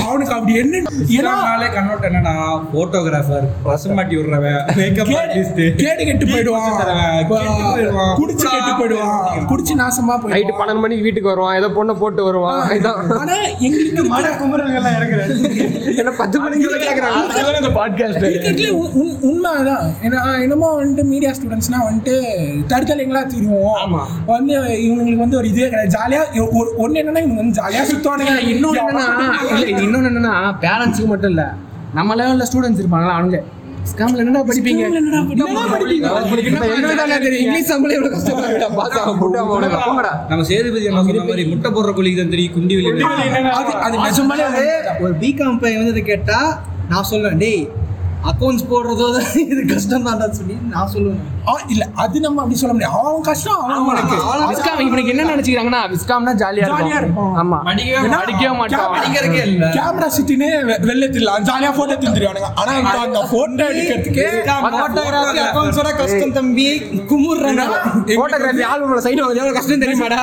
[0.00, 2.34] அவனுக்கு அப்படி என்ன ஏன்னா நாளே கன்வெர்ட் என்னன்னா
[2.74, 6.76] போட்டோகிராஃபர் ட்ரெஸ் மாட்டி விடுறவன் மேக்கப் கேடு- ஆர்டிஸ்ட் கேடு கெட்டு போயிடுவான்.
[7.18, 7.34] கெட்டு
[7.74, 8.16] போயிடுவான்.
[8.18, 9.46] குடிச்சு கெட்டு போயிடுவான்.
[9.48, 10.68] குடிச்சு நாசமா நைட்டு போயிடுவான்.
[10.68, 11.56] பன்னெண்டு மணிக்கு வீட்டுக்கு வருவான்.
[11.56, 12.68] ஏதோ பொண்ணை போட்டு வருவான்.
[12.70, 13.34] இதான் ஆனா
[13.66, 14.00] எங்களுக்கு
[16.00, 18.24] என்ன பத்து மணிக்கு கேட்குறாங்க இந்த பாட்காஸ்ட்
[19.28, 19.84] உண்மைதான்.
[20.02, 22.14] ஏன்னா என்னமோ வந்துட்டு மீடியா ஸ்டூடெண்ட்ஸ்னா வந்துட்டு
[22.72, 23.94] தடுத்தலைங்களா திருவோம்.
[24.26, 24.54] வந்து
[24.86, 25.94] இவங்களுக்கு வந்து ஒரு இதே கிடையாது.
[25.96, 29.06] ஜாலியாக ஒரு ஒன்று என்னன்னா இவங்க வந்து என்னன்னா
[29.50, 31.44] இல்ல இது இன்னொன்று என்னன்னா பேரண்ட்ஸுக்கு மட்டும் இல்ல.
[31.94, 33.40] நம்ம லெவலில் ஸ்டூடெண்ட்ஸ் இருப்பாங்களா அவனுங்க.
[33.84, 34.82] ஸ்காம்ல என்னடா படிப்பீங்க?
[34.84, 35.10] எங்களுக்கு
[37.00, 38.14] தானே தெரியும் இங்கிலீஷ் சம்பளம் எவ்வளவு
[38.44, 38.68] இருக்கா?
[38.76, 43.06] பாஸ் ஆக போங்கடா நம்ம சேதுபதி என்ன சொன்ன மாதிரி முட்டை போடுற கொலிக்கு தான் தெரியும் குண்டி வெளியே
[43.54, 44.46] அது அது நிஜமாலே
[45.02, 46.38] ஒரு பிகாம் பையன் வந்து கேட்டா
[46.88, 47.62] நான் சொல்லுவேன் டேய்
[48.24, 49.06] அக்கௌண்ட்ஸ் போடுறதோ
[49.44, 51.22] இது கஷ்டம் தான்டா சொல்லி நான் சொல்லுவேன்.
[51.44, 52.94] அவன் இல்ல அது நம்ம அப்படி சொல்ல முடியாது.
[53.00, 54.16] அவன் கஷ்டம் அவனுக்கு
[54.50, 57.34] விஸ்காம் இவனுக்கு என்ன நினைச்சுக்கிறாங்கன்னா விஸ்காம்னா ஜாலியா ஜாலியா இருக்கும்.
[57.40, 57.58] ஆமா.
[57.64, 59.66] படிக்கவே மாட்டோம் படிக்கிறதுக்கே இல்ல.
[59.76, 60.48] கேமரா சிட்டினே
[60.86, 64.26] வெளில திடலாம் ஜாலியா போட்டோ திந்துருவானுங்க ஆனா இப்போ அந்த போட்டோ எடுக்கிறதுக்கு
[64.76, 66.68] போட்டோகிராஃபி அக்கௌண்ட்ஸோட கஷ்டம் தம்பி.
[67.10, 67.62] குமுறாங்க
[68.14, 70.20] போட்டோகிராஃபி ஆல்பம்ல சைன் வாங்குறது எவ்வளவு கஷ்டம் தெரியுமாடா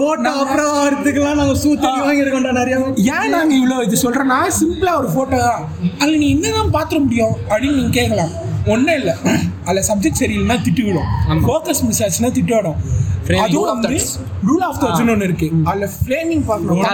[0.00, 2.76] போட்டோ அப்புறம் வரதுக்கெல்லாம் நாங்க சூத்தி வாங்கியிருக்கோம்டா நிறைய
[3.14, 5.62] ஏன் நாங்க இவ்வளவு இது சொல்றோம்னா சிம்பிளா ஒரு போட்டோ தான்.
[6.00, 8.30] அதுல நீ என்னதான் பாத்திர முடியும் அப்படின்னு நீங்க கேட்கலாம்.
[8.66, 9.16] ஒண்ணும் இல்ல.
[9.64, 11.06] அதுல சப்ஜெக்ட் சரியில்லைன்னா திட்டு விடும்
[11.48, 13.00] ஃபோக்கஸ் மிஸ் ஆச்சுன்னா திட்டு விடும்
[13.40, 13.88] அதுவும் வந்து
[14.46, 15.50] ரூல் ஆஃப் தட்ஸ்னு ஒன்று இருக்கு.
[15.64, 16.84] அதுல ஃப்ரேமிங் பார்க்கணும்.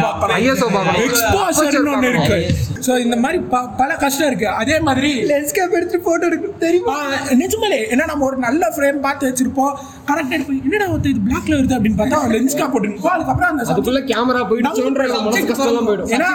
[0.00, 0.54] பார்க்கணும்.
[0.54, 1.10] ISO பார்க்கணும்.
[1.10, 2.54] எக்ஸ்போசர்னு ஒன்று இருக்கு.
[2.84, 4.48] ஸோ இந்த மாதிரி ப- பல கஷ்டம் இருக்கு.
[4.54, 6.96] அதே மாதிரி லென்ஸ் கேப் எடுத்து போட்டோ எடுக்கும் தெரியுமா?
[7.36, 9.74] நிஜமாலே ஏன்னா நம்ம ஒரு நல்ல ஃப்ரேம் பார்த்து வச்சிருப்போம்.
[10.08, 10.58] கரெக்ட் எடுப்போம்.
[10.64, 14.66] என்னடா ஒருத்தர் இது பிளாக்ல வருது அப்படின்னு பார்த்தா லென்ஸ் கா போட்டுருப்போம் அதுக்கப்புறம் அந்த அதுக்குள்ள கேமரா போயிடும்.
[16.14, 16.28] ஏன்னா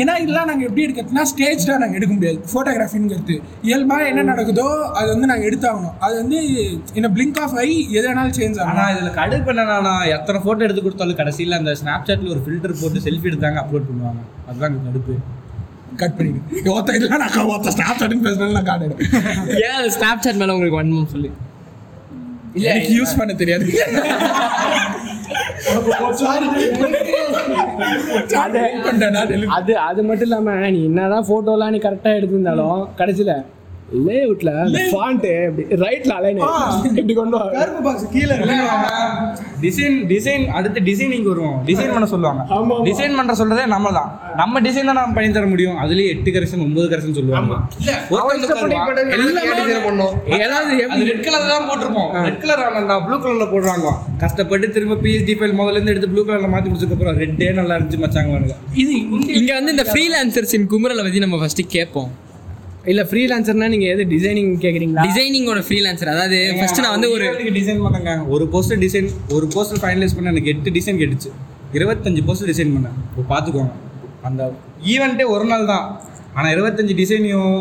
[0.00, 2.38] ஏன்னா இதெல்லாம் நாங்க எப்படி எடுக்கிறதுனா ஸ்டேஜ்டா நாங்க எடுக்க முடியாது.
[2.52, 5.94] போட்டோகிராஃபிங்கிறது இயல்பா என்ன நடக்குதோ அது வந்து நாங்க எடுத்தாகணும்.
[6.00, 6.38] அது வந்து
[6.94, 10.64] இந்த பிளிங்க் ஆஃப் ஐ எது வேணாலும் சேஞ்ச் ஆனா ஆகலாம் இதுல கடுப்பு என்னன்னா நான் எத்தனை போட்டோ
[10.64, 14.22] எடுத்து கொடுத்தாலும் கடைசியில அந்த ஸ்னாப் சாட்ல ஒரு ஃபில்டர் போட்டு செல்ஃபி எடுத்தாங்க அப்லோட் பண்ணுவாங்க.
[14.46, 15.14] அதுதான் கடுப்பு.
[16.00, 16.40] கட் பண்ணிடு.
[16.74, 18.88] ஒருத்த இல்லை நான் ஒருத்த ஸ்டாப் சாட்னு பேசுறேன் நான் கார்டு
[19.68, 21.30] ஏன் ஸ்னாப் சாட் மேலே உங்களுக்கு வன்மம் சொல்லி.
[22.56, 23.64] இல்ல எனக்கு யூஸ் பண்ண தெரியாது.
[29.56, 33.34] அது அது மட்டும் இல்லாம நீ என்னதான் போட்டோலாம் நீ கரெக்டா எடுத்திருந்தாலும் கடைசியில
[34.06, 35.24] லே அவுட்ல அந்த ஃபாண்ட்
[35.82, 36.38] ரைட்ல அலைன்
[37.00, 37.44] இப்படி கொண்டு வா.
[37.56, 38.58] கருப்பு பாக்ஸ் கீழே இருக்கு.
[39.64, 41.56] டிசைன் டிசைன் அடுத்து டிசைனிங் வருவோம்.
[41.70, 42.42] டிசைன் பண்ண சொல்லுவாங்க.
[42.88, 44.10] டிசைன் பண்ற சொல்றதே நம்ம தான்
[44.40, 45.76] நம்ம டிசைன் தான் நம்ம பண்ணி தர முடியும்.
[45.84, 47.52] அதுலயே எட்டு கரெக்ஷன் ஒன்பது கரெக்ஷன் சொல்லுவாங்க.
[50.38, 52.10] ஏதாவது அது ரெட் கலர் தான் போட்டிருப்போம்.
[52.28, 53.86] ரெட் கலர் அந்த ப்ளூ கலர்ல போடுறாங்க
[54.24, 58.02] கஷ்டப்பட்டு திரும்ப பிஎஸ்டி ஃபைல் முதல்ல இருந்து எடுத்து ப்ளூ கலர்ல மாத்தி முடிச்சதுக்கு அப்புறம் ரெட்டே நல்லா இருந்துச்சு
[58.06, 58.92] மச்சாங்க இது
[59.40, 62.10] இங்க வந்து இந்த ஃப்ரீலான்சர்ஸின் குமுறலை பத்தி நம்ம ஃபர்ஸ்ட் கேட்போம்
[62.84, 65.02] இல்ல ஃப்ரீலான்சர்னா நீங்க எது டிசைனிங் கேக்குறீங்களா?
[65.06, 67.24] டிசைனிங்கோட ஃப்ரீலான்சர் அதாவது ஃபர்ஸ்ட் நான் வந்து ஒரு
[67.58, 68.12] டிசைன் பண்ணேங்க.
[68.28, 71.30] ஒரு போஸ்டர் டிசைன் ஒரு போஸ்டர் ஃபைனலைஸ் பண்ண எனக்கு எட்டு டிசைன் கேட்டுச்சு.
[71.72, 72.96] இருபத்தஞ்சு போஸ்டர் டிசைன் பண்ணேன்.
[73.10, 73.74] இப்போ பார்த்துக்கோங்க
[74.22, 74.42] அந்த
[74.92, 75.84] ஈவெண்ட்டே ஒரு நாள் தான்.
[76.34, 77.52] ஆனால் இருபத்தஞ்சு டிசைனையும்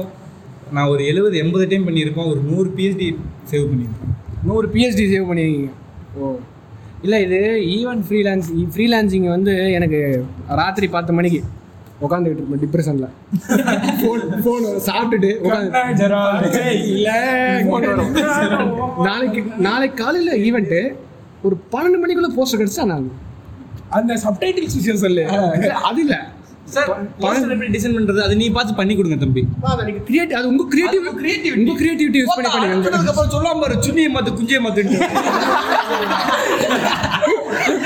[0.72, 3.07] நான் ஒரு எழுபது எண்பது டைம் பண்ணியிருப்பேன் ஒரு நூறு பிஎஸ்டி
[3.51, 4.15] சேவ் பண்ணியிருப்பேன்
[4.49, 5.70] நூறு பிஹெச்டி சேவ் பண்ணிருக்கீங்க.
[6.20, 6.26] ஓ.
[7.03, 7.39] இல்லை இது
[7.78, 9.99] ஈவென்ட் ஃப்ரீலான்ஸ் ஃப்ரீலான்சிங் வந்து எனக்கு
[10.61, 11.39] ராத்திரி பத்து மணிக்கு.
[12.02, 13.08] உட்காந்துக்கிட்டு இருப்பேன் டிப்ரெஷனில்
[14.00, 15.72] ஃபோன் ஃபோன் சாப்பிட்டுட்டு உட்காந்து
[19.08, 20.82] நாளைக்கு நாளைக்கு காலையில் ஈவெண்ட்டு
[21.43, 23.08] ஒரு பன்னெண்டு மணிக்குள்ள போஸ்டர் கிடச்சா நான்
[23.91, 25.22] அந்த சப்டைட்டில்ஸ் விஷயம் சொல்லு.
[25.88, 26.18] அது இல்லை.
[26.74, 26.89] சார்
[27.22, 29.43] போஸ்டர் எப்படி டிசைன் பண்ணுறது அது நீ பார்த்து பண்ணி கொடுங்க தம்பி.
[30.08, 34.34] கிரியேட்டிவ் அது உங்க கிரியேட்டிவ் கிரியேட்டிவ் உங்க கிரியேட்டிவிட்டி யூஸ் பண்ணி பண்ணுங்க அதுக்கப்புறம் சொல்லாம பாரு சுண்ணியை மாத்து
[34.34, 34.60] குஞ்சியை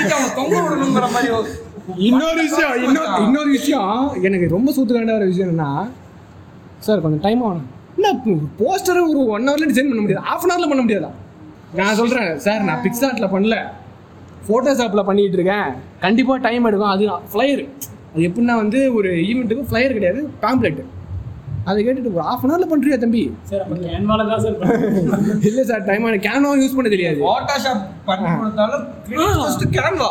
[0.14, 1.30] அவன் தொங்க விடணுங்கிற மாதிரி
[1.96, 5.88] இன்னொரு விஷயம் இன்னொரு இன்னொரு விஷயம் எனக்கு ரொம்ப சூத்துக்காண்ட ஒரு விஷயம் என்னன்னா
[6.78, 8.10] சார் கொஞ்சம் டைம் ஆகணும் இல்லை
[8.60, 10.26] போஸ்டரை ஒரு ஒன் ஹவர்ல டிசைன் பண்ண முடியாது.
[10.26, 11.10] ஆஃப் அன் ஹவர்ல பண்ண முடியாதா?
[11.74, 13.56] நான் சொல்கிறேன் சார் நான் பிக்சார்ட்டில் பண்ணல.
[14.48, 15.68] ஃபோட்டோஷாப்பில் பண்ணிட்டு இருக்கேன்.
[16.00, 16.88] கண்டிப்பாக டைம் எடுக்கும்.
[16.88, 17.68] அது ஃப்ளையர்
[18.14, 20.82] அது எப்படின்னா வந்து ஒரு ஈவெண்ட்டுக்கு ஃப்ளையர் கிடையாது பேம்ப்ளெட்
[21.66, 23.22] அதை கேட்டுட்டு ஒரு ஆஃப் அன் ஹவர்ல பண்ணுறியா தம்பி?
[25.44, 27.18] இல்லை சார் டைம் ஆன கேனோ யூஸ் பண்ண தெரியாது.
[27.22, 28.84] போட்டோஷாப் பண்ணி கொடுத்தாலும்
[29.38, 30.10] ஃபர்ஸ்ட் கேன்வா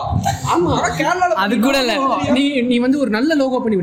[0.54, 0.72] ஆமா.
[0.78, 1.96] ஆனா கேன்வால அது கூட இல்ல.
[2.34, 3.80] நீ நீ வந்து ஒரு நல்ல லோகோ பண்ணி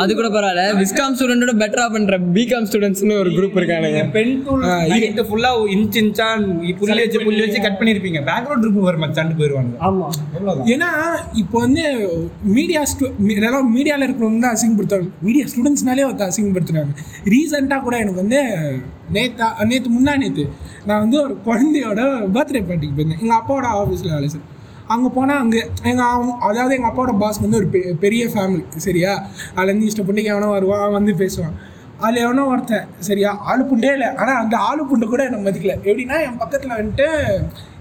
[0.00, 0.62] அது கூட பரவாயில்ல.
[0.80, 4.00] விஸ்காம் ஸ்டூடெண்டோட பெட்டரா பண்ற பிகாம் ஸ்டூடெண்ட்ஸ்னு ஒரு குரூப் இருக்கானுங்க.
[4.16, 6.26] பென் டூல் நைட்டு ஃபுல்லா இன்ச் இன்ச்சா
[6.80, 8.20] புள்ளி வச்சு புள்ளி வச்சு கட் பண்ணிருப்பீங்க.
[8.28, 10.08] பேக்ரவுண்ட் இருக்கு வர மச்சான்னு போயிருவாங்க ஆமா.
[10.74, 10.90] ஏன்னா
[11.42, 11.84] இப்போ வந்து
[12.58, 16.94] மீடியா ஸ்டூ இதெல்லாம் மீடியாவில் இருக்கிறவங்க தான் அசிங்கப்படுத்துறாங்க மீடியா ஸ்டூடெண்ட்ஸ்னாலே வந்து அசிங்கப்படுத்துறாங்க.
[17.34, 18.42] ரீசெண்டாக கூட எனக்கு வந்து
[19.16, 20.46] நேத்தா நேற்று முந்தா நேற்று
[20.88, 22.00] நான் வந்து ஒரு குழந்தையோட
[22.36, 23.22] பர்த்டே பார்ட்டிக்கு போயிருந்தேன்.
[23.24, 24.46] எங்கள் அப்பாவோட ஆஃபீஸில் வேலை சார்
[24.90, 26.04] அங்கே போனால் அங்கே எங்கள்
[26.40, 29.22] அதாவது எங்கள் அப்பாவோட பாஸ் வந்து ஒரு பெ- பெரிய ஃபேமிலி சரியா?
[29.54, 31.52] அதுலேருந்து இஷ்டப்பட்டு எவனோ வருவான் வந்து பேசுவான்.
[31.98, 33.36] அதில் எவனோ ஒருத்தன் சரியா?
[33.36, 34.14] ஆளு புண்டே இல்லை.
[34.14, 35.78] ஆனால் அந்த ஆளு புண்டு கூட என்னை மதிக்கல.
[35.84, 37.26] எப்படின்னா என் பக்கத்தில் வந்துட்டு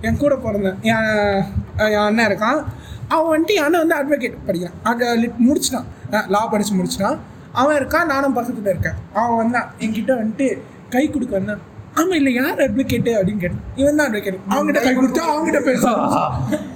[0.02, 1.44] என் கூட பிறந்தேன் என்
[1.78, 2.64] என் அண்ணன் இருக்கான்.
[3.08, 4.78] அவன் வந்துட்டு என் அண்ணன் வந்து அட்வொகேட் படிக்கிறான்.
[4.84, 6.28] அது லிட் முடிச்சிட்டான்.
[6.28, 7.18] லா படித்து முடிச்சிட்டான்.
[7.52, 8.94] அவன் இருக்கான் நானும் பக்கத்தில் இருக்கேன்.
[9.14, 9.72] அவன் வந்தான்.
[9.80, 10.58] என்கிட்ட வந்துட்டு
[10.90, 11.69] கை கொடுக்க வந்தான்.
[11.96, 13.64] ஆமா இல்ல யார் அட்வொகேட் அப்படின்னு கேட்டேன்.
[13.76, 15.62] இவன் தான் அட்வொகேட் அவங்ககிட்ட கை கொடுத்து அவங்ககிட்ட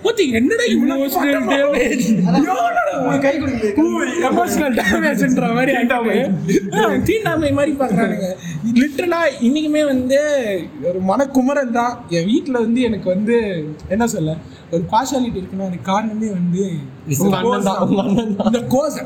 [0.03, 0.63] ஓத்தி என்னடா
[3.21, 3.33] கை
[4.27, 6.17] எமோஷனல் டேமேஜ்ன்ற மாதிரி தீண்டாமை.
[7.51, 8.27] மாதிரி பாக்குறானுங்க
[8.73, 10.19] லிட்டரலா இன்னைக்குமே வந்து
[10.83, 11.93] ஒரு மனக்குமரல் தான்.
[12.09, 13.37] என் வீட்டுல வந்து எனக்கு வந்து
[13.89, 14.33] என்ன சொல்ல?
[14.75, 16.61] ஒரு பார்ஷாலிட்டி இருக்குன்னா அதுக்கு காரணமே வந்து
[17.23, 18.97] உங்க அண்ணன் தான், உங்க அண்ணன் இந்த கோர்ஸ்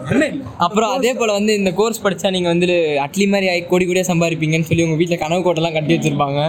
[0.66, 2.68] அப்புறம் அதே போல வந்து இந்த கோர்ஸ் படிச்சா நீங்க வந்து
[3.06, 6.42] அட்லி மாதிரி ஆகி கோடி கோடியா சம்பாதிப்பீங்கன்னு சொல்லி உங்க வீட்ல கனவு கோட்டெல்லாம் கட்டி வச்சிருப்பாங்க.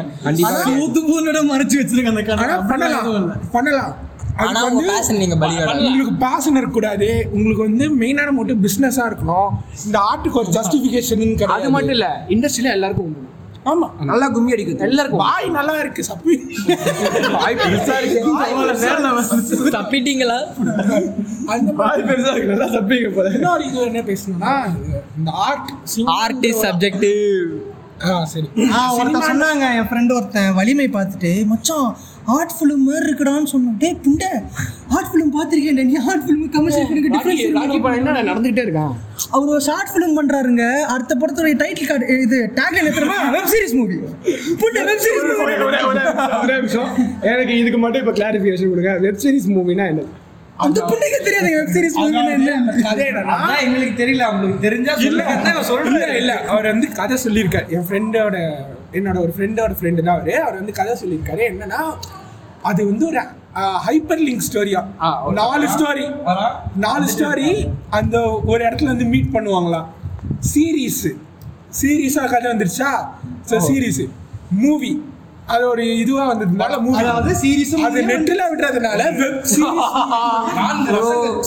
[0.67, 3.09] சூத்து பூனோட மறைச்சு வச்சிருக்க அந்த கணக்கு பண்ணலாம்.
[3.57, 3.95] பண்ணலாம்.
[4.45, 7.09] ஆனா உங்க பேஷன் நீங்க உங்களுக்கு பாசன் இருக்கக்கூடாது.
[7.37, 9.51] உங்களுக்கு வந்து மெயினான மட்டும் பிஸ்னஸாக இருக்கணும்.
[9.87, 11.25] இந்த ஆர்ட்டுக்கு ஒரு ஜஸ்டிஃபிகேஷன்
[11.57, 13.25] அது மட்டும் இல்ல இண்டஸ்ட்ரியில எல்லாருக்கும் உண்டு.
[13.69, 13.87] ஆமா.
[14.03, 15.23] நல்லா கும்மி அடிக்குது எல்லாருக்கும்.
[15.23, 16.35] வாய் நல்லா இருக்கு சப்பி.
[17.35, 18.21] வாய் பெருசா இருக்கு.
[19.77, 20.39] தப்பிட்டீங்களா
[21.55, 22.03] அந்த மாதிரி.
[22.11, 22.53] பெருசா இருக்கு.
[22.53, 24.55] நல்லா தப்பிங்க போல இன்னொரு இது என்ன பேசணும்னா
[25.19, 25.73] இந்த ஆர்ட்
[26.19, 27.43] ஆர்ட் இஸ் சப்ஜெக்டிவ்
[28.07, 28.49] ஆ சரி.
[28.77, 31.89] ஆ ஒருத்தன் சொன்னாங்க என் ஃப்ரெண்டு ஒருத்தன் வலிமை பார்த்துட்டு மச்சான்
[32.35, 33.77] ஆர்ட் ஃபிலிம் மாதிரி இருக்குடான்னு சொன்னான்.
[33.83, 34.29] டேய் புண்டை
[34.97, 35.97] ஆர்ட் ஃபிலிம் பார்த்துருக்கேன் நீ?
[36.11, 38.95] Art film commercial film difference என்ன நடந்துகிட்டே இருக்கான்
[39.35, 40.65] அவர் ஒரு ஷார்ட் ஃபிலிம் பண்றாருங்க.
[40.95, 43.99] அடுத்த படத்தோட டைட்டில் கார்டு இது டேக்லைன் எத்தனை வெப் சீரிஸ் மூவி
[44.63, 45.43] புண்டை வெப் சீரிஸ்
[46.43, 46.89] ஒரே நிமிஷம்.
[47.33, 48.95] எனக்கு இதுக்கு மட்டும் இப்போ கிளாரிஃபிகேஷன் கொடுங்க.
[49.07, 50.07] வெப் சீரிஸ் மூவினா என்ன
[50.65, 51.97] அந்த புண்டைக்கு தெரியாதுங்க வெப் சீரிஸ்
[53.65, 54.23] எங்களுக்கு தெரியல.
[54.29, 54.93] அவங்களுக்கு தெரிஞ்சா
[55.47, 56.33] நான் சொல்றேன் இல்ல இல்ல.
[56.53, 57.67] அவர் வந்து கதை சொல்லியிருக்காரு.
[57.77, 58.37] என் ஃப்ரெண்டோட
[58.99, 60.35] என்னோட ஒரு ஃப்ரெண்டோட ஃப்ரெண்டு தான் அவரு.
[60.47, 61.43] அவர் வந்து கதை சொல்லியிருக்காரு.
[61.53, 61.81] என்னன்னா
[62.71, 63.21] அது வந்து ஒரு
[63.87, 64.81] ஹைப்பர் லிங்க் ஸ்டோரியா
[65.41, 66.07] நாலு ஸ்டோரி
[66.85, 67.51] நாலு ஸ்டோரி
[67.99, 68.17] அந்த
[68.53, 69.81] ஒரு இடத்துல வந்து மீட் பண்ணுவாங்களா?
[70.53, 71.07] சீரீஸ்
[71.81, 72.91] சீரீஸா கதை வந்துருச்சா?
[73.69, 74.03] சீரீஸ்
[74.65, 74.93] மூவி
[75.49, 77.31] அது ஒரு இதுவா வந்ததுனால மூவி அதாவது
[77.75, 79.95] உம் அது நெட்டில் விடுறதுனால வெப் சீரிஸ்
[81.09, 81.47] அது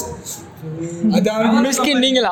[1.18, 2.32] அதான் மிஸ்கின் நீங்களா?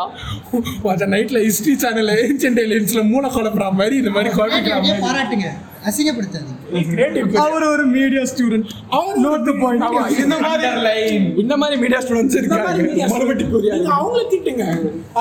[0.91, 5.01] அந்த நைட்ல ஹிஸ்டரி சேனல்ல ஏன்ஷியன்ட் ஏலியன்ஸ்ல மூளை குழப்புற மாதிரி இந்த மாதிரி குழப்பிக்கிற மாதிரி.
[5.01, 5.47] பாராட்டுங்க.
[5.85, 6.58] அசிங்கப்படுத்தாதீங்க.
[7.43, 8.65] அவர் ஒரு மீடியா ஸ்டூடெண்ட்
[8.97, 9.85] அவர் நோட் தி பாயிண்ட்
[10.23, 11.05] இந்த மாதிரி
[11.43, 12.71] இந்த மாதிரி மீடியா ஸ்டூடெண்ட்ஸ் இருக்காங்க.
[13.97, 14.65] அவங்கள திட்டுங்க.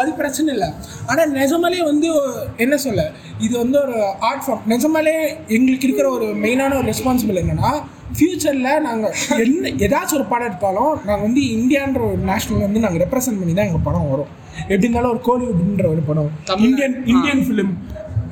[0.01, 0.68] அது பிரச்சனை இல்லை.
[1.07, 2.09] ஆனா நிஜமாலே வந்து
[2.57, 3.03] என்ன சொல்ல
[3.46, 3.96] இது வந்து ஒரு
[4.28, 5.14] ஆர்ட் ஃபார்ம் நிஜமாலே
[5.57, 7.70] எங்களுக்கு இருக்கிற ஒரு மெயினான ஒரு ரெஸ்பான்சிபிள் என்னன்னா
[8.16, 13.40] ஃபியூச்சரில் நாங்கள் என்ன ஏதாச்சும் ஒரு படம் எடுத்தாலும் நாங்கள் வந்து இந்தியான்ற ஒரு நேஷனல் வந்து நாங்கள் ரெப்ரசென்ட்
[13.40, 14.30] பண்ணி தான் எங்கள் படம் வரும்.
[14.62, 16.30] எப்படி இருந்தாலும் ஒரு கோலிவுட்ன்ற ஒரு படம்.
[16.66, 17.72] இந்தியன் இந்தியன் ஃபிலிம்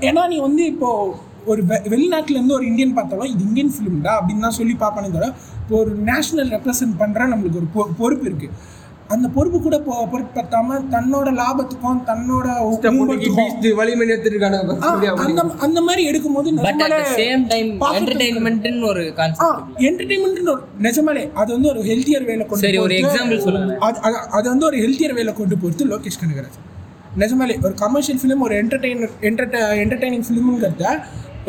[0.01, 0.89] ஏன்னா நீ வந்து இப்போ
[1.47, 5.29] ஒரு வெ வெளிநாட்டுல இருந்து ஒரு இந்தியன் பார்த்தாலும் இது இந்தியன் ஃபிலிம்டா அப்படின்னு தான் சொல்லி பார்ப்பானே தவிர
[5.61, 8.49] இப்போ ஒரு நேஷனல் ரெப்ரசன்ட் பண்ணுற நம்மளுக்கு ஒரு பொ- பொறுப்பு இருக்கு.
[9.09, 12.47] அந்த பொறுப்பு கூட பொ பொருட்படுத்தாம தன்னோட லாபத்துக்கும் தன்னோட
[13.75, 14.07] வலிமை
[15.25, 16.55] அந்த அந்த மாதிரி எடுக்கும்போது
[17.17, 20.41] சேம் டைம் என்டர்டைன்மெண்ட்னு ஒரு கான்செப்ட் என்டர்டைன்மெண்ட்
[20.81, 23.77] நிஜமாலே அது வந்து ஒரு ஹெல்த்தியர் வேலை கொண்டு சரி, ஒரு example சொல்லுங்க.
[24.33, 26.59] அது வந்து ஒரு ஹெல்த்தியர் வேலை கொண்டு போகிறது லோகேஷ் கனகராஜ்.
[27.19, 30.85] நிஜமாலே ஒரு கமர்ஷியல் ஃபிலிம் ஒரு என்டர்டெய்னர் என்டர்ட என்டர்டைனிங் ஃபிலிமுங்கிறத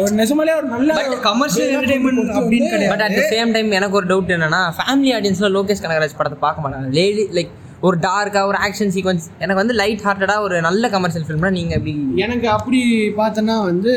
[0.01, 2.91] ஒரு நிஜமாலே ஒரு நல்ல entertainment போறது அப்படின்னு கிடையாது.
[2.93, 6.63] But at the same time எனக்கு ஒரு டவுட் என்னன்னா ஃபேமிலி ஆடியன்ஸ்ல லோகேஷ் கனகராஜ் படத்தை பார்க்க
[6.65, 6.89] மாட்டாங்க.
[6.97, 7.53] லேடி லைக்
[7.87, 11.93] ஒரு டார்க்கா ஒரு ஆக்ஷன் சீக்வன்ஸ் எனக்கு வந்து லைட் ஹார்ட்டடா ஒரு நல்ல கமர்ஷியல் ஃபிலிம்னா நீங்க எப்படி
[12.25, 12.79] எனக்கு அப்படி
[13.19, 13.91] பார்த்தோன்னா வந்து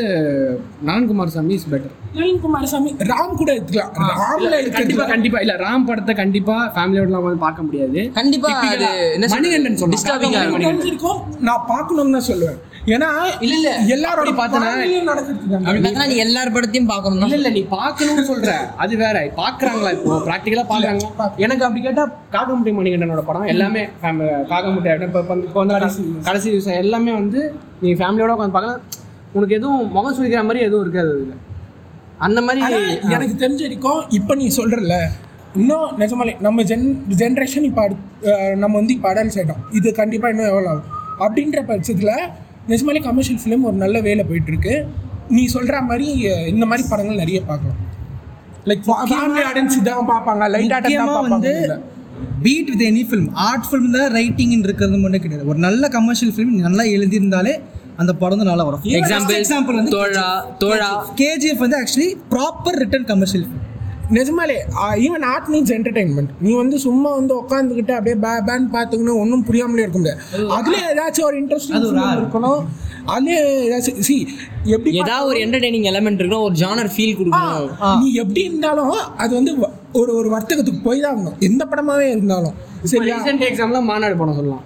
[0.89, 3.93] நான்குமார் சாமி இஸ் பெட்டர் நளின் குமாரசாமி ராம் கூட எடுத்துக்கலாம்.
[4.23, 5.11] ராம்ல கண்டிப்பா எடுத்துக்கலாம்.
[5.13, 5.39] கண்டிப்பா.
[5.45, 8.01] இல்ல ராம் படத்தை கண்டிப்பா ஃபேமிலியோடலாம் வந்து பார்க்க முடியாது.
[8.19, 9.79] கண்டிப்பா அது என்ன மணிகண்டன்.
[10.65, 11.21] தெரிஞ்சிருக்கும்.
[11.49, 12.59] நான் பார்க்கணும்னு தான் சொல்லுவேன்.
[12.87, 13.07] ஏன்னா
[13.39, 13.69] இல்ல, இல்ல.
[13.93, 14.69] எல்லாரோட பார்த்தனா-.
[15.65, 18.53] பார்த்தா நீ எல்லார் படத்தையும் பார்க்கணும் இல்ல இல்ல நீ பார்க்கணும்னு சொல்ற.
[18.83, 19.17] அது வேற.
[19.37, 20.15] பாக்குறாங்களா இப்போ?
[20.27, 21.03] பிராக்டிகலா பாக்குறாங்க
[21.43, 23.83] எனக்கு அப்படி கேட்டா காக்கமுட்டி மணிகண்டனோட படம் எல்லாமே
[24.49, 24.89] காக்கமுட்டி
[25.41, 25.65] இப்போ
[26.25, 27.41] கடைசி விஷயம் எல்லாமே வந்து
[27.81, 28.81] நீ ஃபேமிலியோட உட்காந்து பார்க்கலாம்
[29.35, 31.35] உனக்கு எதுவும் முகம் சுழிக்கிற மாதிரி எதுவும் இருக்காது அதுல.
[32.19, 32.61] அந்த மாதிரி
[33.11, 34.95] எனக்கு தெரிஞ்ச வரைக்கும் இப்போ நீ சொல்றல
[35.55, 36.85] இன்னும் நிஜமாலே நம்ம ஜென்
[37.19, 37.83] ஜென்ரேஷன் இப்போ
[38.57, 40.87] நம்ம வந்து இப்போ அடல்ஸ் ஆகிட்டோம் இது கண்டிப்பாக இன்னும் எவ்வளோ ஆகும்.
[41.19, 42.13] அப்படின்ற பட்சத்தில்
[42.69, 44.75] நிஜமாலே கமர்ஷியல் ஃபிலிம் ஒரு நல்ல வேலை போயிட்டு இருக்கு
[45.37, 46.07] நீ சொல்ற மாதிரி
[46.51, 47.79] இந்த மாதிரி படங்கள் நிறைய பார்க்கலாம்.
[48.69, 50.49] லைக் ஃபேமிலி ஆடியன்ஸ் இதான் பார்ப்பாங்க.
[50.55, 51.79] லைட் ஆட்டம் தான் வந்து பார்ப்பாங்க.
[52.45, 55.47] Beat with any film art film தான் ரைட்டிங் இருக்கிறது மட்டும் கிடையாது.
[55.51, 57.55] ஒரு நல்ல கமர்ஷியல் ஃபிலிம் நல்லா எழுதியிருந்தாலே
[58.01, 58.85] அந்த படம் வந்து நல்லா வரும்.
[58.99, 60.27] எக்ஸாம்பிள் எக்ஸாம்பிள் வந்து தோழா
[60.63, 60.91] தோழா
[61.21, 63.67] கேஜிஎஃப் வந்து actually proper written commercial film
[64.17, 64.55] நிஜமாலே
[65.05, 69.83] ஈவன் ஆர்ட் மீன்ஸ் என்டர்டைன்மெண்ட் நீ வந்து சும்மா வந்து உட்காந்துக்கிட்டு அப்படியே பே பேன் பார்த்துக்கணும் ஒன்றும் புரியாமலே
[69.85, 70.21] இருக்க முடியாது.
[70.57, 71.85] அதுல ஏதாச்சும் ஒரு இன்ட்ரெஸ்டிங்
[72.21, 72.63] இருக்கணும்.
[73.15, 73.37] அதுல
[73.67, 74.15] ஏதாச்சும் சி
[74.75, 77.69] எப்படி ஏதாவது ஒரு என்டர்டைனிங் எலமெண்ட் இருக்கணும் ஒரு ஜானர் ஃபீல் கொடுக்கணும்.
[78.01, 78.93] நீ எப்படி இருந்தாலும்
[79.23, 79.53] அது வந்து
[80.01, 81.39] ஒரு ஒரு வர்த்தகத்துக்கு போய் தான் ஆகணும்.
[81.49, 82.57] எந்த படமாவே இருந்தாலும்.
[82.91, 83.15] சரியா?
[83.15, 84.61] ரீசெண்ட் எக்ஸாம்லாம் மாநாடு படம் சொல்லலாம்.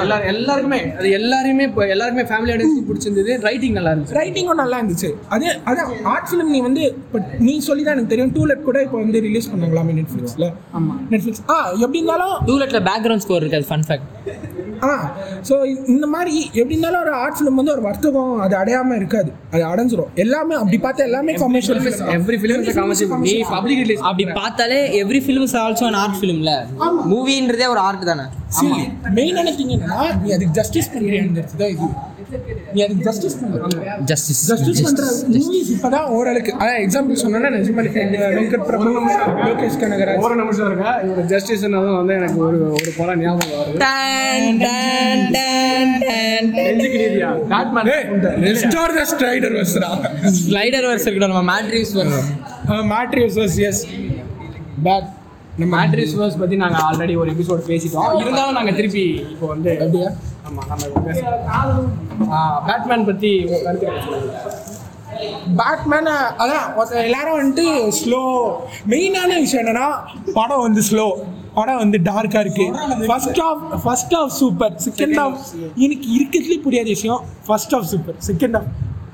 [0.00, 4.16] எல்லாரும் எல்லாருக்குமே அது எல்லாருமே இப்போ எல்லாருக்குமே ஃபேமிலி ஆடியன்ஸ் பிடிச்சிருந்தது ரைட்டிங் நல்லா இருந்துச்சு.
[4.18, 5.10] ரைட்டிங்கும் நல்லா இருந்துச்சு.
[5.34, 8.98] அதே அதான் ஆர்ட் ஃபிலிம் நீ வந்து இப்போ நீ சொல்லி தான் எனக்கு தெரியும் டூலெட் கூட இப்போ
[9.02, 10.48] வந்து ரிலீஸ் பண்ணாங்களாமே நெட்ஃப்ளிக்ஸில்
[10.78, 10.94] ஆமா.
[11.12, 14.08] நெட்ஃப்ளிக்ஸ் ஆ எப்படி இருந்தாலும் டூலெட்ல பேக்ரவுண்ட் ஸ்கோர் இருக்காது ஃபன் ஃபேக்ட்
[14.82, 14.90] ஆ
[15.48, 15.54] ஸோ
[15.92, 19.30] இந்த மாதிரி எப்படி இருந்தாலும் ஒரு ஆர்ட் ஃபிலிம் வந்து ஒரு வர்த்தகம் அது அடையாம இருக்காது.
[19.52, 20.10] அது அடைஞ்சிரும்.
[20.16, 21.80] எல்லாமே அப்படி பார்த்தா எல்லாமே commercial
[22.14, 26.16] every film is commercial நீ பப்ளிக் ரிலீஸ் அப்படி பார்த்தாலே every film is also an art
[26.20, 26.52] ஃபிலிம்ல
[27.10, 28.24] மூவின்றதே ஒரு ஆர்ட் தானே?
[29.16, 31.86] மெயினான திங் என்னன்னா நீ அதுக்கு ஜஸ்டிஸ் பண்ணுறியாங்கிறது தான் இது.
[32.74, 35.04] நீ அதுக்கு ஜஸ்டிஸ் பண்ணுற ஜஸ்டிஸ் ஜஸ்டிஸ் பண்ற
[35.36, 37.90] மூவிஸ் இப்பதான் ஓரளவுக்கு அதான் எக்ஸாம்பிள் சொன்னா நிஜமாலி
[38.34, 38.90] வெங்கட் பிரபு
[39.44, 40.22] லோகேஷ் கனகராஜ்.
[40.26, 40.92] ஒரு நிமிஷம் இருக்கா?
[41.06, 43.78] இவரு ஜஸ்டிஸ் வந்து எனக்கு ஒரு ஒரு படம் ஞாபகம் வருது
[49.10, 49.90] ஸ்ட்ரைடர் வஸ்ரா
[50.40, 52.30] ஸ்லைடர் வர்ஸ் இருக்கணும் நம்ம மேட்ரிக்ஸ் வர்ஸ்
[52.92, 53.82] மேட்ரி வர்சஸ் எஸ்
[54.84, 55.08] பேட்
[55.60, 58.10] நம்ம மேட்ரிஸ் வேர்ஸ் பத்தி நாங்க ஆல்ரெடி ஒரு எபிசோட் பேசிட்டோம்.
[58.22, 59.72] இருந்தாலும் நாங்க திருப்பி இப்போ வந்து
[60.44, 60.58] நம்ம
[61.08, 61.80] பேசலாம்
[62.68, 63.04] பேட்மேன்
[63.46, 63.88] உங்க கருத்து
[65.58, 66.10] பேட்மேன்
[66.42, 66.64] அதான்
[67.08, 67.66] எல்லாரும் வந்துட்டு
[68.00, 68.22] ஸ்லோ
[68.92, 69.88] மெயினான விஷயம் என்னன்னா
[70.38, 71.06] படம் வந்து ஸ்லோ
[71.58, 72.66] படம் வந்து டார்க்காக இருக்கு.
[73.08, 75.38] First half first half super second half
[75.86, 77.22] எனக்கு இருக்கிறதுலே புரியாத விஷயம்.
[77.48, 78.68] First half super second half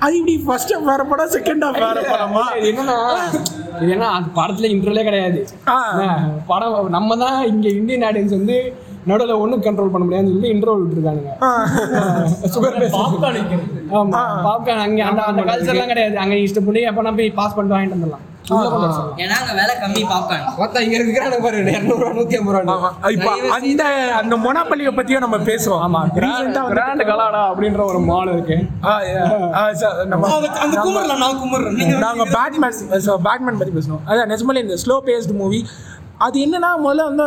[0.05, 2.42] அது இப்படி ஃபர்ஸ்ட் ஆஃப் வேற படம் செகண்ட் ஆஃப் வேற படமா?
[2.68, 2.97] என்னன்னா
[3.80, 5.40] இது என்ன அந்த படத்துல இன்ட்ரோலே கிடையாது.
[6.51, 8.57] படம் நம்ம தான் இங்க இந்தியன் ஆடியன்ஸ் வந்து
[9.11, 11.32] நடுவில் ஒன்றும் கண்ட்ரோல் பண்ண முடியாதுன்னு சொல்லி இன்ட்ரோ விட்டுருக்கானுங்க.
[12.55, 12.78] சுகர்
[13.99, 16.16] ஆமா பாப்கார்ன் அங்க அந்த அந்த கல்ச்சர்லாம் கிடையாது.
[16.24, 18.24] அங்க இஷ்டப்படி அப்ப நம்ம போய் பாஸ் பண்ணிட்டு வாங்கிட்டு வந்துடலாம்.
[19.22, 23.84] ஏன்னா அங்க விலை கம்மி பாப்கார்ன் மொத்தம் இங்க இருக்கிறாங்க பாரு இரநூறுவா நூத்தி ஐம்பது ரூபா இப்போ அந்த
[24.18, 28.57] அந்த மொனாப்பள்ளியை பற்றியும் நம்ம பேசுவோம் ஆமா வந்து- கிராண்ட் கலாடா அப்படின்ற ஒரு மால் இருக்கு.
[30.62, 32.78] அந்த குமரில் நான் குமர்றேன் நீங்க நாங்கள் பேட்மேன்
[33.26, 35.61] பேட்மேன் பற்றி பேசணும் அதான் நிஜமாலே இந்த ஸ்லோ பேஸ்டு மூவி
[36.18, 37.26] அது என்னன்னா முதல்ல வந்து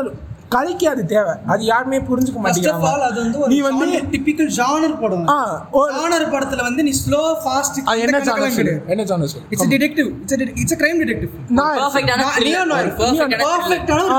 [0.51, 1.33] கலைக்கு அது தேவை.
[1.53, 5.25] அது யாருமே புரிஞ்சுக்க ஃபர்ஸ்ட் ஆஃப் ஆல் அது வந்து ஒரு நீ வந்து டிபிக்கல் ஜானர் படம்.
[5.29, 5.37] ஆ,
[5.95, 8.73] ஜானர் படத்துல வந்து நீ ஸ்லோ ஃபாஸ்ட் அது என்ன ஜானர் சொல்லு?
[8.93, 9.45] என்ன ஜானர் சொல்லு?
[9.53, 12.25] It's detective it's it's crime detective நான் பர்ஃபெக்ட்டான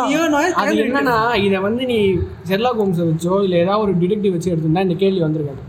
[0.06, 0.22] நியோ
[0.60, 1.16] அது என்னன்னா
[1.46, 1.98] இதை வந்து நீ
[2.50, 5.60] ஷெர்லாக் ஹோம்ஸை வச்சோ இல்லை ஏதாவது ஒரு டிடெக்டிவ் வச்சு எடுத்திருந்தா இந்த கேள்வி வந்திருக்காது.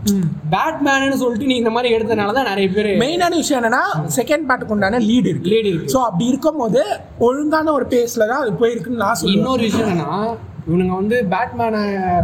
[0.52, 3.82] பேட்மேனு சொல்லிட்டு நீ இந்த மாதிரி எடுத்தனால தான் நிறைய பேர் மெயினான விஷயம் என்னன்னா
[4.16, 5.50] செகண்ட் பார்ட்டுக்கு உண்டான லீடு இருக்கு.
[5.52, 5.92] Lead இருக்கு.
[5.94, 6.82] ஸோ அப்படி இருக்கும்போது
[7.26, 9.38] ஒழுங்கான ஒரு பேஸ்ல தான் அது போயிருக்குன்னு நான் சொல்லுவேன்.
[9.38, 10.18] இன்னொரு விஷயம் என்னன்னா
[10.66, 11.80] இவனுங்க வந்து பேட்மேனை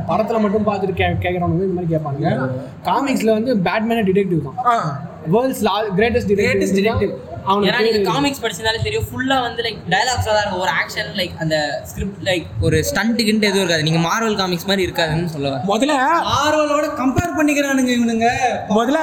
[0.09, 2.31] படத்துல மட்டும் பார்த்துட்டு கே கேட்குறவங்க இந்த மாதிரி கேட்பானுங்க.
[2.89, 4.59] காமிக்ஸ்ல வந்து பேட்மேனே டிடெக்டிவ் தான்.
[5.35, 5.63] வேர்ல்ட்ஸ்
[5.99, 6.77] கிரேட்டஸ்ட் Greatest
[7.49, 9.07] டிடெக்டிவ் ஏன்னா நீங்க அவனுக்கு காமிக்ஸ் படிச்சதாலே தெரியும்.
[9.11, 10.63] ஃபுல்லா வந்து லைக் டயலாக்ஸ் தான் இருக்கும்.
[10.65, 11.57] ஒரு ஆக்ஷன் லைக் அந்த
[11.91, 13.87] ஸ்கிரிப்ட் லைக் ஒரு ஸ்டண்ட்டுக்குன்ட்டு எதுவும் இருக்காது.
[13.89, 15.97] நீங்க மார்வல் காமிக்ஸ் மாதிரி இருக்காதுன்னு சொல்லுவேன் முதல்ல
[16.41, 18.29] ஆர்வலோட கம்பேர் பண்ணிக்கிறானுங்க இவனுங்க.
[18.79, 19.01] முதல்ல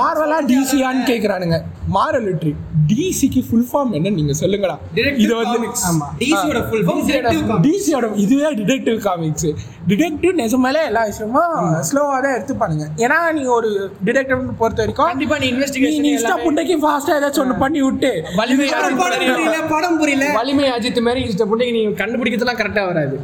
[0.00, 1.58] மார்வலா டிசியான்னு கேக்குறானுங்க.
[1.96, 2.52] மாரல் லிட்ரி
[2.90, 4.76] டிசிக்கு ஃபுல் ஃபார்ம் என்ன நீங்க சொல்லுங்கடா.
[5.24, 5.58] இது வந்து
[5.88, 6.06] ஆமா.
[6.22, 9.48] டிசியோட ஃபுல் ஃபார்ம் டிசியோட இதுவே டிடெக்டிவ் காமிக்ஸ்
[9.90, 11.54] டிடெக்டிவ் நிஜமாலே எல்லா விஷயமும்
[11.88, 12.84] ஸ்லோவா தான் எடுத்துப்பானுங்க.
[13.04, 13.70] ஏன்னா நீங்க ஒரு
[14.06, 18.10] டிடெக்டிவ் பொறுத்த வரைக்கும் கண்டிப்பா நீ நீ இன்வெஸ்டிகேஷன் நீ இஷ்ட புண்டைக்கு ஃபாஸ்டா ஏதாச்சும் ஒன்று பண்ணி விட்டு
[18.40, 19.56] வலிமை படம் புரியல.
[19.74, 20.26] படம் புரியல.
[20.40, 23.16] வலிமை அஜித் மாதிரி இஷ்ட புண்டைக்கு நீ கண்டுபிடிக்கிறதுலாம் கரெக்டா வராது.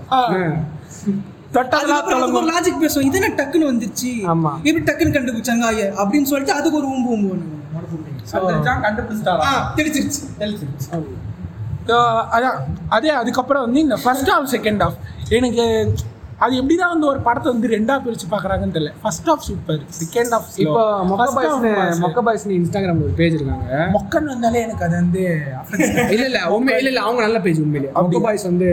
[1.56, 3.06] தொட்டதெல்லாம் லாஜிக் பேசுவோம்.
[3.08, 4.10] இது என்ன டக்குன்னு வந்துச்சு?
[4.32, 4.52] ஆமா.
[4.68, 5.86] எப்படி டக்குன்னு கண்டுபிடிச்சாங்க ஐயா?
[6.02, 7.36] அப்படின்னு சொல்லிட்டு அதுக்கு ஒரு ஊம்பு ஊம்பு
[12.36, 12.56] அதான்.
[12.96, 14.96] அதே அதுக்கப்புறம் வந்து இந்த ஃபர்ஸ்ட் ஹாஃப் செகண்ட் ஹாஃப்
[15.38, 15.64] எனக்கு
[16.44, 18.90] அது எப்படிதான் வந்து ஒரு படத்தை வந்து ரெண்டா பிரிச்சு பாக்குறாங்கன்னு தெரியல.
[19.02, 23.78] First half super second half இப்போ மொக்க பாய்ஸ் மொக்க பாய்ஸ்னு இன்ஸ்டாகிராம்ல ஒரு பேஜ் இருக்காங்க.
[23.94, 25.22] மொக்கன் வந்தாலே எனக்கு அது வந்து
[26.14, 27.90] இல்ல இல்ல உண்மை இல்ல இல்ல அவங்க நல்ல பேஜ் உண்மையிலே.
[28.00, 28.68] மொக்க பாய்ஸ் வந்து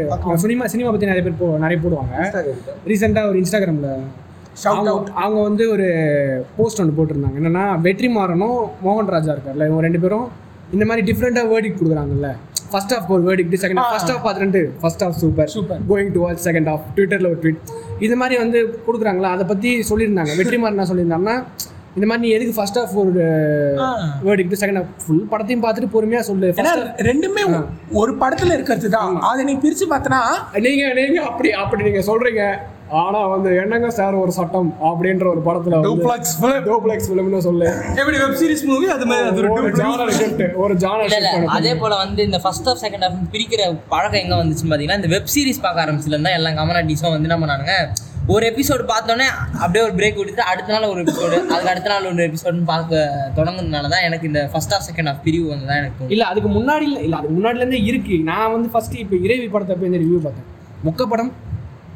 [0.45, 2.15] சினிமா சினிமா பத்தி நிறைய பேர் போ நிறைய போடுவாங்க.
[2.91, 3.91] ரீசெண்டா ஒரு இன்ஸ்டாகிராம்ல
[4.61, 5.05] Shout அவங்க out.
[5.21, 5.85] அவங்க வந்து ஒரு
[6.57, 7.37] போஸ்ட் ஒன்று போட்டிருந்தாங்க.
[7.41, 10.27] என்னன்னா வெற்றி மாறனும் மோகன் ராஜா இருக்கார்ல இவங்க ரெண்டு பேரும்
[10.75, 12.29] இந்த மாதிரி டிஃப்ரெண்டாக வேர்டிக் கொடுக்குறாங்கல்ல.
[12.73, 13.87] ஃபர்ஸ்ட் ஹாஃப் ஒரு வேர்டிக் செகண்ட் ஆ.
[13.91, 15.77] ஃபர்ஸ்ட் ஹாஃப் பார்த்துட்டு first half super Super.
[15.89, 17.61] Going to watch second half ட்விட்டரில் ஒரு ட்வீட்
[18.01, 19.31] இது மாதிரி வந்து கொடுக்குறாங்களா?
[19.35, 20.33] அதை பற்றி சொல்லியிருந்தாங்க.
[20.39, 21.37] வெற்றி மாறன் என்ன சொல்லியிருந்தாங்கன்னா
[21.97, 23.23] இந்த மாதிரி நீ எதுக்கு ஃபர்ஸ்ட் ஹாஃப் ஒரு
[23.81, 23.87] ஆ.
[24.23, 26.47] வேர்டிக் செகண்ட் ஹாஃப் ஃபுல் படத்தையும் பார்த்துட்டு பொறுமையாக சொல்லு.
[27.07, 27.43] ரெண்டுமே
[27.95, 29.17] ஒரு படத்துல இருக்கிறது தான்.
[29.27, 30.21] அதை நீ பிரிச்சு பார்த்தனா
[30.65, 32.43] நீங்க நீங்க அப்படி அப்படி நீங்க சொல்றீங்க.
[33.01, 36.57] ஆனா வந்து என்னங்க சார் ஒரு சட்டம் அப்படின்ற ஒரு படத்துல Duplex film.
[36.67, 37.67] டூப்ளெக்ஸ் ஃபிலிம்னு சொல்லு.
[37.99, 41.93] எப்படி வெப் சீரிஸ் மூவி அது மாதிரி அது ஒரு ஜானர் ஷிஃப்ட் ஒரு ஜானர் இல்ல அதே போல
[42.03, 43.61] வந்து இந்த ஃபர்ஸ்ட் ஆஃப் செகண்ட் ஆஃப் பிரிக்கிற
[43.93, 47.75] பழக்கம் எங்க வந்துச்சுன்னு பாத்தீங்கன்னா இந்த வெப் சீரிஸ் பார்க்க ஆரம்பிச்சுல இருந்தா எல்லா கமனாட்டிஸும் வந்து என்ன பண்ணானுங்க
[48.33, 49.25] ஒரு எபிசோடு பார்த்தோன்னே
[49.63, 53.01] அப்படியே ஒரு பிரேக் விட்டுட்டு அடுத்த நாள் ஒரு எபிசோடு அதுக்கு அடுத்த நாள் ஒரு எபிசோடுன்னு பார்க்க
[53.37, 56.05] தொடங்குனதுனால தான் எனக்கு இந்த ஃபர்ஸ்ட் ஆஃப் செகண்ட் ஆஃப் பிரிவு வந்து தான் எனக்கு.
[56.13, 58.17] இல்ல அதுக்கு முன்னாடி இல்ல இல்ல அதுக்கு முன்னாடில இருந்தே இருக்கு.
[58.31, 60.47] நான் வந்து ஃபர்ஸ்ட் இப்போ இறைவி படத்தை போய் இந்த ரிவ்யூ பார்த்தேன்.
[60.87, 61.03] மொக்க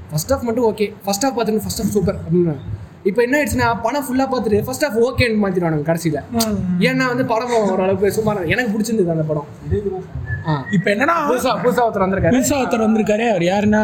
[0.08, 2.53] படம் ஃபர்ஸ்ட் ஹாஃப் மட்டும் ஓகே ஃபர்ஸ்ட் ஹாஃப் பார்த்துட்டு ஃபர்ஸ்ட் ஹாஃப் சூப்பர் அப்படின்னு.
[3.03, 6.20] இப்போ என்ன ஆயிடுச்சுன்னா படம் ஃபுல்லாக பார்த்துட்டு ஃபர்ஸ்ட் ஹாஃப் ஓகேன்னு மாற்றிடுவானுங்க கடைசியில்.
[6.88, 9.47] ஏன்னா வந்து படம் ஓரளவுக்கு சுமார் எனக்கு பிடிச்சிருந்தது அந்த படம்.
[10.47, 10.53] ஆ.
[10.72, 12.36] இப்ப என்னன்னா புதுசா புதுசா ஒருத்தர் வந்திருக்காரு.
[12.36, 13.26] புதுசா ஒருத்தர் வந்திருக்காரு.
[13.30, 13.84] அவர் யாருன்னா.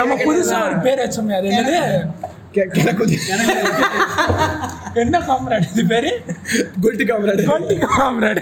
[0.00, 1.80] நம்ம புதுசா ஒரு பேர் வச்சோமே அது என்னது.
[4.96, 6.10] என்ன காம்ராட் இது பேரு?
[6.80, 8.40] குல்டி காமராடு கோல்டி காம்ராட்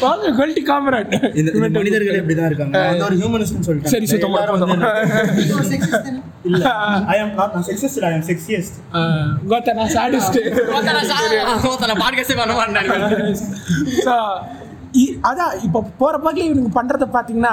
[0.00, 2.72] வாங்க கோல்டி காம்ராட் இந்த மனிதர்கள் இப்படிதான் இருக்காங்க.
[2.74, 3.92] நான் வந்து ஒரு ஹியூமனிஸ்ட்னு சொல்லிட்டேன்.
[3.94, 4.40] சரி சுத்தமா.
[6.44, 6.64] இல்ல.
[7.06, 8.76] ஐ அம் நாட் நான் செக்ஸிஸ்ட் ஐ அம் செக்ஸியஸ்ட்
[9.48, 10.38] கோத்தா நான் சாடிஸ்ட்
[11.68, 12.90] ஒருத்தனை பாட்காஸ்டே பண்ண மாட்டேன்
[15.28, 17.52] அதான் இப்போ போற பக்கத்துல இவனுக்கு பண்றத பாத்தீங்கன்னா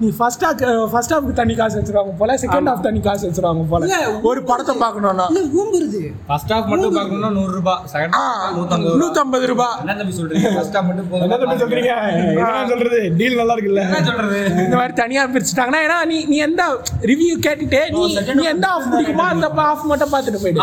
[0.00, 0.60] நீ ஃபர்ஸ்ட் ஹாஃப்
[0.92, 3.86] ஃபர்ஸ்ட் ஹாஃப்க்கு தண்ணி காசு வச்சிருவாங்க போல செகண்ட் ஹாஃப் தண்ணி காசு வச்சிருவாங்க போல.
[4.30, 5.26] ஒரு படத்தை பார்க்கணும்னா.
[5.32, 6.00] இல்ல ஊம்புறது.
[6.28, 8.16] ஃபர்ஸ்ட் ஹாஃப் மட்டும் பார்க்கணும்னா நூறு ரூபாய் செகண்ட்
[8.56, 11.26] நூற்றம்பது நூத்தம்பது ரூபாய் என்ன தம்பி சொல்றீங்க ஃபர்ஸ்ட் ஹாஃப் மட்டும் போதும்.
[11.26, 11.94] என்ன தம்பி சொல்றீங்க?
[12.34, 13.84] என்ன சொல்றது டீல் நல்லா இருக்குல்ல?
[13.88, 14.40] என்ன சொல்றது?
[14.66, 16.64] இந்த மாதிரி தனியா பிரிச்சுட்டாங்கன்னா ஏன்னா நீ நீ எந்த
[17.12, 18.04] ரிவ்யூ கேட்டுட்டு நீ
[18.40, 20.62] நீ எந்த ஆஃப் பிடிக்குமோ அந்த ஆஃப் மட்டும் பார்த்துட்டு போயிடு.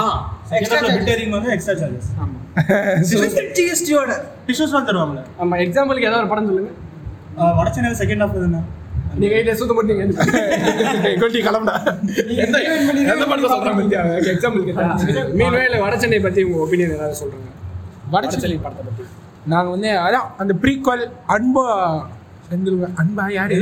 [0.58, 2.10] எக்ஸ்ட்ரா பிட்டரிங் வந்து எக்ஸ்ட்ரா சார்ஜஸ்
[3.58, 4.12] ஜிஎஸ்டியோட
[4.48, 6.72] டிஷ்யூஸ் தருவாங்களே ஆமா எக்ஸாம்பிளுக்கு ஏதாவது ஒரு படம் சொல்லுங்க.
[7.58, 8.62] வடச்சென்னை செகண்ட் ஹாஃப் தானே?
[9.20, 10.04] நீங்க இதை சுத்த மாட்டீங்க
[11.22, 11.76] கொல்டி கிளம்புடா
[13.06, 14.02] எந்த படத்தை சொல்றாங்க
[14.34, 14.88] எக்ஸாம்பிள் கேட்டா.
[15.40, 17.48] மீன்வே இல்லை வட சென்னை பத்தி உங்க ஒப்பீனியன் ஏதாவது சொல்றாங்க
[18.14, 19.06] வட சென்னை படத்தை பத்தி.
[19.52, 21.04] நாங்க வந்து அதான் அந்த ப்ரீக்வல்
[21.36, 21.66] அன்பா
[22.50, 23.56] செந்தில் அன்பா யாரு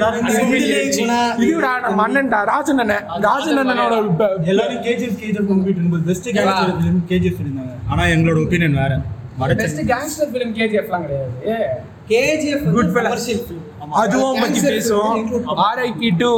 [1.44, 3.96] இதுடா நம்ம அண்ணன்டா ராஜன் அண்ணன் ராஜன் அண்ணனோட
[4.52, 8.94] எல்லாரும் கேஜிஎஃப் கேஜிஎஃப் கம்ப்ளீட் பண்ணும்போது பெஸ்ட் கேஜிஎஃப் கேஜிஎஃப் இருந்தாங்க ஆனா எங்களோட ஒப்பீனியன் வேற.
[9.62, 11.32] பெஸ்ட் கேங்ஸ்டர் ஃபிலிம் கேஜிஎஃப்லாம் கிடையாது.
[11.50, 11.58] ஏ.
[12.12, 13.08] KGF Good fella.
[13.08, 15.18] Commercial film அதுவும் பத்தி பேசுவோம்
[15.68, 16.32] ஆர்ஐபி டு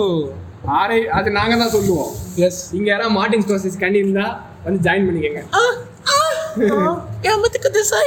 [0.78, 2.10] ஆரை அது நாங்க தான் சொல்லுவோம்.
[2.48, 4.26] எஸ் இங்க யாராவது மார்டின் ஸ்கோர்சிஸ் கண்டி இருந்தா
[4.66, 5.42] வந்து ஜாயின் பண்ணிக்கங்க.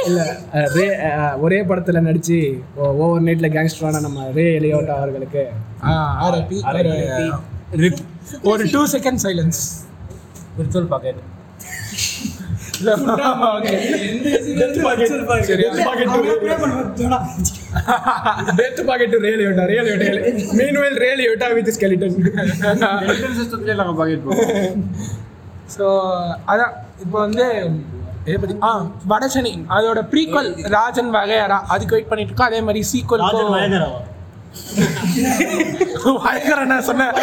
[0.03, 0.21] இல்ல
[0.53, 2.37] அஹ், ரே அஹ், ஒரே படத்துல நடிச்சு
[2.99, 5.43] ஓவர் நைட்ல கேங்ஸ்டரான நம்ம ரே எலியோட்டா அவர்களுக்கு.
[6.23, 6.59] ஆர்ஐபி
[7.83, 8.01] ரிப்
[8.45, 9.61] ஒரு two second silence
[10.57, 11.21] virtual pocket
[18.57, 20.09] death pocket ரேல் யோட்டா ரேல் யோட்டா
[20.59, 22.15] மீன்வெல் ரேல் யோட்டா வித் ஸ்கெலிட்டன்
[23.37, 24.79] சிஸ்டத்துலேயே நாங்கள் பாக்கெட் போவோம்.
[25.75, 25.85] ஸோ
[26.51, 27.45] அதான் இப்போ வந்து
[28.63, 28.69] ஆ
[29.07, 33.25] வடசனி அதோட ப்ரீக்வல் ராஜன் வகையரா அதுக்கு வெயிட் பண்ணிட்டு இருக்கோம் அதே மாதிரி சீக்வல்
[36.83, 37.13] சொன்னேன்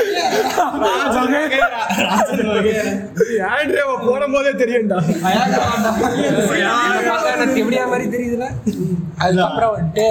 [3.51, 4.99] ஆண்ட்ரேவ போடும் போதே தெரியும்டா
[7.55, 8.47] எப்படியா மாதிரி தெரியுதுல
[9.19, 10.09] அதுக்கப்புறம் வந்துட்டு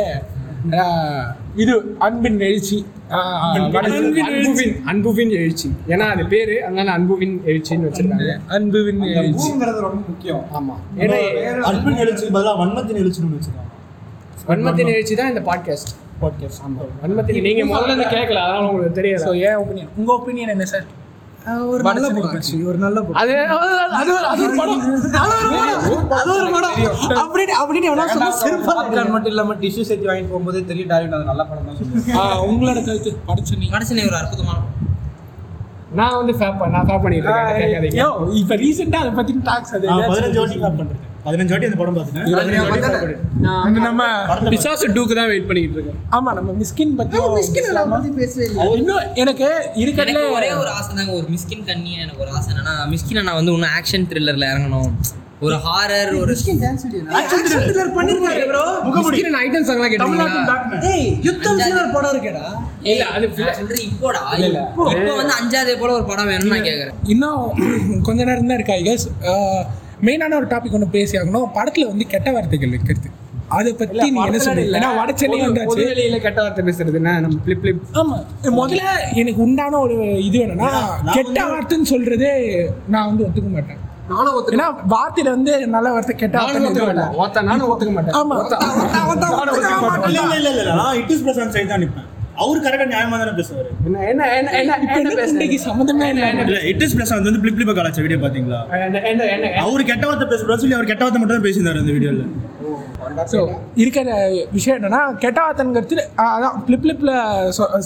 [1.64, 2.78] இது அன்பின் எழுச்சி.
[4.28, 5.68] அன்புவின் அன்புவின் எழுச்சி.
[5.94, 8.34] ஏன்னா அது பேரு அதனால அன்புவின் எழுச்சின்னு வச்சிருக்காங்க.
[8.58, 9.40] அன்புவின் எழுச்சி.
[9.44, 10.44] பூங்கிறது ரொம்ப முக்கியம்.
[10.60, 10.76] ஆமா.
[11.04, 11.18] ஏன்னா
[11.72, 13.66] அன்பின் எழுச்சிக்கு பதிலாக வன்மத்தின் எழுச்சின்னு வச்சுருக்காங்க.
[14.52, 15.92] வன்மத்தின் எழுச்சி தான் இந்த பாட்காஸ்ட்
[16.22, 16.86] பாட்காஸ்ட் ஆமா.
[17.04, 20.88] வன்மத்தின் நீங்க முதல்ல இருந்து கேட்கல அதனால உங்களுக்கு ஸோ தெரியாது ஏன் ஒப்பீனியன் உங்க ஒப்பீனியன் என்ன சார்
[21.68, 24.82] ஒரு நல்ல படம் ஒரு நல்ல படம் அது அது- அது ஒரு- அது ஒரு படம்
[26.16, 26.76] அது ஒரு படம்
[27.22, 28.30] அப்படின்னு அப்படின்னு எவனா சொன்னா
[28.70, 32.80] பாப்கார்ன் மட்டும் இல்லாமல் டிஷ்யூ சேர்த்து வாங்கிட்டு போகும்போதே தெரியும் டார்வின் அது நல்ல படம் தான் சொல்லுவேன் உங்களோட
[32.84, 34.60] கருத்து படச்சனி ஒரு அற்புதமான
[35.94, 37.30] நான் வந்து ஃபேப் நான் ஃபேப் பண்ணிட்டு
[37.76, 37.94] இருக்கேன்
[38.40, 42.28] இப்போ ரீசெண்டாக அதை பற்றி டாக்ஸ் அது பதினஞ்சு வாட்டி நான் பண்ணிருக்கேன் பதினஞ்சு வாட்டி அந்த படம் பார்த்துட்டேன்.
[43.64, 44.04] அது நம்ம
[44.54, 48.68] பிசாசு டூக்கு தான் வெயிட் பண்ணிட்டு இருக்கேன் ஆமா நம்ம மிஸ்கின் பத்தி மிஸ்கின் எல்லாம் பத்தி பேசவே இல்லை
[48.82, 49.48] இன்னும் எனக்கு
[49.84, 53.56] இருக்கிறதுல ஒரே ஒரு ஆசை தாங்க ஒரு மிஸ்கின் கண்ணியா எனக்கு ஒரு ஆசை என்னன்னா மிஸ்கின் நான் வந்து
[53.56, 54.92] இன்னும் ஆக்ஷன் த்ரில்லர்ல இறங்கணும்.
[55.46, 56.82] ஒரு ஹாரர் ஒரு மிஸ்கின் டான்ஸ்
[57.20, 59.20] ஆக்ஷன் த்ரில்லர் பண்ணிருக்காரு ப்ரோ முகமுடி.
[59.44, 60.58] ஐட்டம் சாங்லாம் கேட்டீங்களா
[60.90, 62.46] ஏய் யுத்தம் ஒரு படம் இருக்கேடா.
[62.92, 64.22] இல்ல அது நான் சொல்றது இப்போடா.
[64.40, 66.98] இப்போ இப்போ வந்து அஞ்சாவது போல ஒரு படம் வேணும்னு நான் கேக்குறேன்.
[67.16, 67.44] இன்னும்
[68.08, 68.78] கொஞ்ச நேரம் தான் இருக்கா
[70.02, 71.50] மெயினான ஒரு டாபிக் ஒன்று பேசி ஆகணும்.
[71.56, 73.10] படத்துல வந்து கெட்ட வார்த்தைகள் இருக்கிறது
[73.52, 74.76] அதை பத்தி நீ என்ன சொல்றீங்க?
[74.78, 75.78] ஏன்னா வட சென்னை வந்தாச்சு.
[75.84, 78.18] வெளியில கெட்ட வார்த்தை பேசுறதுன்னா நம்ம பிளிப் பிளிப் ஆமா.
[78.58, 78.84] முதல்ல
[79.16, 80.70] எனக்கு உண்டான ஒரு இது என்னன்னா
[81.16, 82.34] கெட்ட வார்த்தைன்னு சொல்றதே
[82.88, 83.80] நான் வந்து ஒத்துக்க மாட்டேன்.
[84.10, 88.16] நானும் ஒத்துக்க ஏன்னா வார்த்தையில வந்து நல்ல வார்த்தை கெட்ட நானும் வார்த்தை நானும் ஒத்துக்க மாட்டேன்.
[88.20, 88.38] ஆமா.
[90.10, 90.76] இல்ல இல்ல இல்ல இல்ல.
[90.76, 92.09] நான் இட் இஸ் பிரசாந்த் சைடு தான் நிற்பேன்
[92.44, 93.70] அவர் கரெக்டா நியாயமா தானே பேசுவாரு.
[93.88, 95.56] என்ன என்ன என்ன என்ன பேசுறீங்க
[96.44, 96.60] இல்லை.
[96.72, 98.60] இட் இஸ் பிரசாந்த் வந்து பிளிப் கலாச்ச வீடியோ பாத்தீங்களா?
[99.66, 102.26] அவர் கெட்ட வார்த்தை பேசுறாரு சொல்லி அவர் கெட்ட வார்த்தை மட்டும் தான் பேசியிருந்தாரு அந்த வீடியோல
[103.32, 103.40] ஸோ
[103.84, 104.10] இருக்கிற
[104.56, 107.14] விஷயம் என்னன்னா கெட்டாவத்தன்கிறது அதான் ஃப்ளிப் ஃப்ளிப்பில்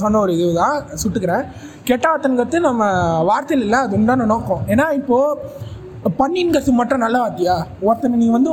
[0.01, 1.43] சொன்ன ஒரு இதுதான் சுட்டுக்கிறேன்.
[1.89, 2.83] கெட்டாவத்தன்கிறது நம்ம
[3.29, 4.61] வார்த்தையில் இல்லை அது உண்டான நோக்கம்.
[4.73, 5.71] ஏன்னா இப்போது
[6.17, 8.51] பண்ணிங்கிறது மட்டும் நல்ல வார்த்தையா ஒருத்தனை நீ வந்து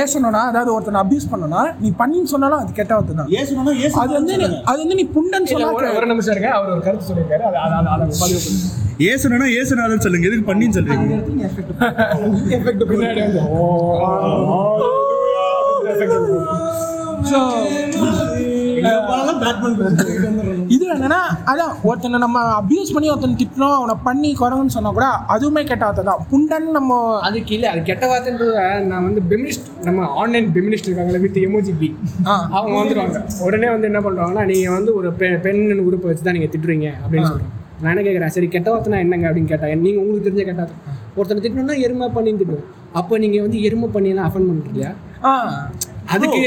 [0.00, 3.94] ஏசணும்னா அதாவது ஒருத்தனை அபியூஸ் பண்ணனா நீ பண்ணின்னு சொன்னாலும் அது கெட்ட வார்த்தை தான் ஏசு சொன்னா ஏசு
[4.02, 4.34] அது வந்து
[4.66, 7.60] அது வந்து நீ புண்டன் இல்ல, ஒரு சொன்னா ஒரு நிமிஷம் இருங்க அவர் ஒரு கருத்து சொல்லியிருக்காரு அதை
[7.66, 11.16] அதை அதை பதிவு பண்ணுங்க ஏசுனா ஏசுனாதன் சொல்லுங்க எதுக்கு பண்ணின்னு சொல்றீங்க
[12.56, 13.40] எஃபெக்ட் பின்னாடி வந்து
[20.74, 21.20] இது என்னன்னா
[21.50, 26.04] அதான் ஒருத்தனை நம்ம அபியூஸ் பண்ணி ஒருத்தனை திட்டுறோம் அவனை பண்ணி குறவுன்னு சொன்னா கூட அதுவுமே கெட்ட வார்த்தை
[26.04, 26.22] தான்.
[26.30, 31.40] புண்டன் நம்ம அதுக்கு இல்லை அது கெட்ட வார்த்தைன்றத நான் வந்து பெமினிஸ்ட் நம்ம ஆன்லைன் பெமினிஸ்ட் இருக்காங்களே வித்
[31.44, 31.90] எமோஜி பி.
[32.52, 36.54] அவங்க வந்துடுவாங்க உடனே வந்து என்ன பண்ணுறாங்கன்னா நீங்கள் வந்து ஒரு பெ பெண் உறுப்பை வச்சு தான் நீங்கள்
[36.54, 40.44] திட்டுறீங்க அப்படின்னு சொல்கிறேன் நான் என்ன கேட்குறேன் சரி கெட்ட வார்த்தைனா என்னங்க அப்படின்னு கேட்டேன் நீங்கள் உங்களுக்கு தெரிஞ்ச
[40.44, 40.78] கெட்ட வார்த்தை.
[41.16, 42.66] ஒருத்தனை திட்டணும்னா எருமை பண்ணி திட்டுவோம்.
[42.94, 44.92] அப்போ நீங்கள் வந்து எருமை பண்ணியெல்லாம் அஃபன் பண்ணுறீங்க இல்லையா?
[45.24, 45.32] ஆ.
[46.14, 46.38] அதுக்கு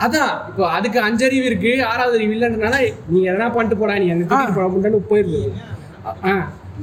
[0.00, 2.76] அதான் இப்போ அதுக்கு அஞ்சறிவு இருக்கு ஆறாவது அறிவு இல்லைன்றனால
[3.08, 4.10] நீ எதனா பண்ணிட்டு போடா நீ
[5.08, 5.40] போயிடுது.
[6.24, 6.34] ஆ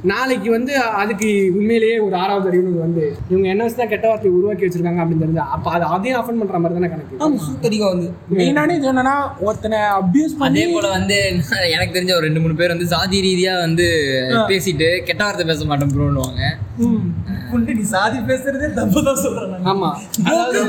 [0.10, 4.64] நாளைக்கு வந்து அதுக்கு உண்மையிலேயே ஒரு ஆறாவது அறிவுன்னு வந்து இவங்க என்ன வச்சு தான் கெட்ட வார்த்தையை உருவாக்கி
[4.66, 7.18] வச்சிருக்காங்க அப்படின்னு தெரிஞ்சா அப்போ அது அதையும் அஃபன் பண்ற மாதிரி தானே கணக்கு?
[7.48, 8.08] சுத்தரிக்கும் வந்து.
[8.32, 9.16] மெயினான இது என்னன்னா
[9.48, 11.18] ஒருத்தனை அபியூஸ் பண்ணி அதே போல வந்து
[11.74, 13.88] எனக்கு தெரிஞ்ச ஒரு ரெண்டு மூணு பேர் வந்து சாதி ரீதியா வந்து
[14.52, 16.42] பேசிட்டு கெட்ட வார்த்தை பேச மாட்டோம் ப்ரோன்னுவாங்க
[17.74, 19.68] நீ சாதி பேசுறதே தப்பு தான் சொல்றேன் நான்.
[19.72, 19.92] ஆமா.
[20.28, 20.62] அதாவது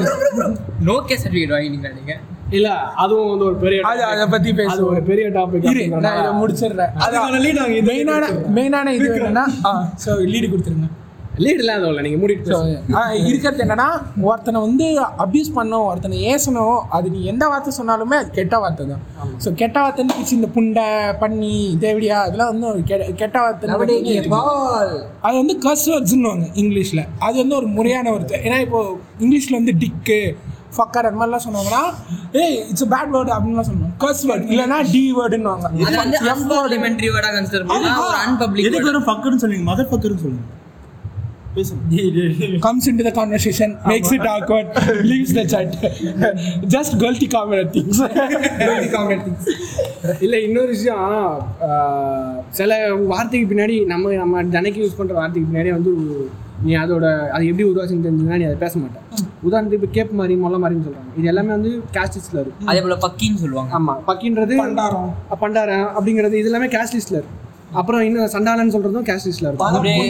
[0.83, 2.15] நோக்கே சர்டிஃபிகேட் வாங்கிட்டீங்களா நீங்க?
[2.59, 2.71] இல்ல
[3.03, 4.89] அதுவும் வந்து ஒரு பெரிய அது அதை பத்தி பேசுவோம்.
[4.95, 6.97] ஒரு பெரிய டாபிக் இரு நான் இதை முடிச்சிடுறேன்.
[7.05, 9.71] அதுக்கான வாங்க, இது மெயினான மெயினான இது என்னன்னா ஆ
[10.07, 10.91] ஸோ லீடு கொடுத்துருங்க.
[11.45, 12.57] லீட்லாம் அதுவும் இல்லை நீங்க மூடிட்டு.
[13.29, 13.87] இருக்கிறது என்னன்னா
[14.29, 14.87] ஒருத்தனை வந்து
[15.25, 19.03] அபியூஸ் பண்ணோம் ஒருத்தனை ஏசணும் அது நீ எந்த வார்த்தை சொன்னாலுமே அது கெட்ட வார்த்தை தான்.
[19.45, 20.87] ஸோ கெட்ட வார்த்தைன்னு பிடிச்சி இந்த புண்டை
[21.23, 22.85] பண்ணி தேவடியா அதெல்லாம் வந்து
[23.23, 23.75] கெட்ட வார்த்தை
[25.27, 27.05] அது வந்து கர்ஸ் வேர்ட்ஸ்னுவாங்க இங்கிலீஷில்.
[27.29, 28.41] அது வந்து ஒரு முறையான வார்த்தை.
[28.47, 28.83] ஏன்னா இப்போ
[29.25, 30.21] இங்கிலீஷில் வந்து டிக்கு
[30.73, 31.83] ஃபக்கர் அந்த மாதிரிலாம் சொன்னாங்கன்னா
[32.41, 36.49] ஏய் இட்ஸ் பேட் வேர்டு அப்படின்லாம் சொல்லுவாங்க கர்ஸ் வேர்ட் இல்லைன்னா டி வேர்டுன்னுவாங்க அது வந்து எஃப் வேர்டு
[36.49, 39.67] அன்பார்லிமெண்ட்ரி வேர்டா கன்சிடர் பண்ணா ஒரு அன்பப்ளிக் எதுக்கு வெறும் ஃபக்கர்னு சொல்லுங்க?
[39.71, 40.49] மதர் ஃபக்கர்னு சொல்லுங்க.
[42.61, 44.69] comes into the conversation, makes it awkward,
[45.03, 45.73] leaves the chat.
[46.67, 47.99] Just guilty comment things.
[48.61, 49.45] guilty comment things.
[50.21, 51.03] இல்ல இன்னொரு விஷயம்
[52.51, 52.71] சில
[53.07, 56.31] வார்த்தைக்கு பின்னாடி நம்ம நம்ம தினைக்கு யூஸ் பண்ற வார்த்தைக்கு பின்னாடி வந்து ஒரு-
[56.63, 59.07] நீ அதோட அது எப்படி உருவாச்சுன்னு தெரிஞ்சுன்னா நீ அதை பேச மாட்டேன்
[59.47, 61.13] உதாரணத்துக்கு இப்போ கேப் மாதிரி மொல்ல மாதிரின்னு சொல்றாங்க.
[61.19, 62.67] இது எல்லாமே வந்து கேஸ்ட் லிஸ்ட்ல இருக்கு.
[62.71, 63.71] அதே போல பக்கின்னு சொல்லுவாங்க.
[63.79, 65.09] ஆமா பக்கின்றது பண்டாரம்.
[65.45, 67.39] பண்டாரம் அப்படிங்கிறது இது எல்லாமே கேஸ்ட் லிஸ்ட்ல இருக்கு.
[67.81, 70.01] அப்புறம் இன்னும் சண்டாளன்னு சொல்றதும் கேஸ்டிஸ்ல இருக்கும் அப்படியே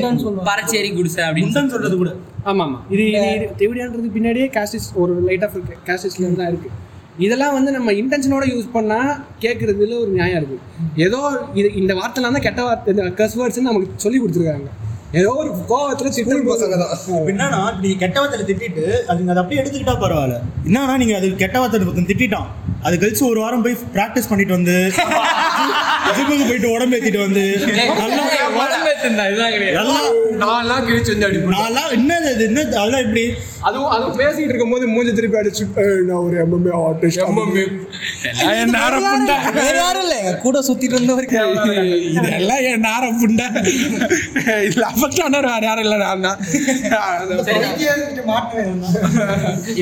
[0.48, 2.12] பறச்சேரி குடிசை அப்படின்னு சொல்றது கூட.
[2.50, 5.54] ஆமா ஆமா இது இது தேவடியான்றது பின்னாடியே கேஸ்டிஸ் ஒரு லைட் ஆஃப்
[5.88, 6.70] கேஸ்டிஸ்ல இருந்து தான் இருக்கு.
[7.24, 8.98] இதெல்லாம் வந்து நம்ம இன்டென்ஷனோட யூஸ் பண்ணா
[9.44, 10.58] கேட்கறதுல ஒரு நியாயம் இருக்கு.
[11.06, 11.20] ஏதோ
[11.60, 14.70] இது இந்த வார்த்தைலாம் தான் கெட்ட வார்த்தை இந்த கஸ் வேர்ட்ஸ் நமக்கு சொல்லி கொடுத்துருக்காங்க.
[15.20, 16.92] ஏதோ ஒரு கோவத்துல சிக்கல் பசங்க தான்.
[17.32, 20.36] என்னன்னா நீங்க கெட்ட வார்த்தை திட்டிட்டு அதுங்க அதை அப்படியே எடுத்துக்கிட்டா பரவாயில்ல.
[20.68, 22.48] என்னன்னா நீங்க அது கெட்ட வார்த்தை திட்டிட்டான்.
[22.82, 24.74] அது கழிச்சு ஒரு வாரம் போய் பிராக்டிஸ் பண்ணிட்டு வந்து
[26.16, 28.24] ஜிம்முக்கு போயிட்டு உடம்பு ஏத்திட்டு வந்து நல்லா
[29.76, 29.98] நல்லா
[30.42, 33.24] நான்லாம் கிழிச்சு வந்து அடிப்பேன் நான்லாம் என்னது இது என்ன அதெல்லாம் எப்படி?
[33.62, 37.64] அதுவும் அதுவும் பேசிட்டு இருக்கும்போது மூஞ்சி திருப்பி அடிச்சு "ஏய், நான் ஒரு எம்எம்ஏ ஆர்டிஸ்ட் எம்எம்ஏ
[38.54, 39.36] என் நேர புண்டை.
[39.58, 40.18] வேற யாரும் இல்லை.
[40.42, 41.38] கூட சுத்திட்டு இருந்தவருக்கு
[42.16, 43.46] இதெல்லாம் என் நேர புண்டை.
[44.66, 46.40] இதுல அஃபெக்ட் ஆனவர் வேற யாரும் இல்லை நான் தான்.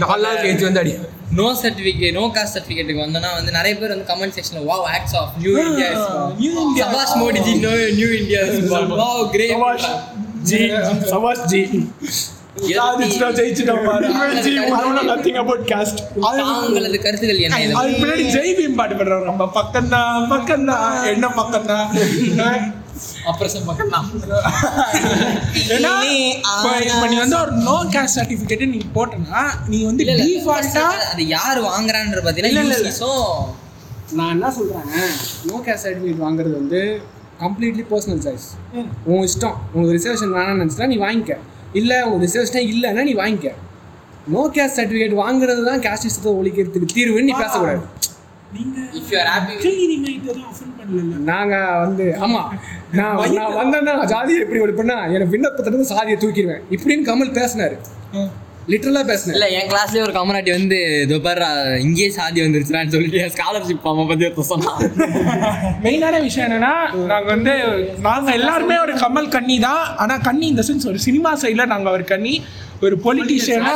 [0.02, 0.94] நான்லாம் கிழிச்சு வந்து அடி.
[1.32, 5.32] நோ சர்டிஃபிகேட் நோ காஸ்ட் சர்டிஃபிகேட்டுக்கு வந்தோம்னா வந்து நிறைய பேர் வந்து கமெண்ட் செக்ஷன்ல wow acts of
[5.39, 5.90] new India
[6.40, 6.85] New India.
[6.85, 8.43] சபாஷ் Modiji no new India
[8.97, 9.86] wow great
[10.51, 10.61] ji
[11.07, 11.62] சபாஷ் ஜி
[16.61, 17.86] உங்களது கருத்துக்கள் என்ன
[19.52, 21.86] பக்கம் தான் பக்கம் தான் என்ன பக்கம் தான்
[23.93, 24.09] தான்
[25.74, 25.93] ஏன்னா
[26.89, 31.24] இப்ப நீ வந்து ஒரு நோ கேஸ்ட் சர்டிபிகேட் நீ போட்டனா நீ வந்து இல்ல, இல்ல, டிஃபால்ட்டா அது
[31.36, 33.12] யார் வாங்குறான்ற பாத்தீங்கன்னா யூசிஸோ
[34.18, 34.86] நான் என்ன சொல்றேன்
[35.48, 36.81] நோ கேஷ் சர்டிஃபிகேட் வாங்குறது வந்து
[37.43, 38.47] கம்ப்ளீட்லி பர்சனல் சாய்ஸ்
[39.10, 39.56] உன் இஷ்டம்.
[39.74, 41.35] உனக்கு ரிசர்வேஷன் வேணாம்னு நினச்சினா நீ வாங்கிக்க.
[41.81, 43.51] இல்லை உனக்கு ரிசர்வேஷனே இல்லைன்னா நீ வாங்கிக்க.
[44.35, 47.82] நோ கேஷ் சர்டிஃபிகேட் வாங்குறது தான் கேஸ்ட் இஷ்டத்தை ஒழிக்கிறதுக்கு தீர்வுன்னு நீ பேசக்கூடாது.
[51.31, 52.48] நாங்கள் வந்து ஆமாம்
[52.98, 56.62] நான் நான் வந்தேன்னா ஜாதியை எப்படி ஒழிப்பேன்னா எனக்கு விண்ணப்பத்திலிருந்து சாதியை தூக்கிடுவேன்.
[56.74, 57.77] இப்படின்னு கமல் பேசினாரு.
[58.72, 59.36] லிட்டரலாக பேசினார்.
[59.36, 61.47] இல்ல என் கிளாஸ்லயே ஒரு கம்யூனிட்டி வந்து இதோ பாரு
[61.85, 64.81] இங்கேயே சாதி வந்துருச்சுனான்னு சொல்லிட்டு ஸ்காலர்ஷிப் அம்மா பத்தி சொன்னான்.
[65.85, 66.74] மெயினான விஷயம் என்னன்னா
[67.12, 67.55] நாங்க வந்து
[68.09, 69.85] நாங்க எல்லாருமே ஒரு கமல் கன்னி தான்.
[70.05, 72.35] ஆனா கன்னி இந்த சென்ஸ் ஒரு சினிமா சைடுல நாங்க ஒரு கன்னி
[72.81, 73.73] ஒரு பொலிட்டீஷியனா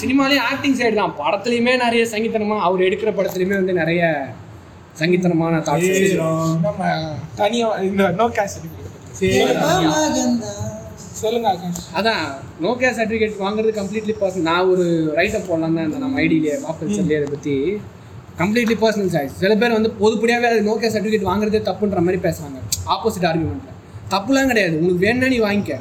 [0.00, 1.14] சினிமாலேயே ஆக்டிங் சைடு தான்.
[1.18, 4.02] படத்துலையுமே நிறைய சங்கீதனமா அவர் எடுக்கிற படத்துலையுமே வந்து நிறைய
[5.00, 6.14] சங்கீதனமான தாட்ஸ்
[6.64, 6.80] நம்ம
[7.40, 8.56] தனியா இந்த நோ கேஷ்
[11.20, 11.48] சொல்லுங்க
[11.98, 12.22] அதான்
[12.60, 14.84] நோ கேஸ் சர்டிஃபிகேட் வாங்குறது கம்ப்ளீட்லி பர்சனல் நான் ஒரு
[15.18, 17.54] ரைட்டப் போடலாம் தான் நம்ம ஐடியிலே வாப்பல் சொல்லி அதை பற்றி
[18.38, 22.58] கம்ப்ளீட்லி பர்சனல் சாய்ஸ் சில பேர் வந்து பொதுப்படியாகவே அது நோ கேஸ் சர்டிஃபிகேட் வாங்குறதே தப்புன்ற மாதிரி பேசுவாங்க
[22.94, 23.78] ஆப்போசிட் ஆர்குமெண்ட்டில்
[24.10, 24.74] தப்புலாம் கிடையாது.
[24.78, 25.74] உங்களுக்கு வேணும்னா நீ வாங்கிக்க.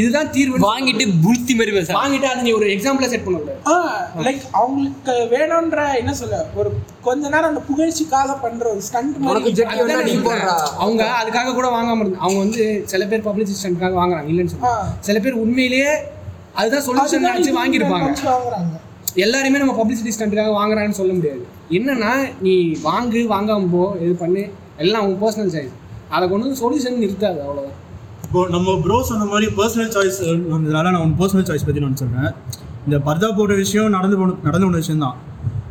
[0.00, 1.88] இதுதான் தீர்வு வாங்கிட்டு புளுத்தி மாதிரி பேச.
[1.98, 6.70] வாங்கிட்டு அதை நீ ஒரு எக்ஸாம்பிளாக செட் பண்ணக்கூடாது லைக் அவங்களுக்கு வேணும்ன்ற என்ன சொல்ல ஒரு
[7.02, 9.16] கொஞ்ச நேரம் அந்த புகழ்ச்சிக்காக பண்ற ஒரு ஸ்டண்ட்
[10.84, 15.40] அவங்க அதுக்காக கூட வாங்காம இருந்தாங்க அவங்க வந்து சில பேர் பப்ளிசிஸ்டன்ட்காக வாங்குறாங்க இல்லைன்னு சொல்லுவாங்க சில பேர்
[15.44, 15.92] உண்மையிலேயே
[16.54, 18.10] அதுதான் சொல்யூஷன் நினச்சி வாங்கியிருப்பாங்க.
[19.24, 21.42] எல்லாருமே நம்ம பப்ளிசிட்டி ஸ்டண்ட்டுக்காக வாங்குறாங்கன்னு சொல்ல முடியாது.
[21.70, 22.54] என்னன்னா நீ
[22.84, 24.42] வாங்கு வாங்காம போ இது பண்ணு.
[24.84, 25.74] எல்லாம் உன் பர்சனல் சாய்ஸ்
[26.08, 27.76] அதை கொண்டு வந்து சொல்யூஷன் நிறுத்தாது அவ்வளோதான்
[28.26, 30.18] இப்போ நம்ம ப்ரோ சொன்ன மாதிரி பர்சனல் சாய்ஸ்
[30.52, 32.30] வந்ததுனால நான் ஒன்று பர்சனல் சாய்ஸ் பற்றி நான் சொல்கிறேன்
[32.86, 35.16] இந்த பர்தா போடுற விஷயம் நடந்து போன நடந்து போன விஷயம் தான்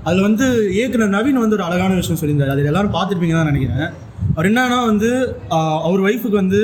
[0.08, 0.46] அதில் வந்து
[0.80, 2.52] ஏற்கனவே நவீன் வந்து ஒரு அழகான விஷயம் சொல்லியிருந்தார்.
[2.54, 3.86] அது எல்லாரும் பார்த்துருப்பீங்க தான் நினைக்கிறேன்.
[4.36, 5.10] அவர் என்னன்னா வந்து
[5.88, 6.60] அவர் ஒய்ஃபுக்கு வந்து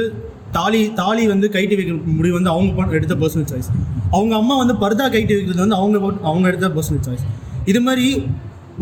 [0.52, 3.70] தாலி தாலி வந்து கைட்டி வைக்கிற முடிவு வந்து அவங்க எடுத்த பர்சனல் சாய்ஸ்
[4.12, 7.26] அவங்க அம்மா வந்து பர்தா கைட்டி வைக்கிறது வந்து அவங்க போட்- அவங்க எடுத்த பர்சனல் சாய்ஸ்
[7.66, 8.06] இது மாதிரி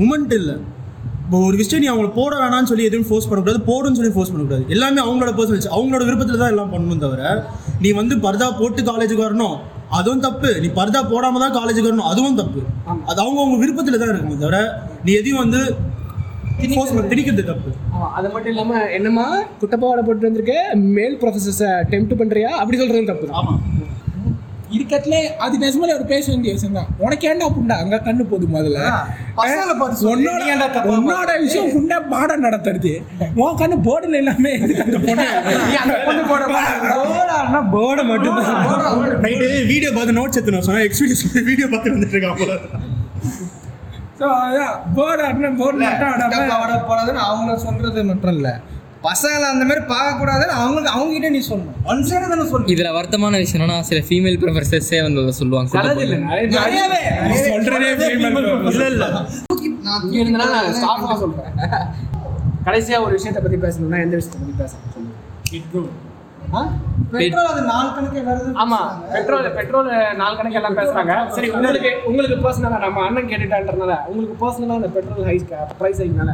[0.04, 0.56] உமன்ட்டு இல்லை.
[1.30, 4.64] இப்போ ஒரு விஷயம் நீ அவங்கள போட வேணாம்னு சொல்லி எதுவும் ஃபோர்ஸ் பண்ணக்கூடாது போடுன்னு சொல்லி ஃபோர்ஸ் பண்ணக்கூடாது.
[4.76, 7.22] எல்லாமே அவங்களோட பர்சனல் அவங்களோட விருப்பத்தில் தான் எல்லாம் பண்ணணும் தவிர
[7.84, 9.54] நீ வந்து பர்தா போட்டு காலேஜுக்கு வரணும்
[9.98, 10.50] அதுவும் தப்பு.
[10.64, 12.62] நீ பர்தா போடாம தான் காலேஜுக்கு வரணும் அதுவும் தப்பு.
[13.10, 14.60] அது அவங்க அவங்க விருப்பத்தில் தான் இருக்கணும் தவிர
[15.06, 15.62] நீ எதையும் வந்து
[17.12, 17.70] திணிக்கிறது தப்பு.
[18.18, 19.28] அது மட்டும் இல்லாமல் என்னம்மா
[19.62, 20.56] குட்டப்பாவோட போட்டு வந்திருக்க
[20.98, 23.62] மேல் ப்ரொஃபஸர்ஸை டெம்ப்ட் பண்ணுறியா அப்படி சொல்கிறது தப்பு தான்.
[24.76, 25.16] இருக்கட்டுல
[25.46, 26.90] அது நிஜமாலே ஒரு பேச வேண்டிய விஷயம் தான்.
[27.06, 27.76] உனக்கு ஏன்டா புண்டா?
[27.84, 28.80] அங்க கண்ணு போது முதல்ல.
[29.40, 30.30] பசங்களை பார்த்து சொல்லு.
[30.96, 32.92] உன்னோட விஷயம் புண்டா பாடம் நடத்துறது.
[33.44, 35.28] உன் கண்ணு போர்டுல எல்லாமே எதுக்கு அந்த பொண்ணு?
[35.66, 36.44] நீ அந்த பொண்ணு போட
[37.10, 38.40] போர்டானா போர்டை மட்டும்
[39.74, 42.56] வீடியோ பார்த்து நோட்ஸ் எடுத்து நான் சொன்னேன் எக்ஸ்பீரியன்ஸ் வீடியோ பார்த்து வந்துட்டு இருக்கான் போல.
[44.20, 45.86] ஸோ அதான் போர்டு அண்ணன் போர்டு
[46.90, 48.50] போடாதுன்னு அவங்க சொல்றது மட்டும் இல்ல.
[49.04, 51.76] பசங்களை அந்த மாதிரி பார்க்கக்கூடாதுன்னு அவங்களுக்கு அவங்க கிட்ட நீ சொல்லணும்.
[51.86, 52.72] ஒன் சைடு தானே சொல்லணும்.
[52.74, 55.84] இதுல வருத்தமான விஷயம் என்னன்னா சில ஃபீமேல் ப்ரொஃபசர்ஸே வந்து அதை சொல்லுவாங்க
[56.56, 57.00] நிறையவே.
[57.46, 58.30] சொல்றதே இல்லை
[58.90, 59.08] இல்லை.
[59.88, 61.56] நான் இருந்தனா நான் ஸ்டாஃபாக சொல்கிறேன்
[62.66, 65.96] கடைசியாக ஒரு விஷயத்தை பற்றி பேசணும்னா எந்த விஷயத்தை பற்றி பேசணும் சொல்லுங்க.
[66.54, 66.62] ஆ?
[67.14, 68.80] பெட்ரோல் அது நாலு கணக்கு வருது ஆமா
[69.14, 69.90] பெட்ரோல் பெட்ரோல்
[70.22, 71.14] நாலு கணக்கு எல்லாம் பேசுறாங்க.
[71.36, 75.38] சரி உங்களுக்கு உங்களுக்கு பர்சனலா நம்ம அண்ணன் கேட்டுட்டான்றதுனால உங்களுக்கு பர்சனலா அந்த பெட்ரோல் ஹை
[75.80, 76.34] பிரைஸ் ஹைக்னால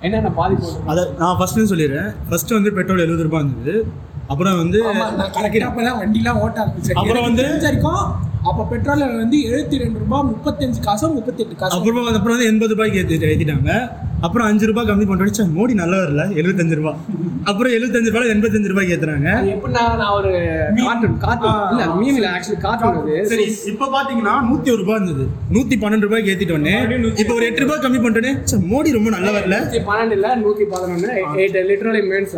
[0.00, 0.72] என்னென்ன பாதிப்பு?
[0.86, 2.14] அதை நான் ஃபஸ்ட்டு சொல்லிடுறேன்.
[2.28, 3.86] ஃபர்ஸ்ட் வந்து பெட்ரோல் எழுபது ரூபாய் இருந்தது.
[4.26, 4.82] அப்புறம் வந்து
[5.84, 6.92] தான் வண்டிலாம் ஓட்ட ஆரம்பிச்சேன்.
[6.92, 12.36] அப்புறம் வந்து- அப்போ பெட்ரோல் வந்து எழுபத்தி ரெண்டு ரூபாய் முப்பத்தஞ்சு காசோ முப்பத்தெட்டு காசோ அப்புறமா வந்து- அப்புறம்
[12.36, 13.90] வந்து எண்பது ரூபாய்க்கு ஏற்றி ஏற்றிட்டாங்க
[14.20, 16.94] அப்புறம் அஞ்சு ரூபாய் கம்மி பண்ணிட்டு மோடி நல்லா வரல எழுபத்தஞ்சு ரூபாய்.
[17.44, 19.28] அப்புறம் எழுபத்தஞ்சு ரூபாய் எண்பத்தஞ்சு ரூபாய்க்கு ஏத்துறாங்க.
[19.50, 20.30] எப்படின்னா நான் ஒரு
[20.76, 21.70] கார்ட்டூன் கார்ட்டூன்.
[21.70, 23.26] இல்ல மீம் இல்ல ஆக்சுவலி கார்ட்டூன் அது.
[23.26, 25.28] சரி இப்போ பாத்தீங்கன்னா நூத்தி ஒரு ரூபாய் இருந்தது.
[25.52, 27.16] நூத்தி பன்னெண்டு ரூபாய்க்கு ஏத்திட்டு வந்தேன்.
[27.16, 28.38] இப்போ ஒரு எட்டு ரூபாய் கம்மி பண்ணிட்டேனே.
[28.44, 29.74] ச்சே, மோடி ரொம்ப நல்லா வரல.
[29.86, 31.10] பன்னெண்டு இல்ல நூத்தி பதினொன்னு.
[31.36, 32.34] எயிட் லிட்டரலி மீன்ஸ்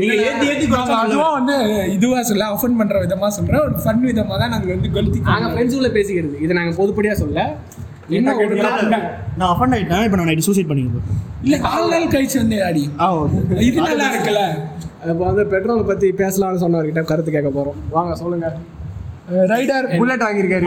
[0.00, 0.14] நீங்க
[0.72, 1.54] நாங்க அதுவா வந்து
[1.94, 5.90] இதுவா சொல்ல அஃபன் பண்ற விதமா சொல்றோம் ஒரு ஃபன் விதமா தான் நாங்க வந்து கொல்கி நாங்க ஃப்ரெண்ட்ஸுக்குள்ள
[5.96, 6.36] பேசிக்கிறது.
[6.44, 7.38] இது நாங்க பொதுப்படியா சொல்ல.
[8.18, 8.56] என்ன ஒரு
[9.40, 10.04] நான் அஃபண்ட் ஆயிட்டேன்.
[10.06, 11.08] இப்போ நான் நைட்டு சூசைட் பண்ணிக்கிறேன்
[11.46, 12.84] இல்ல நாலு நாள் கழிச்சு வந்து ஆடி.
[13.02, 13.06] ஆ
[13.68, 14.42] இது நல்லா இருக்குல்ல.
[15.12, 17.78] இப்போ வந்து பெட்ரோலை பத்தி பேசலாம்னு சொன்னவர்கிட்ட கருத்து கேட்க போறோம்.
[17.96, 18.48] வாங்க சொல்லுங்க.
[19.52, 20.66] ரைடர் புல்லட் வாங்கியிருக்காரு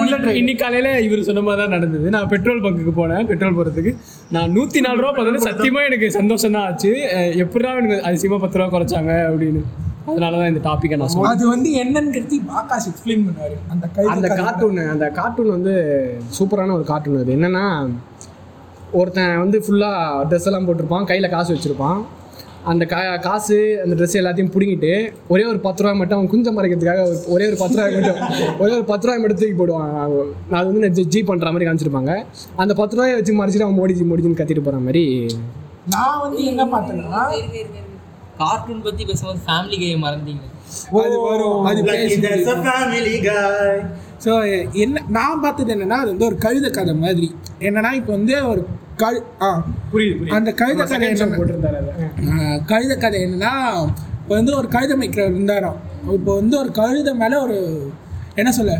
[0.00, 2.06] புல்லட் இன்னைக்கு காலையில இவர் சொன்ன மாதிரி தான் நடந்தது.
[2.14, 3.24] நான் பெட்ரோல் பங்குக்கு போனேன்.
[3.30, 3.92] பெட்ரோல் போறதுக்கு.
[4.34, 6.92] நான் நூத்தி நாலு ரூபா பார்த்தது சத்தியமா எனக்கு சந்தோஷம் தான் ஆச்சு
[7.44, 9.62] எப்படிடா எனக்கு அதிசயமா பத்து ரூபா குறைச்சாங்க அப்படின்னு.
[10.10, 11.32] அதனால தான் இந்த டாப்பிக்கை நான் சொன்னேன்.
[11.34, 12.22] அது வந்து என்னன்னு
[12.52, 13.58] பாக்காஸ் எக்ஸ்பிளைன் பண்ணுவாரு.
[13.72, 15.74] அந்த கை அந்த கார்ட்டூன் அந்த கார்ட்டூன் வந்து
[16.38, 17.36] சூப்பரான ஒரு கார்ட்டூன் அது.
[17.38, 17.64] என்னன்னா
[19.00, 21.10] ஒருத்தன் வந்து ஃபுல்லாக ட்ரெஸ் எல்லாம் போட்டிருப்பான்.
[21.10, 22.00] கையில் காசு வச்சுருப்பான்.
[22.64, 27.04] அந்த கா காசு அந்த ட்ரெஸ் எல்லாத்தையும் பிடுங்கிட்டு ஒரே ஒரு பத்து ரூபாய் மட்டும் அவன் குஞ்சம் மறைக்கிறதுக்காக
[27.06, 28.20] ஒரு- ஒரே பத்து ரூபாய் மட்டும்
[28.58, 30.24] ஒரே ஒரு பத்து ரூபாய் மட்டும் தூக்கி போடுவான்.
[30.50, 32.24] நான் அது வந்து ஜி- ஜி பண்ணுற மாதிரி காமிச்சிருப்பாங்க.
[32.56, 35.26] அந்த பத்து ரூபாயை வச்சு மறைச்சிட்டு அவன் மோடிஜி மோடிஜின்னு கத்திட்டு போகிற மாதிரி.
[35.90, 37.32] நான் வந்து என்ன பார்த்தேன்னா
[38.38, 40.44] கார்ட்டூன் பத்தி பேசும்போது ஃபேமிலி கே மறந்தீங்க
[41.02, 41.64] அது வரும்.
[41.64, 42.08] அது காய்
[44.24, 44.32] ஸோ
[44.72, 47.34] என்ன நான் பார்த்தது என்னன்னா அது வந்து ஒரு கழுத கதை மாதிரி.
[47.60, 48.66] என்னன்னா இப்போ வந்து ஒரு
[49.00, 49.50] கழு ஆ.
[49.92, 51.80] புரியுது அந்த கழுத கதை என்ன போட்டிருந்தாரு
[52.68, 53.52] கழுத கதை என்னன்னா
[54.20, 55.78] இப்போ வந்து ஒரு கழுத மேய்க்கிறவர் இருந்தாராம்.
[56.16, 57.56] இப்போ வந்து ஒரு கழுத மேலே ஒரு
[58.34, 58.74] என்ன சொல்ல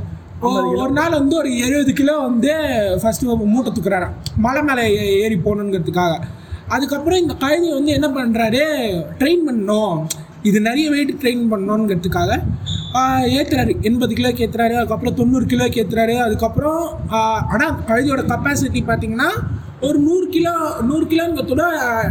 [0.81, 2.53] ஒரு நாள் வந்து ஒரு எழுபது கிலோ வந்து
[3.01, 4.15] ஃபஸ்ட்டு மூட்டை தூக்குறாராம்.
[4.39, 4.85] மலை மேலே
[5.23, 6.15] ஏறி போகணுங்கிறதுக்காக.
[6.69, 8.63] அதுக்கப்புறம் இந்த கழுதை வந்து என்ன பண்ணுறாரு
[9.21, 9.97] ட்ரெயின் பண்ணணும்.
[10.43, 12.31] இது நிறைய வெயிட் ட்ரெயின் பண்ணணுங்கிறதுக்காக
[13.35, 16.81] ஏற்றுறாரு எண்பது கிலோக்கு ஏற்றுறாரு அதுக்கப்புறம் தொண்ணூறு கிலோக்கு ஏற்றுறாரு அதுக்கப்புறம்
[17.53, 19.29] ஆனால் கழுதியோட கப்பாசிட்டி பார்த்தீங்கன்னா
[19.86, 20.52] ஒரு நூறு கிலோ
[20.89, 21.65] நூறு கிலோங்கிறதோட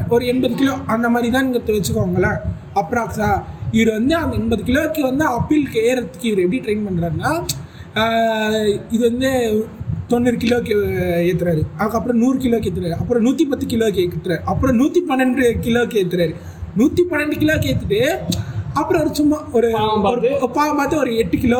[0.09, 0.73] ஒரு எண்பது கிலோ.
[0.87, 2.39] அந்த மாதிரி தான் வச்சுக்கோங்களேன்.
[2.81, 3.29] அப்ராக்ஸா
[3.71, 7.31] இவர் வந்து அந்த எண்பது கிலோக்கு வந்து அப்பீலுக்கு ஏறத்துக்கு இவர் எப்படி ட்ரெயின் பண்ணுறாருன்னா
[8.91, 9.29] இது வந்து
[10.07, 10.73] தொண்ணூறு கிலோக்கு
[11.29, 16.33] ஏற்றுறாரு அதுக்கப்புறம் நூறு கிலோக்கு ஏற்றுறாரு அப்புறம் நூற்றி பத்து கிலோக்கு ஏற்றுறாரு அப்புறம் நூற்றி பன்னெண்டு கிலோக்கு ஏற்றுறாரு
[16.75, 18.01] நூற்றி பன்னெண்டு கிலோக்கு ஏற்றுட்டு
[18.77, 19.67] அப்புறம் ஒரு சும்மா ஒரு
[20.57, 20.97] பாவம் பார்த்து.
[20.97, 21.59] ஒரு எட்டு கிலோ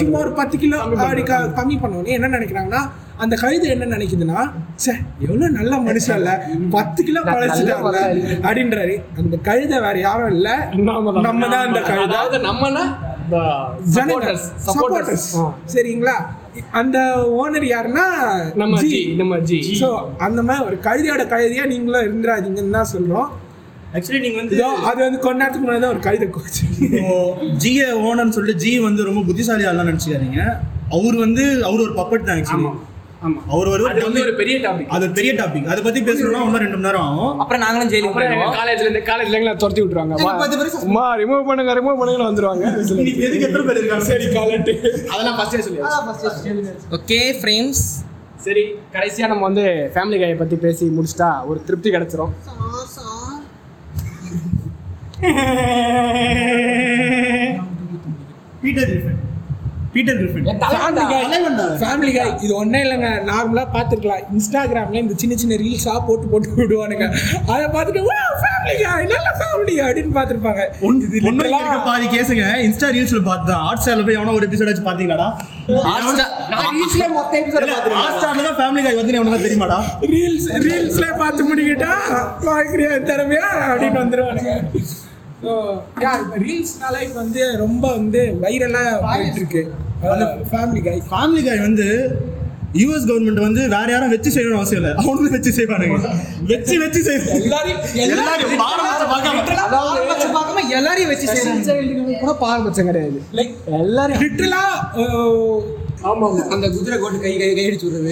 [0.00, 1.22] சும்மா ஒரு பத்து கிலோ அப்படி
[1.58, 2.80] கம்மி பண்ணோன்னே என்ன நினைக்கிறாங்கன்னா
[3.18, 4.40] அந்த கழுது என்ன நினைக்குதுன்னா
[4.76, 4.92] சே
[5.24, 6.32] எவ்வளோ நல்ல மனுஷன் இல்ல.
[6.70, 8.00] பத்து கிலோ குறைச்சிட்டாங்க
[8.42, 8.94] அப்படின்றாரு.
[9.20, 10.48] அந்த கழுதை வேற யாரும் இல்ல.
[11.26, 11.64] நம்ம தான்.
[11.68, 12.18] அந்த கழுதை.
[12.48, 12.84] நம்மனா
[15.72, 16.14] சரிங்களா?
[16.72, 16.98] அந்த
[17.40, 18.04] ஓனர் யாருன்னா
[18.54, 23.28] நம்ம ஜி நம்ம ஜி ஸோ அந்த மாதிரி ஒரு கழுதையோட கழுதியா நீங்களும் இருந்துராதீங்கன்னு தான் சொல்றோம்.
[23.96, 24.56] ஆக்சுவலி நீங்க வந்து
[24.88, 26.64] அது வந்து கொஞ்ச நேரத்துக்கு முன்னாடி தான் ஒரு கழுதை கோச்சு
[27.62, 30.42] ஜிய ஓனர்னு சொல்லிட்டு ஜி வந்து ரொம்ப புத்திசாலி ஆள்லாம் நினைச்சுக்காதீங்க.
[30.96, 32.70] அவர் வந்து அவர் ஒரு பப்பட் தான் ஆக்சுவலி
[33.26, 36.76] ஆமா அவர் ஒரு வந்து ஒரு பெரிய டாபிக் அது பெரிய டாபிக் அதை பத்தி பேசணும்னா இன்னும் ரெண்டு
[36.76, 37.32] மணி நேரம் ஆகும்.
[37.42, 38.52] அப்புறம் நாங்களும் ஜெயிலுக்கு போயிடுவோம்.
[38.58, 40.14] காலேஜ்ல இருந்து காலேஜ்ல எங்களை துரத்தி விட்டுருவாங்க.
[40.88, 42.64] அம்மா ரிமூவ் பண்ணுங்க ரிமூவ் பண்ணுங்க வந்துருவாங்க.
[43.00, 44.06] இன்னைக்கு எதுக்கு எத்தனை பேர் இருக்காங்க?
[44.12, 44.74] சரி காலட்டு
[45.12, 45.82] அதெல்லாம் ஃபர்ஸ்டே சொல்லி
[46.98, 47.84] ஓகே ஃப்ரெண்ட்ஸ்
[48.46, 48.64] சரி
[48.96, 49.64] கடைசியா நம்ம வந்து
[49.96, 52.34] ஃபேமிலி கையை பத்தி பேசி முடிச்சிட்டா ஒரு திருப்தி கிடைச்சிரும்.
[58.62, 59.16] Peter Griffin
[59.94, 61.64] Peter Griffin Family Guy தலைவன்டா.
[61.80, 63.08] Family Guy இது ஒன்றே இல்லைங்க.
[63.30, 64.22] நார்மலாக பார்த்துருக்கலாம்.
[64.34, 67.06] இன்ஸ்டாகிராமில் இந்த சின்ன சின்ன ரீல்ஸாக போட்டு போட்டு விடுவானுங்க.
[67.52, 70.62] அதை பார்த்துட்டு வா ஃபேமிலி கை நல்ல ஃபேமிலி அப்படின்னு பார்த்துருப்பாங்க.
[71.62, 72.46] இருக்க பாதி கேஸுங்க.
[72.66, 73.64] இன்ஸ்டா ரீல்ஸ்ல பார்த்து தான்.
[73.66, 74.70] ஹாட் ஸ்டார்ல போய் எவனோ ஒரு எபிசோட்
[78.86, 79.80] காய் வந்து எவனுக்கு தெரியுமாடா?
[80.14, 81.92] ரீல்ஸ் ரீல்ஸ்ல பார்த்து முடிக்கிட்டா?
[83.10, 84.54] திறமையா அப்படின்னு வந்துருவானுங்க.
[85.42, 85.52] ஸோ
[86.02, 89.62] யா இப்போ ரீல்ஸ்னால இப்போ வந்து ரொம்ப வந்து வைரலாக இருக்கு
[90.50, 91.86] ஃபேமிலி கை ஃபேமிலி காய் வந்து
[92.74, 94.90] யூஎஸ் கவர்மெண்ட் வந்து வேற யாரும் வச்சு செய்யணும்னு அவசியம் இல்லை.
[95.02, 95.98] அவனும் வச்சு செய்வானுங்க.
[96.50, 97.36] வச்சு வச்சு செய்வாங்க
[100.72, 103.18] எல்லாரையும் வச்சு செய்யறாங்க கூட பாரபட்சம் கிடையாது.
[103.38, 104.74] லைக் எல்லாரும் லிட்டரலாக
[106.08, 108.10] ஆமா அந்த குதிரை கோட்டு கை கை கை அடிச்சு விடுறது.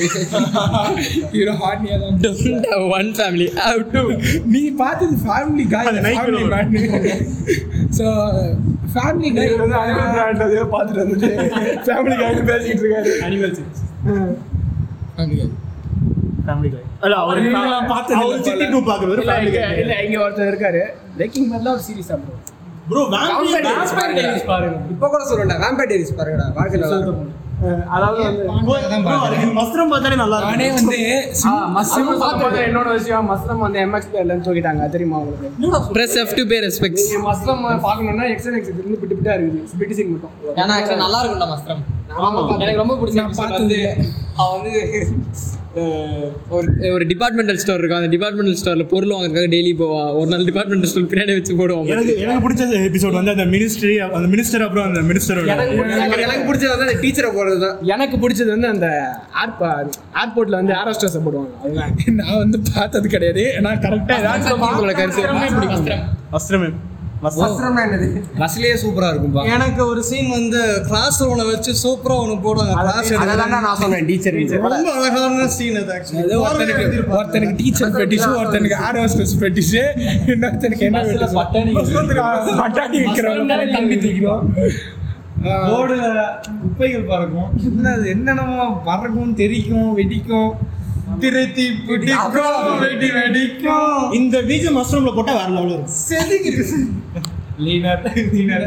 [1.35, 2.17] ஹீரோ ஹார்னியா தான்.
[2.97, 4.03] ஒன் ஃபேமிலி அவுட் டு
[4.55, 6.43] நீ பார்த்தது ஃபேமிலி காய் அது ஃபேமிலி.
[6.55, 6.73] மேன்
[7.99, 8.07] ஸோ
[8.95, 9.53] ஃபேமிலி காய்
[10.75, 11.31] பார்த்துட்டு வந்துட்டு
[11.89, 13.13] ஃபேமிலி காய்ச்சி பேசிக்கிட்டு இருக்காரு.
[13.29, 13.63] அனிமல்ஸ்
[16.47, 17.41] ஃபேமிலி காய் அல்ல அவர்
[17.93, 18.45] பார்த்தது அவர் இல்ல.
[18.49, 18.67] சிட்டி.
[18.75, 18.81] டூ
[19.15, 19.63] இல்ல ஃபேமிலி இங்க
[19.95, 20.83] காய் இங்க ஒருத்தர் இருக்காரு.
[21.19, 22.35] பிரேக்கிங் பேட்ல ஒரு சீரிஸ் ப்ரோ
[22.91, 23.65] ப்ரோ வேம்பயர்
[24.51, 24.77] பாருங்க.
[24.93, 26.47] இப்போ கூட சொல்றேன் வேம்பேர் டேரிஸ் பாருங்கடா.
[26.59, 27.46] வாழ்க்கை
[32.67, 35.49] என்னோட விஷயம் மஸ்ரம் வந்து எம்எக்ஸ் பேர்லன்னு தூக்கிட்டாங்க தெரியுமா உங்களுக்கு?
[35.97, 39.79] Press F to pay respects நீங்க மஸ்ரம் பார்க்கணும்னா எக்ஸன் எக்ஸ் இருந்து பிட்டு பிட்டா இருக்குது.
[39.81, 40.35] பிட்டு சிங் மட்டும்.
[40.61, 41.49] ஏன்னா ஆக்சுவலாக நல்லா இருக்கும்டா
[42.21, 43.81] ஆமா எனக்கு ரொம்ப பிடிச்ச பார்த்தது வந்து
[44.37, 44.75] அவன் வந்து
[46.57, 47.99] ஒரு ஒரு டிபார்ட்மெண்டல் ஸ்டோர் இருக்கும்.
[48.01, 52.15] அந்த டிபார்ட்மெண்டல் ஸ்டோர்ல பொருள் வாங்குறதுக்காக டெய்லி போவான் ஒரு நாள் டிபார்ட்மெண்டல் ஸ்டோர் பின்னாடி வச்சு போடுவான் எனக்கு
[52.25, 55.53] எனக்கு பிடிச்ச எபிசோட் வந்து அந்த மினிஸ்ட்ரி அந்த மினிஸ்டர் அப்புறம் அந்த மினிஸ்டரோட
[56.25, 57.77] எனக்கு பிடிச்சது வந்து அந்த டீச்சரை போடுறது தான்.
[57.95, 58.89] எனக்கு பிடிச்சது வந்து அந்த
[59.45, 61.53] ஏர்போர்ட்ல வந்து ஏரோஸ்டர்ஸ் போடுவாங்க.
[61.65, 63.47] அதுதான் நான் வந்து பார்த்தது கிடையாது.
[63.69, 66.73] நான் கரெக்டாக உங்களோட கருத்து என்னது
[68.41, 72.75] பஸ்லயே சூப்பரா இருக்கும்பா எனக்கு ஒரு சீன் வந்து கிளாஸ் ரூம்ல வச்சு சூப்பரா ஒன்று போடுவாங்க.
[72.83, 73.11] கிளாஸ்
[73.59, 74.37] நான் சொன்னேன் டீச்சர்
[74.67, 76.85] ரொம்ப அழகான சீன் அது ஆக்சுவலி ஒருத்தனுக்கு
[77.17, 79.83] ஒருத்தனுக்கு டீச்சர் பெட்டிஷு ஒருத்தனுக்கு ஏர் ஹோஸ்டஸ் பெட்டிஷு
[80.33, 81.39] இன்னொருத்தனுக்கு என்ன பெட்டிஷு
[82.59, 84.45] பட்டாணி விற்கிறவங்க தம்பி தூக்கிறோம்
[85.67, 86.05] ரோடுல
[86.61, 87.51] குப்பைகள் பறக்கும்.
[88.13, 90.49] என்னென்னமோ பறக்கும் தெரிக்கும் வெடிக்கும்.
[91.23, 96.87] திருத்தி பிடிக்கும் வெடி வெடிக்கும் இந்த பீஜம் மஸ்ரூம்ல போட்டா வேற லெவலில் இருக்கும்.
[97.67, 98.03] லீனர்
[98.33, 98.65] லீனர்.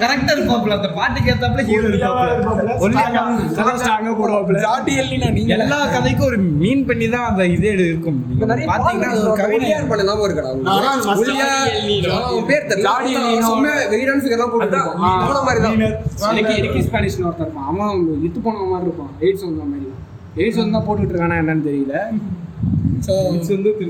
[0.00, 4.10] கரெக்டா இருப்பாப்ல அந்த பாட்டுக்கு ஏத்தாப்புல ஹீரோ இருப்பாப்ல ஸ்ட்ராங்கா.
[4.18, 5.52] போடுவாப்ல ஜாட்டி எல்லினா நீங்க.
[5.56, 8.18] எல்லா கதைக்கும் ஒரு மீன் பண்ணி தான் அந்த இதே இருக்கும்.
[8.72, 9.56] பாத்தீங்கன்னா அது ஒரு கவிதை.
[9.60, 10.52] ஒல்லியார் பண்ண ஞாபகம் இருக்கடா
[12.50, 12.84] பேர் தெரியல.
[12.88, 13.14] ஜாடி
[13.48, 15.00] செம்மையா வெயிட்டான figure தான் போட்டுருப்பான்.
[15.24, 15.80] அவன மாதிரி தான்.
[16.90, 17.68] ஸ்பானிஷ்னு ஒருத்தர் இருப்பான்.
[17.72, 19.12] அவன் இத்து போன மாதிரி இருப்பான்.
[19.24, 19.90] எய்ட்ஸ் வந்த மாதிரி.
[20.42, 21.96] எய்ட்ஸ் வந்து தான் போட்டுட்டு இருக்கானா என்னன்னு தெரியல.
[23.06, 23.14] ஸோ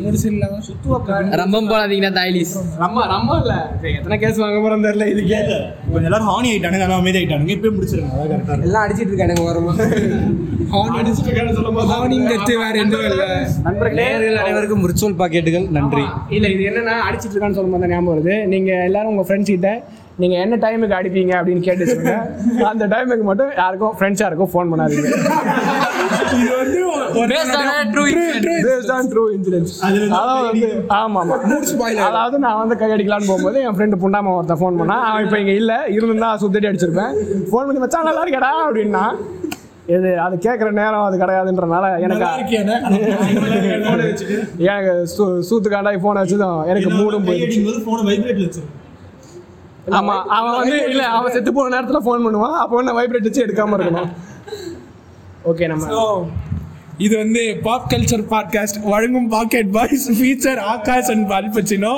[0.04, 2.54] முடிச்சிடலாம் ரம்பம் போடாதீங்கன்னா தாய்லிஸ்.
[2.82, 3.54] நம்ம நம்ம இல்ல.
[3.98, 5.38] எத்தனை கேஸ் வாங்க போறோம் தெரியல இதுக்கே.
[5.90, 7.52] கொஞ்சம் எல்லாரும் ஹானி ஆயிட்டானுங்க எல்லாம் அமைதி ஆயிட்டானுங்க.
[7.56, 9.74] இப்பயே முடிச்சிருங்க அதான் கரெக்டா எல்லாம் அடிச்சிட்டு இருக்கானுங்க ஓரமா.
[11.92, 13.28] ஹார்னிங் கத்து வேற எதுவும் இல்லை.
[13.66, 14.06] நண்பர்களே
[14.44, 16.04] அனைவருக்கும் விர்ச்சுவல் பாக்கெட்டுகள் நன்றி.
[16.38, 18.36] இல்ல இது என்னன்னா அடிச்சிட்டு இருக்கான்னு சொல்லும்போது ஞாபகம் வருது.
[18.54, 19.72] நீங்க எல்லாரும் உங்க ஃப்ரெண்ட்ஸ் கிட்ட
[20.22, 21.32] நீங்க என்ன டைமுக்கு அடிப்பீங்க?
[21.38, 22.16] அப்படின்னு கேட்டு சொல்லுங்க.
[22.72, 25.08] அந்த டைமுக்கு மட்டும் யாருக்கும் ஃப்ரெண்ட்ஸா இருக்கும் ஃபோன் பண்ணாதீங்க.
[26.34, 26.80] இது வந்து
[28.66, 29.72] Based on true incidents.
[30.16, 30.68] அதாவது வந்து
[30.98, 31.36] ஆமா ஆமா
[32.08, 32.86] அதாவது நான் வந்து கை
[33.22, 37.12] போகும்போது என் ஃப்ரெண்டு புண்டாம ஒருத்தன் ஃபோன் பண்ணா அவன் இப்போ இங்க இல்ல இருந்திருந்தா சுத்தடி அடிச்சிருப்பேன்.
[37.50, 39.04] ஃபோன் பண்ணி மச்சான் நல்லா இருக்கடா அப்படின்னா
[39.94, 42.26] இது அது கேட்குற நேரம் அது கிடையாதுன்றனால எனக்கு
[44.66, 48.62] எனக்கு சூ- சூத்துக்காண்டாய் ஃபோனை வச்சதும் எனக்கு மூடும் போயிடுச்சு.
[49.98, 52.54] ஆமா அவன் வந்து இல்ல அவன் செத்து போன நேரத்துல ஃபோன் பண்ணுவான்.
[52.60, 54.08] அப்போ நான் வைப்ரேட் வச்சு எடுக்காம இருக்கணும்.
[55.44, 55.86] ஓகே நம்ம
[56.98, 61.92] இது வந்து பாப் கல்ச்சர் பாட்காஸ்ட் வழங்கும் pocket boys feature Akash and Al Pacino.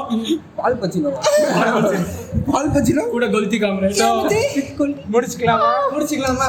[0.57, 1.11] Al Pacino.
[2.49, 3.03] Al Pacino?
[3.11, 4.09] கூட கொல்தி காமரே ஸோ
[5.13, 5.71] முடிச்சுக்கலாமா?
[5.93, 6.49] முடிச்சுக்கலாமா?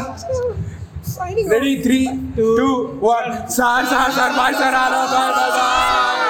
[1.52, 2.00] Ready three
[2.58, 2.70] two
[3.10, 6.26] one sir sir sir bye sir bye bye